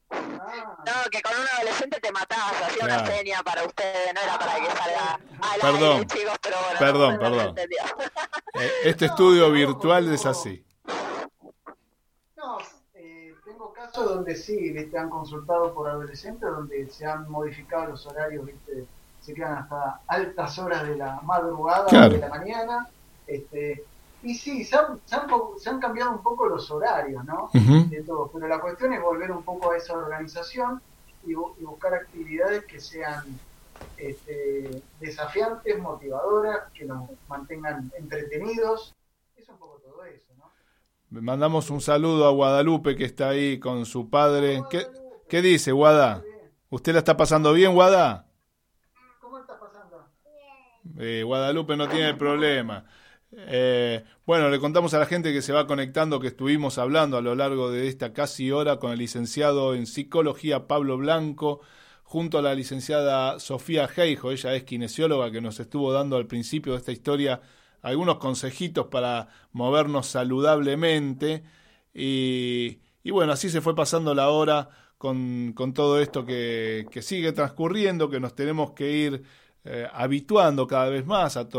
Ah, 0.09 0.75
No, 0.85 1.09
que 1.09 1.21
con 1.21 1.31
un 1.39 1.47
adolescente 1.57 1.99
te 1.99 2.11
matabas, 2.11 2.61
hacía 2.61 2.85
una 2.85 3.05
seña 3.05 3.41
para 3.43 3.63
ustedes, 3.65 4.13
no 4.13 4.21
era 4.21 4.37
para 4.37 4.55
que 4.59 4.65
salga 4.67 5.19
al 5.41 5.59
Perdón. 5.61 5.93
aire, 5.97 6.05
chicos, 6.07 6.37
pero 6.41 6.55
bueno. 6.63 6.79
Perdón, 6.79 7.13
no, 7.15 7.19
perdón. 7.19 7.55
Eh, 8.61 8.71
Este 8.83 9.05
estudio 9.05 9.49
virtual 9.51 10.13
es 10.13 10.25
así. 10.27 10.63
no, 12.37 12.57
eh, 12.93 13.33
tengo 13.43 13.73
casos 13.73 14.05
donde 14.13 14.35
sí, 14.35 14.71
viste, 14.71 14.95
han 14.97 15.09
consultado 15.09 15.73
por 15.73 15.89
adolescentes, 15.89 16.41
donde 16.47 16.87
se 16.89 17.05
han 17.07 17.27
modificado 17.31 17.87
los 17.87 18.05
horarios, 18.05 18.45
viste, 18.45 18.85
se 19.21 19.33
quedan 19.33 19.57
hasta 19.57 20.01
altas 20.07 20.59
horas 20.59 20.87
de 20.87 20.97
la 20.97 21.19
madrugada 21.21 21.85
Claro. 21.87 22.07
o 22.07 22.09
de 22.09 22.17
la 22.19 22.29
mañana, 22.29 22.87
este, 23.25 23.83
y 24.23 24.35
sí, 24.35 24.63
se 24.63 24.75
han, 24.77 24.99
se 25.05 25.15
han 25.15 25.27
po- 25.27 25.55
se 25.57 25.69
han 25.69 25.79
cambiado 25.79 26.11
un 26.11 26.23
poco 26.23 26.47
los 26.47 26.69
horarios, 26.71 27.23
¿no? 27.25 27.49
De 27.89 28.01
todo. 28.03 28.29
Pero 28.33 28.47
la 28.47 28.59
cuestión 28.59 28.93
es 28.93 29.01
volver 29.01 29.31
un 29.31 29.43
poco 29.43 29.71
a 29.71 29.77
esa 29.77 29.93
organización 29.97 30.81
y, 31.25 31.33
bu- 31.33 31.53
y 31.59 31.63
buscar 31.63 31.93
actividades 31.93 32.65
que 32.65 32.79
sean 32.79 33.23
este, 33.97 34.81
desafiantes, 34.99 35.77
motivadoras, 35.79 36.71
que 36.73 36.85
nos 36.85 37.09
mantengan 37.27 37.91
entretenidos. 37.97 38.93
Es 39.35 39.47
un 39.49 39.57
poco 39.57 39.79
todo 39.83 40.03
eso, 40.05 40.33
¿no? 40.37 40.45
Mandamos 41.21 41.69
un 41.69 41.81
saludo 41.81 42.27
a 42.27 42.31
Guadalupe 42.31 42.95
que 42.95 43.05
está 43.05 43.29
ahí 43.29 43.59
con 43.59 43.85
su 43.85 44.09
padre. 44.09 44.63
¿Qué, 44.69 44.87
qué 45.29 45.41
dice, 45.41 45.71
Guada? 45.71 46.23
¿Usted 46.69 46.93
la 46.93 46.99
está 46.99 47.15
pasando 47.17 47.53
bien, 47.53 47.73
Guada? 47.73 48.25
¿Cómo 49.21 49.37
estás 49.37 49.57
pasando? 49.59 50.07
Eh, 50.97 51.21
Guadalupe 51.23 51.75
no 51.77 51.87
tiene 51.87 52.13
problema. 52.15 52.85
Eh, 53.35 54.03
bueno, 54.25 54.49
le 54.49 54.59
contamos 54.59 54.93
a 54.93 54.99
la 54.99 55.05
gente 55.05 55.33
que 55.33 55.41
se 55.41 55.53
va 55.53 55.67
conectando 55.67 56.19
que 56.19 56.27
estuvimos 56.27 56.77
hablando 56.77 57.17
a 57.17 57.21
lo 57.21 57.35
largo 57.35 57.71
de 57.71 57.87
esta 57.87 58.13
casi 58.13 58.51
hora 58.51 58.77
con 58.77 58.91
el 58.91 58.99
licenciado 58.99 59.73
en 59.75 59.85
psicología 59.87 60.67
Pablo 60.67 60.97
Blanco, 60.97 61.61
junto 62.03 62.37
a 62.37 62.41
la 62.41 62.53
licenciada 62.53 63.39
Sofía 63.39 63.87
Geijo, 63.87 64.31
ella 64.31 64.53
es 64.55 64.63
kinesióloga 64.63 65.31
que 65.31 65.41
nos 65.41 65.59
estuvo 65.59 65.91
dando 65.91 66.17
al 66.17 66.27
principio 66.27 66.73
de 66.73 66.79
esta 66.79 66.91
historia 66.91 67.41
algunos 67.81 68.17
consejitos 68.17 68.87
para 68.87 69.29
movernos 69.51 70.07
saludablemente. 70.07 71.43
Y, 71.93 72.79
y 73.03 73.11
bueno, 73.11 73.33
así 73.33 73.49
se 73.49 73.61
fue 73.61 73.75
pasando 73.75 74.13
la 74.15 74.29
hora 74.29 74.69
con, 74.97 75.53
con 75.53 75.73
todo 75.73 75.99
esto 75.99 76.25
que, 76.25 76.85
que 76.91 77.01
sigue 77.01 77.33
transcurriendo, 77.33 78.09
que 78.09 78.19
nos 78.19 78.35
tenemos 78.35 78.71
que 78.71 78.91
ir 78.91 79.23
eh, 79.65 79.87
habituando 79.91 80.67
cada 80.67 80.89
vez 80.89 81.05
más 81.05 81.35
a 81.35 81.49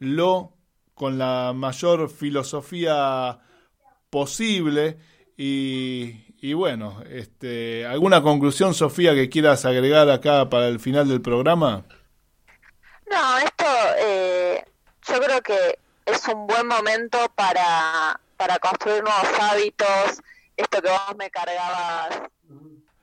tomárnoslo 0.00 0.56
con 0.94 1.18
la 1.18 1.52
mayor 1.54 2.10
filosofía 2.10 3.38
posible 4.10 4.98
y, 5.36 6.26
y 6.40 6.52
bueno, 6.52 7.02
este, 7.08 7.86
¿alguna 7.86 8.20
conclusión, 8.22 8.74
Sofía, 8.74 9.14
que 9.14 9.30
quieras 9.30 9.64
agregar 9.64 10.10
acá 10.10 10.50
para 10.50 10.68
el 10.68 10.80
final 10.80 11.08
del 11.08 11.22
programa? 11.22 11.84
No, 13.10 13.38
esto 13.38 13.64
eh, 13.98 14.64
yo 15.08 15.20
creo 15.20 15.40
que 15.40 15.78
es 16.04 16.28
un 16.28 16.46
buen 16.46 16.66
momento 16.66 17.18
para, 17.34 18.20
para 18.36 18.58
construir 18.58 19.02
nuevos 19.02 19.40
hábitos, 19.40 20.20
esto 20.56 20.82
que 20.82 20.88
vos 20.90 21.16
me 21.16 21.30
cargabas 21.30 22.20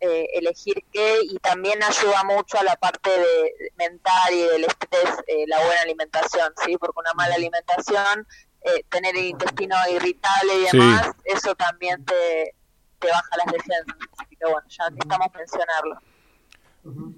eh, 0.00 0.26
elegir 0.34 0.84
qué 0.92 1.18
y 1.22 1.36
también 1.38 1.82
ayuda 1.82 2.22
mucho 2.24 2.58
a 2.58 2.62
la 2.62 2.76
parte 2.76 3.10
de 3.10 3.72
mental 3.76 4.32
y 4.32 4.42
del 4.42 4.64
estrés 4.64 5.10
eh, 5.26 5.44
la 5.48 5.58
buena 5.64 5.82
alimentación, 5.82 6.52
¿sí? 6.64 6.76
Porque 6.78 7.00
una 7.00 7.12
mala 7.14 7.34
alimentación, 7.34 8.26
eh, 8.60 8.84
tener 8.88 9.16
el 9.16 9.24
intestino 9.24 9.74
irritable 9.90 10.54
y 10.54 10.66
Sí. 10.66 10.76
demás, 10.78 11.10
eso 11.24 11.54
también 11.56 12.04
te, 12.04 12.54
te 13.00 13.08
baja 13.08 13.36
las 13.38 13.46
defensas. 13.52 13.96
Así 14.18 14.36
que 14.36 14.44
bueno, 14.44 14.66
ya 14.68 14.84
que 14.90 14.98
estamos 15.00 15.28
mencionarlo. 15.34 15.98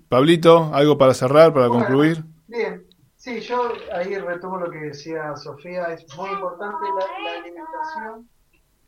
Pablito, 0.08 0.70
¿algo 0.74 0.96
para 0.96 1.12
cerrar, 1.14 1.52
para 1.52 1.68
Bueno, 1.68 1.84
concluir? 1.84 2.24
Bien, 2.46 2.86
sí, 3.20 3.40
yo 3.40 3.72
ahí 3.92 4.16
retomo 4.18 4.58
lo 4.58 4.70
que 4.70 4.78
decía 4.78 5.36
Sofía, 5.36 5.92
es 5.92 6.06
muy 6.16 6.30
importante 6.30 6.86
la, 6.98 7.22
la 7.22 7.38
alimentación, 7.38 8.28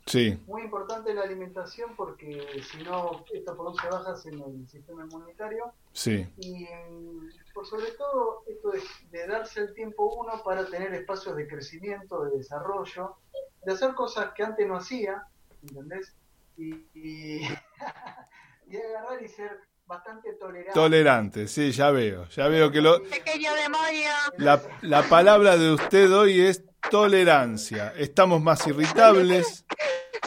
Sí, 0.07 0.37
muy 0.47 0.63
importante 0.63 1.15
la 1.15 1.23
alimentación 1.23 1.95
porque 1.95 2.45
si 2.71 2.83
no, 2.83 3.25
esto 3.33 3.57
produce 3.57 3.87
bajas 3.89 4.27
en 4.27 4.41
el 4.41 4.69
sistema 4.69 5.05
inmunitario. 5.05 5.73
Sí, 5.93 6.27
y 6.39 6.65
mm, 6.65 7.31
por 7.55 7.67
sobre 7.67 7.93
todo 7.93 8.43
esto 8.49 8.71
de, 8.73 8.83
de 9.11 9.27
darse 9.29 9.61
el 9.61 9.75
tiempo 9.75 10.13
uno 10.17 10.43
para 10.43 10.67
tener 10.67 10.93
espacios 10.95 11.37
de 11.37 11.47
crecimiento, 11.47 12.25
de 12.25 12.39
desarrollo, 12.39 13.17
de 13.65 13.73
hacer 13.73 13.95
cosas 13.95 14.33
que 14.35 14.43
antes 14.43 14.67
no 14.67 14.77
hacía, 14.77 15.25
¿entendés? 15.63 16.17
Y, 16.57 16.75
y, 16.95 17.43
y 18.67 18.77
agarrar 18.77 19.23
y 19.23 19.29
ser 19.29 19.61
bastante 19.93 20.33
tolerante. 20.35 20.73
tolerante, 20.73 21.49
sí, 21.49 21.71
ya 21.71 21.91
veo, 21.91 22.27
ya 22.29 22.49
veo 22.49 22.71
que 22.71 22.81
lo, 22.81 23.03
Pequeño 23.03 23.53
demonio. 23.55 24.11
la, 24.39 24.61
la 24.81 25.03
palabra 25.03 25.57
de 25.59 25.73
usted 25.73 26.11
hoy 26.11 26.41
es 26.41 26.65
tolerancia. 26.91 27.93
Estamos 27.97 28.41
más 28.41 28.67
irritables. 28.67 29.65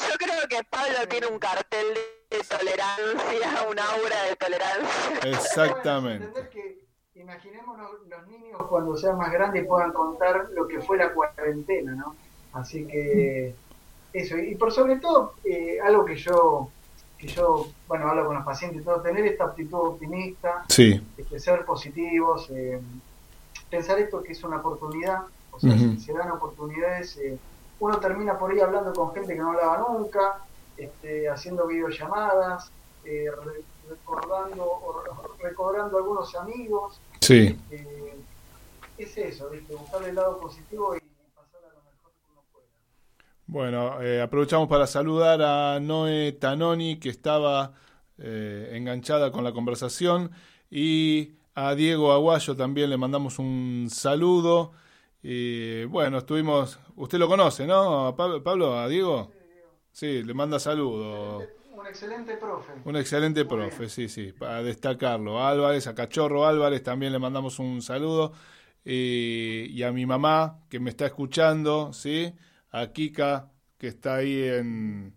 Yo 0.07 0.16
creo 0.18 0.47
que 0.47 0.63
Pablo 0.70 1.07
tiene 1.09 1.28
un 1.28 1.39
cartel 1.39 1.88
de 2.30 2.38
tolerancia, 2.43 3.68
un 3.70 3.80
aura 3.80 4.24
de 4.30 4.36
tolerancia. 4.36 5.20
Exactamente. 5.24 6.26
Entender 6.26 6.49
que 6.49 6.86
imaginémonos 7.16 7.91
los 8.07 8.28
niños 8.28 8.61
cuando 8.70 8.95
sean 8.95 9.18
más 9.18 9.32
grandes 9.32 9.63
y 9.63 9.66
puedan 9.66 9.91
contar 9.93 10.49
lo 10.51 10.68
que 10.68 10.80
fue 10.80 10.97
la 10.97 11.11
cuarentena, 11.11 11.95
¿no? 11.95 12.16
Así 12.53 12.86
que 12.88 13.55
eso, 14.13 14.38
y 14.38 14.55
por 14.55 14.72
sobre 14.72 14.97
todo, 14.97 15.34
eh, 15.43 15.80
algo 15.84 16.05
que 16.05 16.16
yo, 16.16 16.70
que 17.18 17.28
yo, 17.28 17.68
bueno, 17.88 18.07
hablo 18.09 18.26
con 18.26 18.36
los 18.36 18.45
pacientes 18.45 18.84
todo, 18.84 19.01
tener 19.01 19.26
esta 19.26 19.45
actitud 19.45 19.78
optimista, 19.80 20.66
Sí, 20.70 21.01
este, 21.18 21.39
ser 21.39 21.66
positivos, 21.66 22.49
eh, 22.51 22.80
pensar 23.70 23.99
esto 23.99 24.22
que 24.22 24.34
es 24.34 24.43
una 24.43 24.57
oportunidad, 24.57 25.24
o 25.51 25.59
sea, 25.59 25.72
si 25.78 25.99
se 25.99 26.13
dan 26.13 26.32
oportunidades, 26.32 27.16
eh, 27.18 27.38
uno 27.80 27.97
termina 27.99 28.38
por 28.38 28.51
ahí 28.51 28.59
hablando 28.59 28.93
con 28.93 29.13
gente 29.13 29.34
que 29.34 29.39
no 29.39 29.49
hablaba 29.51 29.86
nunca, 29.89 30.39
este, 30.78 31.30
haciendo 31.30 31.66
videollamadas, 31.68 32.70
eh, 33.05 33.28
re- 33.45 33.63
recordando, 33.89 34.66
o 34.66 35.01
re- 35.01 35.47
recordando 35.49 35.97
algunos 35.97 36.36
amigos, 36.36 36.99
sí. 37.22 37.57
eh, 37.72 38.16
es 38.97 39.18
eso, 39.18 39.49
¿viste? 39.49 39.74
buscar 39.76 40.03
el 40.03 40.16
lado 40.16 40.39
positivo 40.39 40.95
y 40.95 40.99
pasar 41.36 41.61
a 41.63 41.74
lo 41.74 41.82
mejor 41.82 42.11
que 42.11 42.32
uno 42.32 42.41
pueda. 42.51 42.66
Bueno, 43.48 44.02
eh, 44.02 44.22
aprovechamos 44.22 44.68
para 44.68 44.88
saludar 44.88 45.41
a 45.41 45.80
Noé 45.80 46.32
Tanoni, 46.32 46.98
que 47.00 47.10
estaba 47.10 47.74
eh, 48.18 48.72
enganchada 48.74 49.32
con 49.32 49.43
la 49.43 49.52
conversación, 49.52 50.32
y 50.72 51.34
a 51.54 51.76
Diego 51.76 52.12
Aguayo 52.12 52.56
también 52.56 52.89
le 52.89 52.98
mandamos 52.98 53.38
un 53.38 53.88
saludo. 53.91 54.72
Y 55.22 55.86
bueno, 55.86 56.18
estuvimos, 56.20 56.80
usted 56.96 57.20
lo 57.20 57.28
conoce, 57.28 57.68
¿no? 57.68 58.08
A 58.08 58.16
Pablo, 58.16 58.43
Pablo, 58.43 58.80
a 58.80 58.88
Diego. 58.88 59.32
Sí, 59.91 60.24
le 60.24 60.34
manda 60.34 60.60
saludos. 60.60 61.43
Un 61.72 61.88
excelente 61.88 62.38
profe. 62.38 62.74
Un 62.84 62.96
excelente 62.96 63.46
profe, 63.46 63.89
sí, 63.89 64.10
sí, 64.10 64.34
para 64.34 64.64
destacarlo. 64.64 65.39
A 65.39 65.50
Álvarez, 65.50 65.86
a 65.86 65.93
Cachorro 65.93 66.48
Álvarez 66.48 66.82
también 66.82 67.12
le 67.12 67.20
mandamos 67.20 67.60
un 67.60 67.84
saludo. 67.84 68.34
Y, 68.84 69.68
y 69.72 69.84
a 69.84 69.91
mi 69.91 70.06
mamá, 70.06 70.60
que 70.68 70.80
me 70.80 70.89
está 70.89 71.06
escuchando, 71.06 71.93
¿sí? 71.93 72.34
A 72.76 72.91
Kika, 72.91 73.53
que 73.78 73.88
está 73.88 74.15
ahí 74.15 74.43
en, 74.43 75.15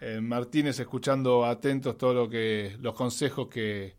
en 0.00 0.28
Martínez 0.28 0.80
escuchando 0.80 1.44
atentos 1.44 1.96
todo 1.96 2.12
lo 2.12 2.82
los 2.82 2.92
consejos 2.94 3.46
que, 3.46 3.96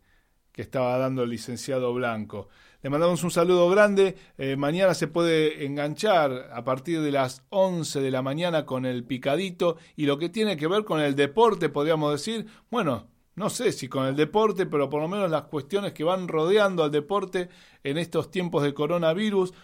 que 0.52 0.60
estaba 0.60 0.98
dando 0.98 1.22
el 1.22 1.30
licenciado 1.30 1.94
Blanco. 1.94 2.48
Le 2.82 2.90
mandamos 2.90 3.24
un 3.24 3.30
saludo 3.30 3.70
grande. 3.70 4.16
Eh, 4.36 4.56
mañana 4.56 4.92
se 4.92 5.08
puede 5.08 5.64
enganchar 5.64 6.50
a 6.52 6.62
partir 6.62 7.00
de 7.00 7.10
las 7.10 7.42
11 7.48 8.02
de 8.02 8.10
la 8.10 8.20
mañana 8.20 8.66
con 8.66 8.84
el 8.84 9.02
picadito 9.02 9.78
y 9.96 10.04
lo 10.04 10.18
que 10.18 10.28
tiene 10.28 10.58
que 10.58 10.68
ver 10.68 10.84
con 10.84 11.00
el 11.00 11.16
deporte, 11.16 11.70
podríamos 11.70 12.12
decir, 12.12 12.46
bueno, 12.70 13.08
no 13.38 13.50
sé 13.50 13.72
si 13.72 13.88
con 13.88 14.06
el 14.06 14.16
deporte, 14.16 14.66
pero 14.66 14.90
por 14.90 15.00
lo 15.00 15.08
menos 15.08 15.30
las 15.30 15.44
cuestiones 15.44 15.92
que 15.92 16.04
van 16.04 16.28
rodeando 16.28 16.84
al 16.84 16.90
deporte 16.90 17.48
en 17.84 17.96
estos 17.96 18.30
tiempos 18.30 18.62
de 18.62 18.74
coronavirus. 18.74 19.54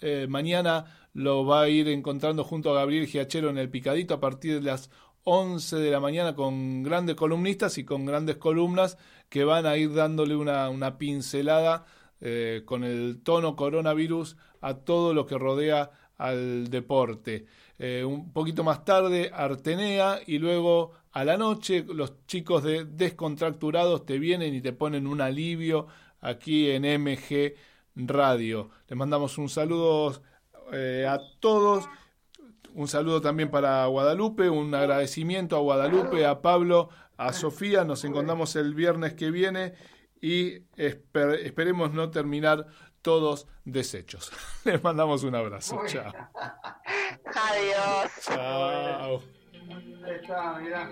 Eh, 0.00 0.26
mañana 0.28 1.08
lo 1.14 1.44
va 1.44 1.62
a 1.62 1.68
ir 1.68 1.88
encontrando 1.88 2.44
junto 2.44 2.70
a 2.70 2.74
Gabriel 2.74 3.06
Giachero 3.06 3.50
en 3.50 3.58
el 3.58 3.70
picadito 3.70 4.14
a 4.14 4.20
partir 4.20 4.54
de 4.54 4.62
las 4.62 4.90
11 5.24 5.76
de 5.76 5.90
la 5.90 6.00
mañana 6.00 6.34
con 6.34 6.82
grandes 6.82 7.16
columnistas 7.16 7.78
y 7.78 7.84
con 7.84 8.04
grandes 8.04 8.36
columnas 8.36 8.98
que 9.28 9.44
van 9.44 9.66
a 9.66 9.76
ir 9.76 9.94
dándole 9.94 10.36
una, 10.36 10.68
una 10.68 10.98
pincelada 10.98 11.86
eh, 12.20 12.62
con 12.64 12.84
el 12.84 13.20
tono 13.22 13.56
coronavirus 13.56 14.36
a 14.60 14.74
todo 14.74 15.14
lo 15.14 15.26
que 15.26 15.38
rodea 15.38 15.90
al 16.18 16.68
deporte. 16.68 17.46
Eh, 17.78 18.04
un 18.04 18.32
poquito 18.32 18.62
más 18.62 18.84
tarde 18.84 19.30
Artenea 19.34 20.20
y 20.26 20.38
luego 20.38 20.92
a 21.12 21.24
la 21.24 21.36
noche 21.36 21.84
los 21.86 22.26
chicos 22.26 22.62
de 22.62 22.84
Descontracturados 22.84 24.04
te 24.04 24.18
vienen 24.18 24.54
y 24.54 24.60
te 24.60 24.72
ponen 24.72 25.06
un 25.06 25.20
alivio 25.20 25.86
aquí 26.20 26.70
en 26.70 26.82
MG 27.02 27.54
Radio. 27.94 28.70
Les 28.88 28.96
mandamos 28.96 29.38
un 29.38 29.48
saludo 29.48 30.22
eh, 30.72 31.06
a 31.08 31.18
todos 31.40 31.88
un 32.74 32.88
saludo 32.88 33.20
también 33.20 33.50
para 33.50 33.84
Guadalupe, 33.86 34.48
un 34.48 34.74
agradecimiento 34.74 35.56
a 35.56 35.60
Guadalupe, 35.60 36.24
a 36.24 36.40
Pablo, 36.40 36.88
a 37.16 37.32
Sofía. 37.32 37.84
Nos 37.84 38.04
encontramos 38.04 38.56
el 38.56 38.74
viernes 38.74 39.14
que 39.14 39.30
viene 39.30 39.74
y 40.20 40.62
esperemos 40.76 41.92
no 41.92 42.10
terminar 42.10 42.66
todos 43.02 43.46
deshechos. 43.64 44.32
Les 44.64 44.82
mandamos 44.82 45.22
un 45.24 45.34
abrazo. 45.34 45.80
Chao. 45.86 46.12
Adiós. 47.34 48.12
Chao. 48.22 49.41
Ahí 50.04 50.14
está, 50.16 50.58
mirá. 50.58 50.88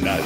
la 0.00 0.21